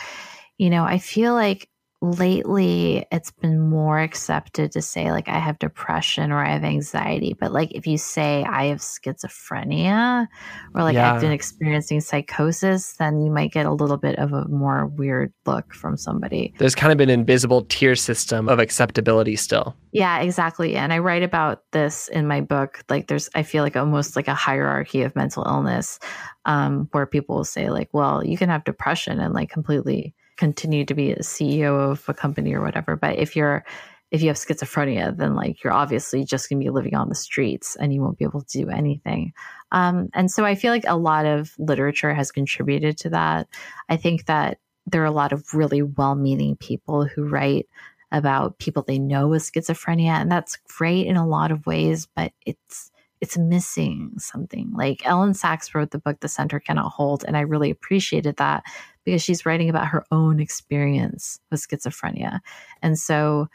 you 0.57 0.69
know, 0.69 0.83
I 0.83 0.97
feel 0.99 1.33
like 1.33 1.69
lately 2.03 3.05
it's 3.13 3.31
been 3.31 3.61
more 3.61 3.97
accepted 3.97 4.73
to 4.73 4.81
say 4.81 5.09
like 5.11 5.29
I 5.29 5.39
have 5.39 5.57
depression 5.57 6.33
or 6.33 6.43
I 6.43 6.51
have 6.51 6.65
anxiety. 6.65 7.33
But 7.33 7.53
like 7.53 7.71
if 7.71 7.87
you 7.87 7.97
say 7.97 8.43
I 8.43 8.65
have 8.65 8.79
schizophrenia 8.79 10.27
or 10.75 10.83
like 10.83 10.95
yeah. 10.95 11.13
I've 11.13 11.21
been 11.21 11.31
experiencing 11.31 12.01
psychosis, 12.01 12.93
then 12.97 13.21
you 13.21 13.31
might 13.31 13.53
get 13.53 13.65
a 13.65 13.71
little 13.71 13.95
bit 13.95 14.19
of 14.19 14.33
a 14.33 14.45
more 14.49 14.87
weird 14.87 15.31
look 15.45 15.73
from 15.73 15.95
somebody. 15.95 16.53
There's 16.57 16.75
kind 16.75 16.91
of 16.91 16.99
an 16.99 17.09
invisible 17.09 17.63
tier 17.63 17.95
system 17.95 18.49
of 18.49 18.59
acceptability 18.59 19.37
still. 19.37 19.73
Yeah, 19.93 20.19
exactly. 20.19 20.75
And 20.75 20.91
I 20.91 20.97
write 20.97 21.23
about 21.23 21.63
this 21.71 22.09
in 22.09 22.27
my 22.27 22.41
book. 22.41 22.83
Like 22.89 23.07
there's 23.07 23.29
I 23.33 23.43
feel 23.43 23.63
like 23.63 23.77
almost 23.77 24.17
like 24.17 24.27
a 24.27 24.35
hierarchy 24.35 25.03
of 25.03 25.15
mental 25.15 25.45
illness 25.47 25.99
um, 26.43 26.89
where 26.91 27.05
people 27.05 27.37
will 27.37 27.45
say 27.45 27.69
like, 27.69 27.87
well, 27.93 28.25
you 28.25 28.37
can 28.37 28.49
have 28.49 28.65
depression 28.65 29.21
and 29.21 29.33
like 29.33 29.49
completely 29.49 30.13
continue 30.37 30.85
to 30.85 30.93
be 30.93 31.11
a 31.11 31.19
CEO 31.19 31.91
of 31.91 32.07
a 32.07 32.13
company 32.13 32.53
or 32.53 32.61
whatever. 32.61 32.95
But 32.95 33.19
if 33.19 33.35
you're 33.35 33.63
if 34.11 34.21
you 34.21 34.27
have 34.27 34.37
schizophrenia, 34.37 35.17
then 35.17 35.33
like 35.33 35.63
you're 35.63 35.73
obviously 35.73 36.23
just 36.23 36.47
going 36.47 36.59
to 36.59 36.63
be 36.63 36.69
living 36.69 36.93
on 36.93 37.09
the 37.09 37.15
streets 37.15 37.75
and 37.75 37.91
you 37.91 37.99
won't 37.99 38.19
be 38.19 38.25
able 38.25 38.41
to 38.41 38.59
do 38.59 38.69
anything. 38.69 39.33
Um, 39.71 40.09
and 40.13 40.29
so 40.29 40.45
I 40.45 40.53
feel 40.53 40.71
like 40.71 40.85
a 40.87 40.95
lot 40.95 41.25
of 41.25 41.51
literature 41.57 42.13
has 42.13 42.31
contributed 42.31 42.95
to 42.99 43.09
that. 43.09 43.47
I 43.89 43.97
think 43.97 44.27
that 44.27 44.59
there 44.85 45.01
are 45.01 45.05
a 45.05 45.11
lot 45.11 45.33
of 45.33 45.55
really 45.55 45.81
well 45.81 46.13
meaning 46.13 46.55
people 46.57 47.05
who 47.05 47.27
write 47.27 47.67
about 48.11 48.59
people 48.59 48.83
they 48.83 48.99
know 48.99 49.27
with 49.27 49.41
schizophrenia, 49.41 50.11
and 50.11 50.31
that's 50.31 50.57
great 50.77 51.07
in 51.07 51.15
a 51.15 51.27
lot 51.27 51.51
of 51.51 51.65
ways, 51.65 52.07
but 52.15 52.31
it's 52.45 52.91
it's 53.19 53.37
missing 53.37 54.11
something. 54.17 54.71
Like 54.75 55.01
Elyn 55.03 55.31
Saks 55.31 55.73
wrote 55.73 55.91
the 55.91 55.97
book 55.97 56.19
The 56.19 56.27
Center 56.27 56.59
Cannot 56.59 56.91
Hold, 56.91 57.23
and 57.25 57.35
I 57.35 57.41
really 57.41 57.71
appreciated 57.71 58.35
that 58.35 58.63
because 59.03 59.21
she's 59.21 59.45
writing 59.45 59.69
about 59.69 59.87
her 59.87 60.05
own 60.11 60.39
experience 60.39 61.39
with 61.51 61.67
schizophrenia. 61.67 62.39
And 62.81 62.97
so 62.97 63.47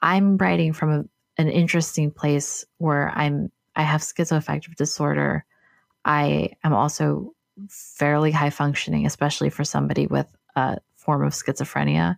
I'm 0.00 0.36
writing 0.36 0.72
from 0.72 0.90
a, 0.90 1.04
an 1.38 1.48
interesting 1.48 2.10
place 2.10 2.64
where 2.78 3.10
I'm 3.14 3.50
I 3.74 3.82
have 3.82 4.00
schizoaffective 4.00 4.74
disorder. 4.76 5.44
I 6.04 6.50
am 6.64 6.72
also 6.72 7.34
fairly 7.68 8.30
high 8.30 8.50
functioning, 8.50 9.04
especially 9.04 9.50
for 9.50 9.64
somebody 9.64 10.06
with 10.06 10.26
a 10.54 10.78
form 10.94 11.22
of 11.22 11.34
schizophrenia. 11.34 12.16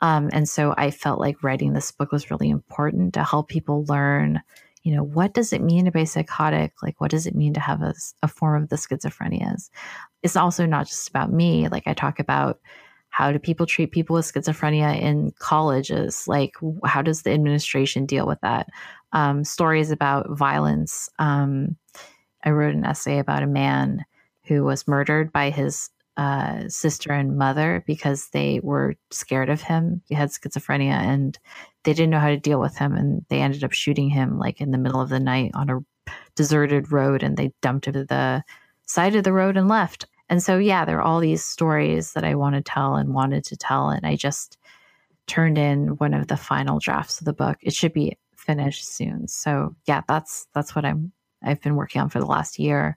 Um, 0.00 0.30
and 0.32 0.48
so 0.48 0.74
I 0.76 0.90
felt 0.90 1.20
like 1.20 1.42
writing 1.42 1.72
this 1.72 1.92
book 1.92 2.10
was 2.10 2.30
really 2.30 2.48
important 2.48 3.14
to 3.14 3.24
help 3.24 3.48
people 3.48 3.84
learn 3.86 4.40
you 4.84 4.94
know, 4.94 5.02
what 5.02 5.32
does 5.32 5.54
it 5.54 5.62
mean 5.62 5.86
to 5.86 5.90
be 5.90 6.04
psychotic? 6.04 6.74
Like, 6.82 7.00
what 7.00 7.10
does 7.10 7.26
it 7.26 7.34
mean 7.34 7.54
to 7.54 7.60
have 7.60 7.80
a, 7.80 7.94
a 8.22 8.28
form 8.28 8.62
of 8.62 8.68
the 8.68 8.76
schizophrenias? 8.76 9.70
It's 10.24 10.34
also 10.34 10.66
not 10.66 10.88
just 10.88 11.08
about 11.08 11.32
me. 11.32 11.68
Like, 11.68 11.86
I 11.86 11.94
talk 11.94 12.18
about 12.18 12.58
how 13.10 13.30
do 13.30 13.38
people 13.38 13.66
treat 13.66 13.92
people 13.92 14.14
with 14.14 14.26
schizophrenia 14.26 15.00
in 15.00 15.32
colleges? 15.38 16.26
Like, 16.26 16.54
how 16.84 17.00
does 17.00 17.22
the 17.22 17.30
administration 17.30 18.06
deal 18.06 18.26
with 18.26 18.40
that? 18.40 18.68
Um, 19.12 19.44
stories 19.44 19.92
about 19.92 20.30
violence. 20.30 21.08
Um, 21.20 21.76
I 22.42 22.50
wrote 22.50 22.74
an 22.74 22.84
essay 22.84 23.20
about 23.20 23.44
a 23.44 23.46
man 23.46 24.04
who 24.44 24.64
was 24.64 24.88
murdered 24.88 25.32
by 25.32 25.50
his 25.50 25.90
uh, 26.16 26.68
sister 26.68 27.12
and 27.12 27.38
mother 27.38 27.84
because 27.86 28.30
they 28.30 28.60
were 28.62 28.94
scared 29.10 29.50
of 29.50 29.60
him. 29.60 30.02
He 30.08 30.14
had 30.14 30.30
schizophrenia 30.30 30.94
and 30.94 31.38
they 31.84 31.92
didn't 31.92 32.10
know 32.10 32.18
how 32.18 32.30
to 32.30 32.36
deal 32.36 32.60
with 32.60 32.76
him. 32.76 32.94
And 32.94 33.24
they 33.28 33.40
ended 33.40 33.62
up 33.62 33.72
shooting 33.72 34.10
him 34.10 34.38
like 34.38 34.60
in 34.60 34.70
the 34.70 34.78
middle 34.78 35.00
of 35.00 35.08
the 35.08 35.20
night 35.20 35.52
on 35.54 35.70
a 35.70 36.10
deserted 36.34 36.90
road 36.90 37.22
and 37.22 37.36
they 37.36 37.52
dumped 37.62 37.86
him 37.86 37.92
to 37.92 38.04
the 38.04 38.44
side 38.86 39.14
of 39.14 39.24
the 39.24 39.32
road 39.32 39.56
and 39.56 39.68
left. 39.68 40.06
And 40.28 40.42
so, 40.42 40.58
yeah, 40.58 40.84
there 40.84 40.98
are 40.98 41.02
all 41.02 41.20
these 41.20 41.44
stories 41.44 42.12
that 42.12 42.24
I 42.24 42.34
want 42.34 42.54
to 42.56 42.62
tell 42.62 42.96
and 42.96 43.14
wanted 43.14 43.44
to 43.44 43.56
tell. 43.56 43.90
And 43.90 44.06
I 44.06 44.16
just 44.16 44.58
turned 45.26 45.58
in 45.58 45.88
one 45.96 46.14
of 46.14 46.28
the 46.28 46.36
final 46.36 46.78
drafts 46.78 47.20
of 47.20 47.26
the 47.26 47.32
book. 47.32 47.58
It 47.60 47.74
should 47.74 47.92
be 47.92 48.18
finished 48.36 48.86
soon. 48.86 49.28
So, 49.28 49.74
yeah, 49.86 50.02
that's 50.08 50.46
that's 50.54 50.74
what 50.74 50.84
I'm 50.84 51.12
I've 51.42 51.60
been 51.60 51.76
working 51.76 52.00
on 52.00 52.08
for 52.08 52.20
the 52.20 52.26
last 52.26 52.58
year 52.58 52.96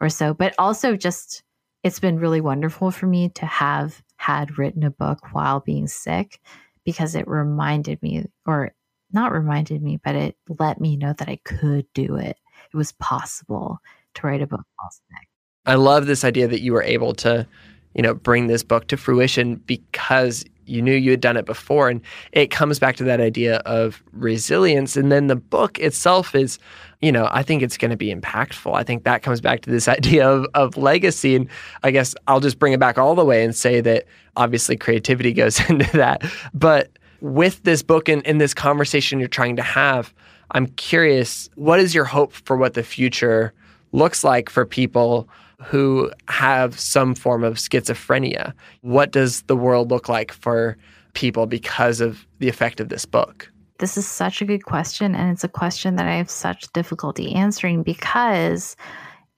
or 0.00 0.08
so. 0.08 0.34
But 0.34 0.54
also 0.58 0.96
just 0.96 1.42
it's 1.82 2.00
been 2.00 2.18
really 2.18 2.40
wonderful 2.40 2.90
for 2.90 3.06
me 3.06 3.28
to 3.30 3.46
have 3.46 4.02
had 4.16 4.56
written 4.58 4.84
a 4.84 4.90
book 4.90 5.32
while 5.32 5.60
being 5.60 5.88
sick 5.88 6.40
because 6.84 7.14
it 7.14 7.26
reminded 7.28 8.00
me 8.02 8.26
or 8.46 8.74
not 9.12 9.32
reminded 9.32 9.82
me, 9.82 10.00
but 10.02 10.14
it 10.14 10.36
let 10.48 10.80
me 10.80 10.96
know 10.96 11.12
that 11.12 11.28
I 11.28 11.36
could 11.44 11.86
do 11.92 12.16
it. 12.16 12.38
It 12.72 12.76
was 12.76 12.92
possible 12.92 13.78
to 14.14 14.26
write 14.26 14.42
a 14.42 14.46
book 14.46 14.64
while 14.76 14.90
sick. 14.90 15.28
I 15.66 15.74
love 15.74 16.06
this 16.06 16.24
idea 16.24 16.48
that 16.48 16.60
you 16.60 16.72
were 16.72 16.82
able 16.82 17.14
to, 17.14 17.46
you 17.94 18.02
know, 18.02 18.14
bring 18.14 18.46
this 18.46 18.62
book 18.62 18.88
to 18.88 18.96
fruition 18.96 19.56
because 19.56 20.44
you 20.66 20.80
knew 20.82 20.94
you 20.94 21.10
had 21.10 21.20
done 21.20 21.36
it 21.36 21.44
before. 21.46 21.88
And 21.88 22.00
it 22.32 22.50
comes 22.50 22.78
back 22.78 22.96
to 22.96 23.04
that 23.04 23.20
idea 23.20 23.56
of 23.58 24.02
resilience. 24.12 24.96
And 24.96 25.10
then 25.10 25.26
the 25.26 25.36
book 25.36 25.78
itself 25.78 26.34
is, 26.34 26.58
you 27.00 27.12
know, 27.12 27.28
I 27.30 27.42
think 27.42 27.62
it's 27.62 27.76
going 27.76 27.90
to 27.90 27.96
be 27.96 28.14
impactful. 28.14 28.74
I 28.74 28.82
think 28.82 29.04
that 29.04 29.22
comes 29.22 29.40
back 29.40 29.62
to 29.62 29.70
this 29.70 29.88
idea 29.88 30.28
of, 30.28 30.46
of 30.54 30.76
legacy. 30.76 31.36
And 31.36 31.48
I 31.82 31.90
guess 31.90 32.14
I'll 32.26 32.40
just 32.40 32.58
bring 32.58 32.72
it 32.72 32.80
back 32.80 32.98
all 32.98 33.14
the 33.14 33.24
way 33.24 33.44
and 33.44 33.54
say 33.54 33.80
that 33.80 34.06
obviously 34.36 34.76
creativity 34.76 35.32
goes 35.42 35.60
into 35.68 35.96
that. 35.96 36.22
But 36.54 36.90
with 37.20 37.62
this 37.62 37.82
book 37.82 38.08
and, 38.08 38.26
and 38.26 38.40
this 38.40 38.54
conversation 38.54 39.20
you're 39.20 39.28
trying 39.28 39.56
to 39.56 39.62
have, 39.62 40.12
I'm 40.52 40.66
curious, 40.66 41.48
what 41.54 41.80
is 41.80 41.94
your 41.94 42.04
hope 42.04 42.32
for 42.32 42.56
what 42.56 42.74
the 42.74 42.82
future 42.82 43.52
looks 43.92 44.24
like 44.24 44.50
for 44.50 44.66
people 44.66 45.28
who 45.64 46.10
have 46.28 46.78
some 46.78 47.14
form 47.14 47.44
of 47.44 47.54
schizophrenia. 47.54 48.52
What 48.80 49.12
does 49.12 49.42
the 49.42 49.56
world 49.56 49.90
look 49.90 50.08
like 50.08 50.32
for 50.32 50.76
people 51.14 51.46
because 51.46 52.00
of 52.00 52.26
the 52.38 52.48
effect 52.48 52.80
of 52.80 52.88
this 52.88 53.04
book? 53.04 53.50
This 53.78 53.96
is 53.96 54.06
such 54.06 54.40
a 54.40 54.44
good 54.44 54.64
question. 54.64 55.14
And 55.14 55.30
it's 55.30 55.44
a 55.44 55.48
question 55.48 55.96
that 55.96 56.06
I 56.06 56.14
have 56.14 56.30
such 56.30 56.72
difficulty 56.72 57.34
answering 57.34 57.82
because 57.82 58.76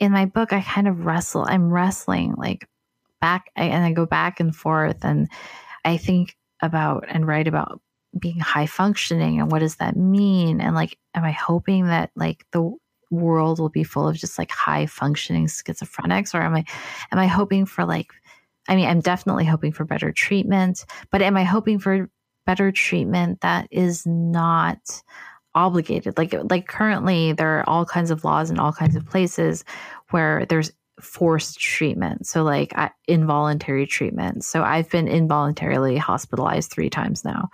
in 0.01 0.12
my 0.12 0.27
book, 0.27 0.53
I 0.53 0.61
kind 0.61 0.89
of 0.89 1.07
wrestle. 1.07 1.47
I'm 1.49 1.70
wrestling 1.70 2.35
like 2.37 2.68
back 3.20 3.51
and 3.57 3.85
I 3.85 3.93
go 3.93 4.07
back 4.07 4.41
and 4.41 4.55
forth. 4.55 5.05
And 5.05 5.29
I 5.85 5.97
think 5.97 6.37
about 6.62 7.05
and 7.09 7.27
write 7.27 7.49
about 7.49 7.81
being 8.18 8.39
high 8.39 8.66
functioning 8.66 9.41
and 9.41 9.51
what 9.51 9.59
does 9.59 9.77
that 9.77 9.97
mean? 9.97 10.61
And 10.61 10.75
like, 10.75 10.97
am 11.14 11.25
I 11.25 11.33
hoping 11.33 11.87
that 11.87 12.11
like 12.14 12.45
the 12.53 12.77
world 13.17 13.59
will 13.59 13.69
be 13.69 13.85
full 13.85 14.09
of 14.09 14.17
just 14.17 14.39
like 14.39 14.51
high 14.51 14.87
functioning 14.87 15.47
schizophrenics 15.47 16.35
or 16.35 16.43
am 16.43 16.55
i 16.55 16.65
am 17.12 17.19
i 17.19 17.27
hoping 17.27 17.67
for 17.67 17.85
like 17.85 18.12
i 18.69 18.77
mean 18.77 18.89
i'm 18.89 19.01
definitely 19.01 19.45
hoping 19.45 19.73
for 19.73 19.85
better 19.85 20.12
treatment 20.12 20.85
but 21.11 21.23
am 21.23 21.37
i 21.37 21.45
hoping 21.45 21.79
for 21.79 22.09
better 22.47 22.71
treatment 22.71 23.41
that 23.41 23.69
is 23.71 24.07
not 24.07 25.03
obligated? 25.55 26.19
Like 26.19 26.35
like 26.51 26.67
currently 26.67 27.33
there 27.33 27.59
are 27.59 27.69
all 27.69 27.85
kinds 27.85 28.11
of 28.11 28.25
laws 28.25 28.51
in 28.51 28.59
all 28.59 28.73
kinds 28.73 28.97
of 28.97 29.07
places 29.07 29.65
where 30.11 30.47
there's 30.47 30.73
forced 31.01 31.59
treatment 31.59 32.25
so 32.25 32.45
like 32.45 32.73
involuntary 33.09 33.87
treatment. 33.87 34.45
So 34.45 34.62
i've 34.62 34.89
been 34.91 35.09
involuntarily 35.09 35.97
hospitalized 35.97 36.71
3 36.71 36.89
times 36.89 37.25
now 37.25 37.49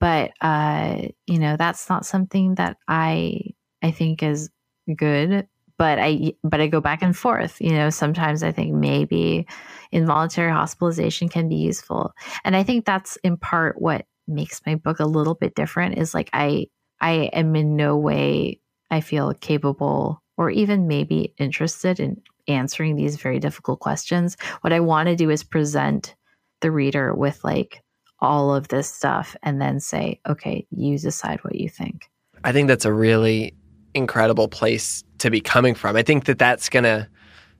but 0.00 0.32
uh 0.42 1.08
you 1.26 1.38
know 1.38 1.56
that's 1.56 1.88
not 1.88 2.04
something 2.04 2.56
that 2.56 2.76
i 2.86 3.40
i 3.82 3.90
think 3.90 4.22
is 4.22 4.50
good 4.96 5.46
but 5.76 5.98
i 5.98 6.32
but 6.42 6.60
i 6.60 6.66
go 6.66 6.80
back 6.80 7.02
and 7.02 7.16
forth 7.16 7.60
you 7.60 7.72
know 7.72 7.90
sometimes 7.90 8.42
i 8.42 8.52
think 8.52 8.72
maybe 8.72 9.46
involuntary 9.92 10.50
hospitalization 10.50 11.28
can 11.28 11.48
be 11.48 11.56
useful. 11.56 12.12
And 12.44 12.56
i 12.56 12.62
think 12.62 12.84
that's 12.84 13.16
in 13.22 13.36
part 13.36 13.80
what 13.80 14.06
makes 14.26 14.60
my 14.66 14.74
book 14.74 15.00
a 15.00 15.06
little 15.06 15.34
bit 15.34 15.54
different 15.54 15.98
is 15.98 16.14
like 16.14 16.30
i 16.32 16.66
i 17.00 17.30
am 17.32 17.54
in 17.56 17.76
no 17.76 17.96
way 17.96 18.60
i 18.90 19.00
feel 19.00 19.32
capable 19.34 20.22
or 20.36 20.50
even 20.50 20.88
maybe 20.88 21.32
interested 21.38 22.00
in 22.00 22.20
answering 22.48 22.96
these 22.96 23.16
very 23.16 23.38
difficult 23.38 23.80
questions. 23.80 24.36
What 24.60 24.72
i 24.72 24.80
want 24.80 25.08
to 25.08 25.16
do 25.16 25.30
is 25.30 25.42
present 25.44 26.14
the 26.60 26.70
reader 26.70 27.14
with 27.14 27.42
like 27.44 27.82
all 28.20 28.54
of 28.54 28.68
this 28.68 28.92
stuff 28.92 29.36
and 29.42 29.60
then 29.60 29.80
say 29.80 30.20
okay 30.28 30.66
you 30.70 30.98
decide 30.98 31.40
what 31.44 31.54
you 31.54 31.68
think. 31.68 32.08
I 32.42 32.52
think 32.52 32.68
that's 32.68 32.84
a 32.84 32.92
really 32.92 33.54
incredible 33.94 34.48
place 34.48 35.04
to 35.18 35.30
be 35.30 35.40
coming 35.40 35.74
from. 35.74 35.96
I 35.96 36.02
think 36.02 36.24
that 36.26 36.38
that's 36.38 36.68
going 36.68 36.84
to 36.84 37.08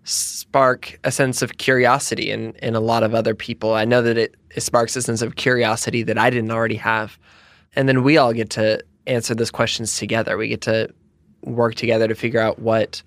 spark 0.05 0.99
a 1.05 1.11
sense 1.11 1.41
of 1.41 1.57
curiosity 1.57 2.31
in, 2.31 2.53
in 2.57 2.75
a 2.75 2.81
lot 2.81 3.03
of 3.03 3.15
other 3.15 3.35
people. 3.35 3.75
I 3.75 3.85
know 3.85 4.03
that 4.03 4.19
it, 4.19 4.35
it 4.55 4.61
sparks 4.61 4.95
a 4.97 5.03
sense 5.03 5.23
of 5.23 5.37
curiosity 5.37 6.03
that 6.03 6.19
I 6.19 6.31
didn't 6.31 6.51
already 6.51 6.77
have. 6.77 7.19
And 7.75 7.89
then 7.89 8.03
we 8.03 8.19
all 8.19 8.33
get 8.33 8.51
to 8.51 8.83
answer 9.07 9.35
those 9.35 9.51
questions 9.51 9.97
together. 9.99 10.37
We 10.37 10.49
get 10.49 10.61
to 10.63 10.93
work 11.43 11.75
together 11.75 12.07
to 12.09 12.15
figure 12.15 12.41
out 12.41 12.59
what 12.59 13.03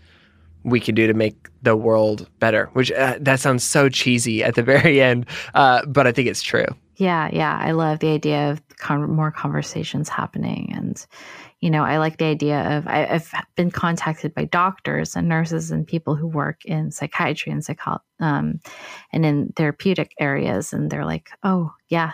we 0.63 0.80
can 0.80 0.95
do 0.95 1.07
to 1.07 1.13
make 1.13 1.49
the 1.61 1.75
world 1.75 2.30
better, 2.39 2.69
which 2.73 2.91
uh, 2.91 3.17
that 3.21 3.39
sounds 3.39 3.63
so 3.63 3.89
cheesy 3.89 4.43
at 4.43 4.55
the 4.55 4.63
very 4.63 5.01
end, 5.01 5.25
uh, 5.53 5.86
but 5.86 6.07
I 6.07 6.11
think 6.11 6.28
it's 6.28 6.41
true. 6.41 6.65
Yeah, 6.97 7.30
yeah. 7.32 7.57
I 7.61 7.71
love 7.71 7.99
the 7.99 8.09
idea 8.09 8.51
of 8.51 8.61
con- 8.78 9.09
more 9.09 9.32
conversations 9.32 10.09
happening 10.09 10.73
and 10.75 11.05
you 11.60 11.72
know, 11.72 11.84
I 11.84 11.97
like 11.97 12.18
the 12.18 12.26
idea 12.26 12.78
of 12.78 12.88
I, 12.88 12.99
have 13.05 13.34
been 13.55 13.72
contacted 13.72 14.34
by 14.34 14.45
doctors 14.45 15.16
and 15.16 15.28
nurses 15.28 15.72
and 15.72 15.88
people 15.88 16.16
who 16.16 16.28
work 16.28 16.64
in 16.66 16.91
psychiatry 16.91 17.51
and 17.51 17.66
psycho 17.66 17.99
um, 18.20 18.60
and 19.12 19.26
in 19.26 19.53
therapeutic 19.55 20.14
areas, 20.20 20.72
and 20.72 20.89
they're 20.89 21.05
like, 21.05 21.32
"Oh, 21.43 21.74
yeah, 21.88 22.14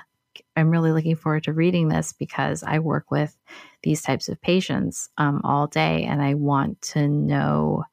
I'm 0.56 0.70
really 0.70 0.92
looking 0.94 1.18
forward 1.18 1.44
to 1.44 1.54
reading 1.54 1.90
this 1.90 2.14
because 2.14 2.64
I 2.64 2.80
work 2.80 3.12
with 3.12 3.38
these 3.84 4.02
types 4.02 4.30
of 4.30 4.42
patients 4.42 5.10
um, 5.18 5.42
all 5.44 5.68
day, 5.68 6.04
and 6.04 6.22
I 6.22 6.36
want 6.36 6.82
to 6.94 7.08
know." 7.08 7.84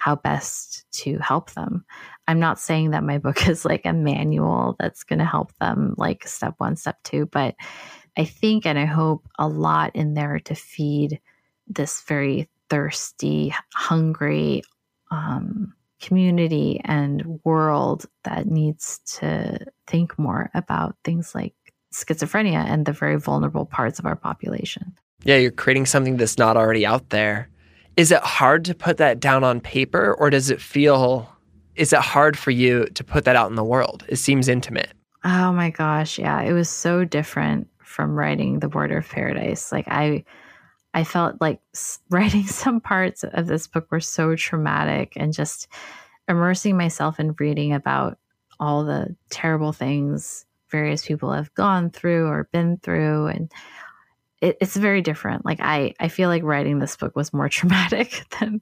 how 0.00 0.16
best 0.16 0.86
to 0.90 1.18
help 1.18 1.50
them. 1.50 1.84
I'm 2.26 2.40
not 2.40 2.58
saying 2.58 2.92
that 2.92 3.04
my 3.04 3.18
book 3.18 3.46
is 3.48 3.66
like 3.66 3.84
a 3.84 3.92
manual 3.92 4.74
that's 4.78 5.04
going 5.04 5.18
to 5.18 5.26
help 5.26 5.52
them 5.60 5.94
like 5.98 6.26
step 6.26 6.54
1 6.56 6.76
step 6.76 6.96
2 7.04 7.26
but 7.26 7.54
I 8.20 8.26
think 8.26 8.66
and 8.66 8.78
I 8.78 8.84
hope 8.84 9.26
a 9.38 9.48
lot 9.48 9.96
in 9.96 10.12
there 10.12 10.40
to 10.40 10.54
feed 10.54 11.18
this 11.66 12.02
very 12.02 12.50
thirsty, 12.68 13.54
hungry 13.72 14.62
um, 15.10 15.72
community 16.02 16.82
and 16.84 17.40
world 17.44 18.04
that 18.24 18.46
needs 18.46 19.00
to 19.20 19.58
think 19.86 20.18
more 20.18 20.50
about 20.52 20.96
things 21.02 21.34
like 21.34 21.54
schizophrenia 21.94 22.62
and 22.62 22.84
the 22.84 22.92
very 22.92 23.18
vulnerable 23.18 23.64
parts 23.64 23.98
of 23.98 24.04
our 24.04 24.16
population. 24.16 24.94
Yeah, 25.24 25.38
you're 25.38 25.50
creating 25.50 25.86
something 25.86 26.18
that's 26.18 26.36
not 26.36 26.58
already 26.58 26.84
out 26.84 27.08
there. 27.08 27.48
Is 27.96 28.12
it 28.12 28.20
hard 28.20 28.66
to 28.66 28.74
put 28.74 28.98
that 28.98 29.18
down 29.18 29.44
on 29.44 29.62
paper 29.62 30.12
or 30.12 30.28
does 30.28 30.50
it 30.50 30.60
feel 30.60 31.26
is 31.74 31.94
it 31.94 32.00
hard 32.00 32.36
for 32.36 32.50
you 32.50 32.84
to 32.84 33.02
put 33.02 33.24
that 33.24 33.36
out 33.36 33.48
in 33.48 33.56
the 33.56 33.64
world? 33.64 34.04
It 34.10 34.16
seems 34.16 34.46
intimate. 34.46 34.90
Oh 35.24 35.52
my 35.52 35.70
gosh, 35.70 36.18
yeah, 36.18 36.42
it 36.42 36.52
was 36.52 36.68
so 36.68 37.06
different 37.06 37.66
from 37.90 38.14
writing 38.14 38.60
The 38.60 38.68
Border 38.68 38.98
of 38.98 39.08
Paradise. 39.08 39.72
Like 39.72 39.88
I 39.88 40.24
I 40.94 41.04
felt 41.04 41.40
like 41.40 41.60
writing 42.10 42.46
some 42.46 42.80
parts 42.80 43.24
of 43.24 43.46
this 43.46 43.66
book 43.66 43.88
were 43.90 44.00
so 44.00 44.36
traumatic 44.36 45.14
and 45.16 45.32
just 45.32 45.68
immersing 46.28 46.76
myself 46.76 47.18
in 47.18 47.34
reading 47.38 47.72
about 47.72 48.18
all 48.60 48.84
the 48.84 49.16
terrible 49.30 49.72
things 49.72 50.46
various 50.70 51.04
people 51.04 51.32
have 51.32 51.52
gone 51.54 51.90
through 51.90 52.26
or 52.26 52.48
been 52.52 52.76
through 52.78 53.26
and 53.26 53.50
it, 54.40 54.56
it's 54.60 54.76
very 54.76 55.02
different. 55.02 55.44
Like 55.44 55.60
I, 55.60 55.94
I 56.00 56.08
feel 56.08 56.28
like 56.28 56.42
writing 56.42 56.78
this 56.78 56.96
book 56.96 57.14
was 57.14 57.32
more 57.32 57.48
traumatic 57.50 58.24
than 58.38 58.60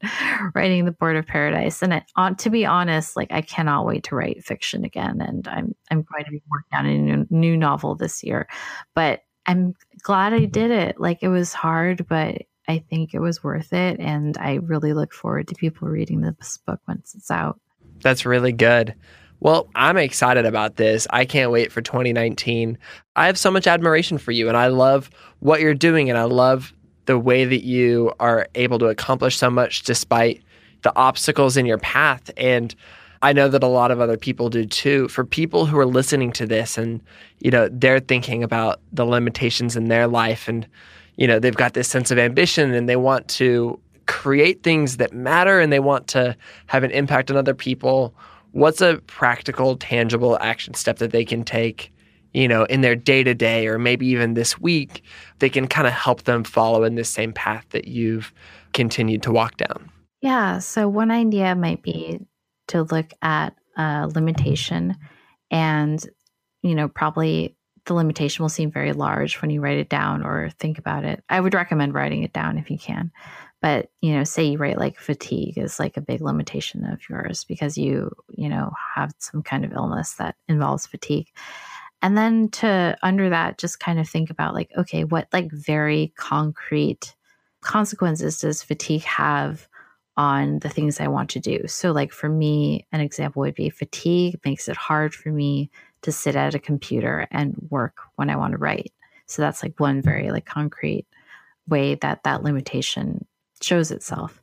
writing 0.54 0.84
The 0.84 0.92
Border 0.92 1.20
of 1.20 1.26
Paradise. 1.26 1.82
And 1.82 1.94
it, 1.94 2.04
to 2.38 2.50
be 2.50 2.66
honest, 2.66 3.16
like 3.16 3.30
I 3.30 3.42
cannot 3.42 3.86
wait 3.86 4.04
to 4.04 4.16
write 4.16 4.44
fiction 4.44 4.84
again. 4.84 5.20
And 5.20 5.46
I'm, 5.48 5.74
I'm 5.90 6.02
going 6.02 6.24
to 6.24 6.30
be 6.30 6.42
working 6.50 6.78
on 6.78 6.86
a 6.86 6.98
new, 6.98 7.26
new 7.30 7.56
novel 7.56 7.94
this 7.94 8.22
year. 8.24 8.48
But 8.94 9.22
I'm 9.46 9.74
glad 10.02 10.34
I 10.34 10.44
did 10.44 10.70
it. 10.70 11.00
Like 11.00 11.22
it 11.22 11.28
was 11.28 11.52
hard, 11.52 12.06
but 12.08 12.42
I 12.68 12.84
think 12.90 13.14
it 13.14 13.20
was 13.20 13.42
worth 13.42 13.72
it. 13.72 13.98
And 13.98 14.36
I 14.36 14.54
really 14.54 14.92
look 14.92 15.14
forward 15.14 15.48
to 15.48 15.54
people 15.54 15.88
reading 15.88 16.20
this 16.20 16.58
book 16.66 16.80
once 16.86 17.14
it's 17.14 17.30
out. 17.30 17.60
That's 18.02 18.26
really 18.26 18.52
good. 18.52 18.94
Well, 19.40 19.68
I'm 19.74 19.96
excited 19.96 20.46
about 20.46 20.76
this. 20.76 21.06
I 21.10 21.24
can't 21.24 21.50
wait 21.50 21.70
for 21.70 21.80
2019. 21.80 22.76
I 23.16 23.26
have 23.26 23.38
so 23.38 23.50
much 23.50 23.66
admiration 23.66 24.18
for 24.18 24.32
you, 24.32 24.48
and 24.48 24.56
I 24.56 24.66
love 24.66 25.10
what 25.40 25.60
you're 25.60 25.74
doing, 25.74 26.10
and 26.10 26.18
I 26.18 26.24
love 26.24 26.72
the 27.06 27.18
way 27.18 27.44
that 27.44 27.64
you 27.64 28.12
are 28.20 28.48
able 28.54 28.78
to 28.78 28.86
accomplish 28.86 29.36
so 29.36 29.48
much 29.48 29.82
despite 29.82 30.42
the 30.82 30.94
obstacles 30.96 31.56
in 31.56 31.66
your 31.66 31.78
path. 31.78 32.30
And 32.36 32.74
I 33.22 33.32
know 33.32 33.48
that 33.48 33.62
a 33.62 33.68
lot 33.68 33.90
of 33.90 34.00
other 34.00 34.16
people 34.16 34.50
do 34.50 34.64
too. 34.64 35.08
For 35.08 35.24
people 35.24 35.66
who 35.66 35.78
are 35.78 35.86
listening 35.86 36.32
to 36.32 36.46
this 36.46 36.76
and, 36.78 37.00
you 37.40 37.50
know, 37.50 37.68
they're 37.72 38.00
thinking 38.00 38.44
about 38.44 38.80
the 38.92 39.04
limitations 39.04 39.74
in 39.74 39.88
their 39.88 40.06
life 40.06 40.48
and, 40.48 40.66
you 41.16 41.26
know, 41.26 41.38
they've 41.38 41.54
got 41.54 41.74
this 41.74 41.88
sense 41.88 42.10
of 42.10 42.18
ambition 42.18 42.74
and 42.74 42.88
they 42.88 42.96
want 42.96 43.26
to 43.28 43.80
create 44.06 44.62
things 44.62 44.98
that 44.98 45.12
matter 45.12 45.60
and 45.60 45.72
they 45.72 45.80
want 45.80 46.06
to 46.08 46.36
have 46.66 46.82
an 46.82 46.90
impact 46.90 47.30
on 47.30 47.36
other 47.36 47.54
people. 47.54 48.14
What's 48.52 48.80
a 48.80 49.00
practical, 49.06 49.76
tangible 49.76 50.38
action 50.40 50.74
step 50.74 50.98
that 50.98 51.12
they 51.12 51.24
can 51.24 51.44
take, 51.44 51.92
you 52.32 52.48
know, 52.48 52.64
in 52.64 52.80
their 52.80 52.96
day 52.96 53.22
to 53.22 53.34
day 53.34 53.66
or 53.66 53.78
maybe 53.78 54.06
even 54.08 54.34
this 54.34 54.58
week? 54.58 55.02
They 55.38 55.50
can 55.50 55.68
kind 55.68 55.86
of 55.86 55.92
help 55.92 56.24
them 56.24 56.44
follow 56.44 56.84
in 56.84 56.94
this 56.94 57.10
same 57.10 57.32
path 57.32 57.66
that 57.70 57.86
you've 57.86 58.32
continued 58.72 59.22
to 59.24 59.32
walk 59.32 59.56
down. 59.56 59.90
Yeah. 60.20 60.58
So, 60.58 60.88
one 60.88 61.10
idea 61.10 61.54
might 61.54 61.82
be 61.82 62.20
to 62.68 62.82
look 62.82 63.12
at 63.22 63.54
a 63.76 64.08
limitation 64.08 64.96
and, 65.50 66.04
you 66.62 66.74
know, 66.74 66.88
probably 66.88 67.56
the 67.88 67.94
limitation 67.94 68.42
will 68.42 68.48
seem 68.50 68.70
very 68.70 68.92
large 68.92 69.40
when 69.40 69.50
you 69.50 69.60
write 69.60 69.78
it 69.78 69.88
down 69.88 70.22
or 70.22 70.50
think 70.58 70.78
about 70.78 71.04
it. 71.04 71.24
I 71.28 71.40
would 71.40 71.54
recommend 71.54 71.94
writing 71.94 72.22
it 72.22 72.32
down 72.32 72.58
if 72.58 72.70
you 72.70 72.78
can. 72.78 73.10
But, 73.60 73.90
you 74.00 74.14
know, 74.14 74.24
say 74.24 74.44
you 74.44 74.58
write 74.58 74.78
like 74.78 74.98
fatigue 74.98 75.58
is 75.58 75.80
like 75.80 75.96
a 75.96 76.02
big 76.02 76.20
limitation 76.20 76.84
of 76.84 77.00
yours 77.08 77.44
because 77.44 77.76
you, 77.76 78.12
you 78.30 78.48
know, 78.48 78.72
have 78.94 79.12
some 79.18 79.42
kind 79.42 79.64
of 79.64 79.72
illness 79.72 80.14
that 80.14 80.36
involves 80.48 80.86
fatigue. 80.86 81.28
And 82.00 82.16
then 82.16 82.48
to 82.50 82.96
under 83.02 83.30
that, 83.30 83.58
just 83.58 83.80
kind 83.80 83.98
of 83.98 84.08
think 84.08 84.30
about 84.30 84.54
like, 84.54 84.70
okay, 84.76 85.02
what 85.02 85.26
like 85.32 85.50
very 85.50 86.12
concrete 86.16 87.16
consequences 87.60 88.40
does 88.40 88.62
fatigue 88.62 89.02
have 89.02 89.66
on 90.16 90.58
the 90.60 90.68
things 90.68 91.00
I 91.00 91.08
want 91.08 91.30
to 91.30 91.40
do. 91.40 91.66
So, 91.66 91.92
like 91.92 92.12
for 92.12 92.28
me, 92.28 92.86
an 92.92 93.00
example 93.00 93.40
would 93.40 93.54
be 93.54 93.70
fatigue 93.70 94.38
makes 94.44 94.68
it 94.68 94.76
hard 94.76 95.14
for 95.14 95.30
me 95.30 95.70
to 96.02 96.12
sit 96.12 96.36
at 96.36 96.54
a 96.54 96.60
computer 96.60 97.26
and 97.30 97.54
work 97.70 97.98
when 98.16 98.30
I 98.30 98.36
want 98.36 98.52
to 98.52 98.58
write. 98.58 98.92
So 99.26 99.42
that's 99.42 99.62
like 99.62 99.78
one 99.78 100.02
very 100.02 100.30
like 100.30 100.46
concrete 100.46 101.06
way 101.68 101.96
that 101.96 102.22
that 102.24 102.42
limitation 102.42 103.26
shows 103.62 103.90
itself. 103.90 104.42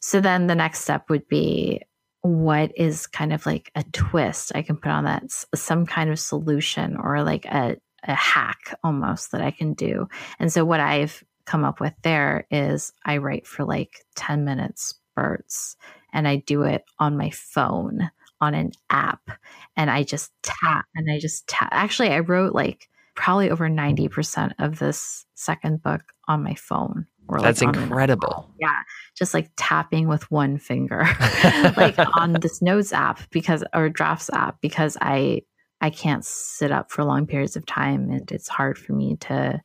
So 0.00 0.20
then 0.20 0.46
the 0.46 0.54
next 0.54 0.80
step 0.80 1.08
would 1.10 1.26
be 1.28 1.82
what 2.22 2.72
is 2.76 3.06
kind 3.06 3.32
of 3.32 3.46
like 3.46 3.70
a 3.74 3.84
twist 3.92 4.52
I 4.54 4.62
can 4.62 4.76
put 4.76 4.90
on 4.90 5.04
that, 5.04 5.30
some 5.54 5.86
kind 5.86 6.10
of 6.10 6.18
solution 6.18 6.96
or 6.96 7.22
like 7.22 7.44
a, 7.46 7.76
a 8.04 8.14
hack 8.14 8.76
almost 8.82 9.32
that 9.32 9.40
I 9.40 9.50
can 9.50 9.74
do. 9.74 10.08
And 10.38 10.52
so 10.52 10.64
what 10.64 10.80
I've 10.80 11.22
come 11.44 11.64
up 11.64 11.80
with 11.80 11.94
there 12.02 12.46
is 12.50 12.92
I 13.04 13.18
write 13.18 13.46
for 13.46 13.64
like 13.64 14.04
10 14.16 14.44
minutes 14.44 14.94
spurts 15.12 15.76
and 16.12 16.26
I 16.26 16.36
do 16.36 16.62
it 16.62 16.84
on 16.98 17.16
my 17.16 17.30
phone 17.30 18.10
on 18.40 18.54
an 18.54 18.72
app 18.90 19.30
and 19.76 19.90
I 19.90 20.02
just 20.02 20.30
tap 20.42 20.84
and 20.94 21.10
I 21.10 21.18
just 21.18 21.46
tap. 21.46 21.68
Actually, 21.72 22.10
I 22.10 22.20
wrote 22.20 22.54
like 22.54 22.88
probably 23.14 23.50
over 23.50 23.68
90% 23.68 24.52
of 24.58 24.78
this 24.78 25.24
second 25.34 25.82
book 25.82 26.02
on 26.28 26.42
my 26.42 26.54
phone. 26.54 27.06
Or 27.28 27.40
That's 27.40 27.62
like 27.62 27.76
incredible. 27.76 28.50
Yeah. 28.60 28.76
Just 29.16 29.34
like 29.34 29.50
tapping 29.56 30.08
with 30.08 30.30
one 30.30 30.58
finger, 30.58 31.08
like 31.76 31.96
on 32.16 32.34
this 32.34 32.62
notes 32.62 32.92
app 32.92 33.20
because, 33.30 33.64
or 33.74 33.88
drafts 33.88 34.30
app, 34.32 34.60
because 34.60 34.96
I, 35.00 35.42
I 35.80 35.90
can't 35.90 36.24
sit 36.24 36.70
up 36.70 36.90
for 36.90 37.04
long 37.04 37.26
periods 37.26 37.56
of 37.56 37.66
time 37.66 38.10
and 38.10 38.30
it's 38.30 38.48
hard 38.48 38.78
for 38.78 38.92
me 38.92 39.16
to, 39.22 39.60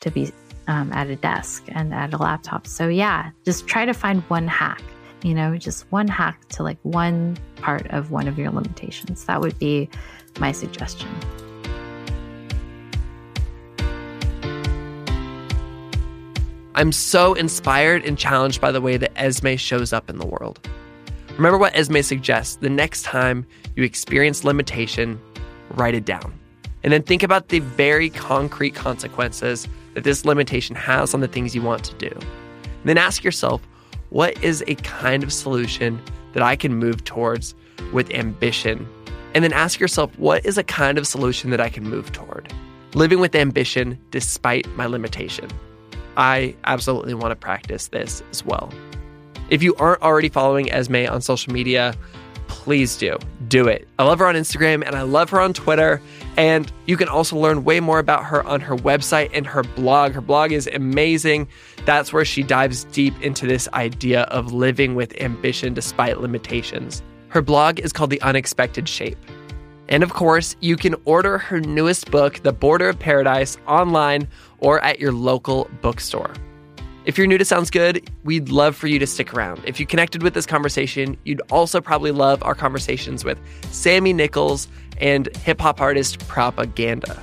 to 0.00 0.10
be 0.10 0.32
um, 0.68 0.92
at 0.92 1.08
a 1.08 1.16
desk 1.16 1.64
and 1.68 1.92
at 1.92 2.14
a 2.14 2.16
laptop. 2.16 2.66
So, 2.66 2.88
yeah, 2.88 3.30
just 3.44 3.66
try 3.66 3.84
to 3.84 3.92
find 3.92 4.22
one 4.22 4.46
hack, 4.46 4.82
you 5.22 5.34
know, 5.34 5.56
just 5.56 5.90
one 5.90 6.08
hack 6.08 6.48
to 6.50 6.62
like 6.62 6.78
one 6.82 7.36
part 7.56 7.86
of 7.88 8.10
one 8.10 8.28
of 8.28 8.38
your 8.38 8.50
limitations. 8.50 9.24
That 9.24 9.40
would 9.40 9.58
be 9.58 9.88
my 10.38 10.52
suggestion. 10.52 11.08
I'm 16.76 16.90
so 16.90 17.34
inspired 17.34 18.04
and 18.04 18.18
challenged 18.18 18.60
by 18.60 18.72
the 18.72 18.80
way 18.80 18.96
that 18.96 19.12
Esme 19.16 19.54
shows 19.54 19.92
up 19.92 20.10
in 20.10 20.18
the 20.18 20.26
world. 20.26 20.58
Remember 21.36 21.56
what 21.56 21.76
Esme 21.76 22.00
suggests 22.00 22.56
the 22.56 22.68
next 22.68 23.04
time 23.04 23.46
you 23.76 23.84
experience 23.84 24.42
limitation, 24.42 25.20
write 25.70 25.94
it 25.94 26.04
down. 26.04 26.36
And 26.82 26.92
then 26.92 27.04
think 27.04 27.22
about 27.22 27.48
the 27.48 27.60
very 27.60 28.10
concrete 28.10 28.74
consequences 28.74 29.68
that 29.94 30.02
this 30.02 30.24
limitation 30.24 30.74
has 30.74 31.14
on 31.14 31.20
the 31.20 31.28
things 31.28 31.54
you 31.54 31.62
want 31.62 31.84
to 31.84 31.94
do. 31.94 32.10
And 32.10 32.84
then 32.84 32.98
ask 32.98 33.22
yourself, 33.22 33.62
what 34.10 34.42
is 34.42 34.64
a 34.66 34.74
kind 34.74 35.22
of 35.22 35.32
solution 35.32 36.00
that 36.32 36.42
I 36.42 36.56
can 36.56 36.74
move 36.74 37.04
towards 37.04 37.54
with 37.92 38.10
ambition? 38.10 38.88
And 39.32 39.44
then 39.44 39.52
ask 39.52 39.78
yourself, 39.78 40.16
what 40.18 40.44
is 40.44 40.58
a 40.58 40.64
kind 40.64 40.98
of 40.98 41.06
solution 41.06 41.50
that 41.50 41.60
I 41.60 41.68
can 41.68 41.84
move 41.84 42.10
toward? 42.10 42.52
Living 42.94 43.20
with 43.20 43.36
ambition 43.36 43.96
despite 44.10 44.68
my 44.76 44.86
limitation. 44.86 45.48
I 46.16 46.54
absolutely 46.64 47.14
want 47.14 47.32
to 47.32 47.36
practice 47.36 47.88
this 47.88 48.22
as 48.30 48.44
well. 48.44 48.72
If 49.50 49.62
you 49.62 49.74
aren't 49.76 50.02
already 50.02 50.28
following 50.28 50.72
Esme 50.72 51.06
on 51.08 51.20
social 51.20 51.52
media, 51.52 51.94
please 52.48 52.96
do. 52.96 53.18
Do 53.48 53.68
it. 53.68 53.86
I 53.98 54.04
love 54.04 54.18
her 54.20 54.26
on 54.26 54.34
Instagram 54.34 54.82
and 54.86 54.96
I 54.96 55.02
love 55.02 55.30
her 55.30 55.40
on 55.40 55.52
Twitter. 55.52 56.00
And 56.36 56.70
you 56.86 56.96
can 56.96 57.08
also 57.08 57.36
learn 57.36 57.64
way 57.64 57.80
more 57.80 57.98
about 57.98 58.24
her 58.24 58.44
on 58.46 58.60
her 58.60 58.76
website 58.76 59.30
and 59.32 59.46
her 59.46 59.62
blog. 59.62 60.12
Her 60.12 60.20
blog 60.20 60.50
is 60.50 60.66
amazing. 60.68 61.48
That's 61.84 62.12
where 62.12 62.24
she 62.24 62.42
dives 62.42 62.84
deep 62.84 63.20
into 63.20 63.46
this 63.46 63.68
idea 63.74 64.22
of 64.22 64.52
living 64.52 64.94
with 64.94 65.20
ambition 65.20 65.74
despite 65.74 66.20
limitations. 66.20 67.02
Her 67.28 67.42
blog 67.42 67.80
is 67.80 67.92
called 67.92 68.10
The 68.10 68.20
Unexpected 68.22 68.88
Shape. 68.88 69.18
And 69.88 70.02
of 70.02 70.12
course, 70.12 70.56
you 70.60 70.76
can 70.76 70.94
order 71.04 71.38
her 71.38 71.60
newest 71.60 72.10
book, 72.10 72.42
The 72.42 72.52
Border 72.52 72.88
of 72.88 72.98
Paradise, 72.98 73.56
online 73.66 74.28
or 74.58 74.80
at 74.80 74.98
your 74.98 75.12
local 75.12 75.68
bookstore. 75.82 76.32
If 77.04 77.18
you're 77.18 77.26
new 77.26 77.36
to 77.36 77.44
Sounds 77.44 77.70
Good, 77.70 78.10
we'd 78.24 78.48
love 78.48 78.74
for 78.74 78.86
you 78.86 78.98
to 78.98 79.06
stick 79.06 79.34
around. 79.34 79.62
If 79.66 79.78
you 79.78 79.84
connected 79.84 80.22
with 80.22 80.32
this 80.32 80.46
conversation, 80.46 81.18
you'd 81.24 81.42
also 81.50 81.82
probably 81.82 82.12
love 82.12 82.42
our 82.42 82.54
conversations 82.54 83.26
with 83.26 83.38
Sammy 83.70 84.14
Nickalls 84.14 84.68
and 84.98 85.28
hip 85.36 85.60
hop 85.60 85.82
artist 85.82 86.26
Propaganda. 86.28 87.22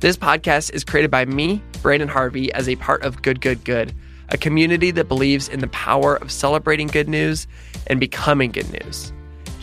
This 0.00 0.16
podcast 0.16 0.72
is 0.72 0.82
created 0.82 1.12
by 1.12 1.26
me, 1.26 1.62
Branden 1.74 2.08
Harvey, 2.08 2.52
as 2.54 2.68
a 2.68 2.74
part 2.76 3.04
of 3.04 3.22
Good 3.22 3.40
Good 3.40 3.64
Good, 3.64 3.94
a 4.30 4.36
community 4.36 4.90
that 4.90 5.06
believes 5.06 5.48
in 5.48 5.60
the 5.60 5.68
power 5.68 6.16
of 6.16 6.32
celebrating 6.32 6.88
good 6.88 7.08
news 7.08 7.46
and 7.86 8.00
becoming 8.00 8.50
good 8.50 8.70
news. 8.72 9.12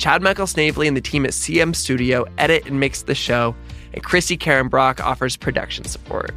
Chad 0.02 0.24
Michael 0.24 0.47
Snavely 0.47 0.88
and 0.88 0.97
the 0.97 1.02
team 1.02 1.26
at 1.26 1.32
CM 1.32 1.76
Studio 1.76 2.26
edit 2.39 2.66
and 2.66 2.80
mix 2.80 3.04
the 3.04 3.14
show, 3.14 3.56
and 3.93 4.04
Chrissy 4.04 4.36
Karen 4.36 4.68
Brock 4.68 4.99
offers 4.99 5.38
production 5.38 5.86
support. 5.86 6.34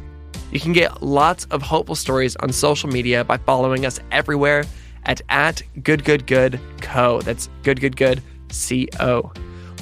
You 0.51 0.59
can 0.59 0.71
get 0.71 1.01
lots 1.01 1.45
of 1.45 1.63
hopeful 1.63 1.95
stories 1.95 2.35
on 2.35 2.51
social 2.51 2.89
media 2.89 3.23
by 3.23 3.37
following 3.37 3.83
us 3.83 3.99
everywhere 4.11 4.65
at, 5.05 5.19
at 5.29 5.63
goodgoodgoodco. 5.79 7.23
That's 7.23 7.49
goodgoodgoodco. 7.63 9.37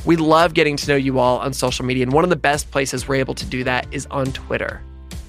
We 0.06 0.16
love 0.16 0.54
getting 0.54 0.78
to 0.78 0.88
know 0.88 0.96
you 0.96 1.20
all 1.20 1.40
on 1.40 1.52
social 1.52 1.84
media, 1.84 2.04
and 2.04 2.14
one 2.14 2.24
of 2.24 2.30
the 2.30 2.38
best 2.38 2.72
places 2.72 3.06
we're 3.06 3.16
able 3.16 3.34
to 3.34 3.46
do 3.46 3.66
that 3.66 3.86
is 3.92 4.06
on 4.06 4.28
Twitter. 4.28 4.82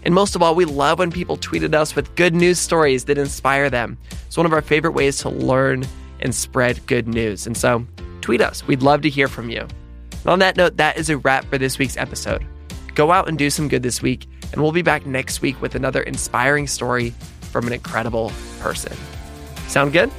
And 0.05 0.15
most 0.15 0.37
of 0.37 0.43
all, 0.43 0.55
we 0.55 0.65
love 0.65 1.01
when 1.01 1.11
people 1.11 1.37
tweeted 1.39 1.75
us 1.75 1.97
with 1.97 2.15
good 2.15 2.37
news 2.37 2.61
stories 2.61 3.07
that 3.07 3.19
inspire 3.19 3.69
them. 3.69 3.99
It's 4.29 4.37
one 4.37 4.47
of 4.47 4.53
our 4.53 4.63
favorite 4.63 4.93
ways 4.93 5.19
to 5.19 5.29
learn 5.29 5.85
and 6.21 6.33
spread 6.33 6.87
good 6.87 7.09
news. 7.09 7.49
And 7.49 7.57
so, 7.57 7.85
tweet 8.25 8.41
us. 8.41 8.67
We'd 8.67 8.83
love 8.83 9.03
to 9.03 9.11
hear 9.11 9.29
from 9.29 9.51
you. 9.51 9.61
And 9.61 10.27
on 10.27 10.39
that 10.39 10.57
note, 10.57 10.79
that 10.79 10.97
is 10.97 11.11
a 11.11 11.19
wrap 11.19 11.45
for 11.45 11.59
this 11.59 11.79
week's 11.79 11.99
episode. 11.99 12.45
Go 12.95 13.13
out 13.13 13.29
and 13.29 13.37
do 13.39 13.51
some 13.51 13.69
good 13.69 13.83
this 13.83 14.01
week 14.01 14.27
and 14.53 14.63
we'll 14.63 14.73
be 14.73 14.83
back 14.83 15.05
next 15.05 15.43
week 15.43 15.61
with 15.61 15.75
another 15.75 16.03
inspiring 16.03 16.67
story 16.67 17.11
from 17.53 17.67
an 17.67 17.73
incredible 17.75 18.33
person. 18.61 18.97
Sound 19.69 19.93
good? 19.93 20.11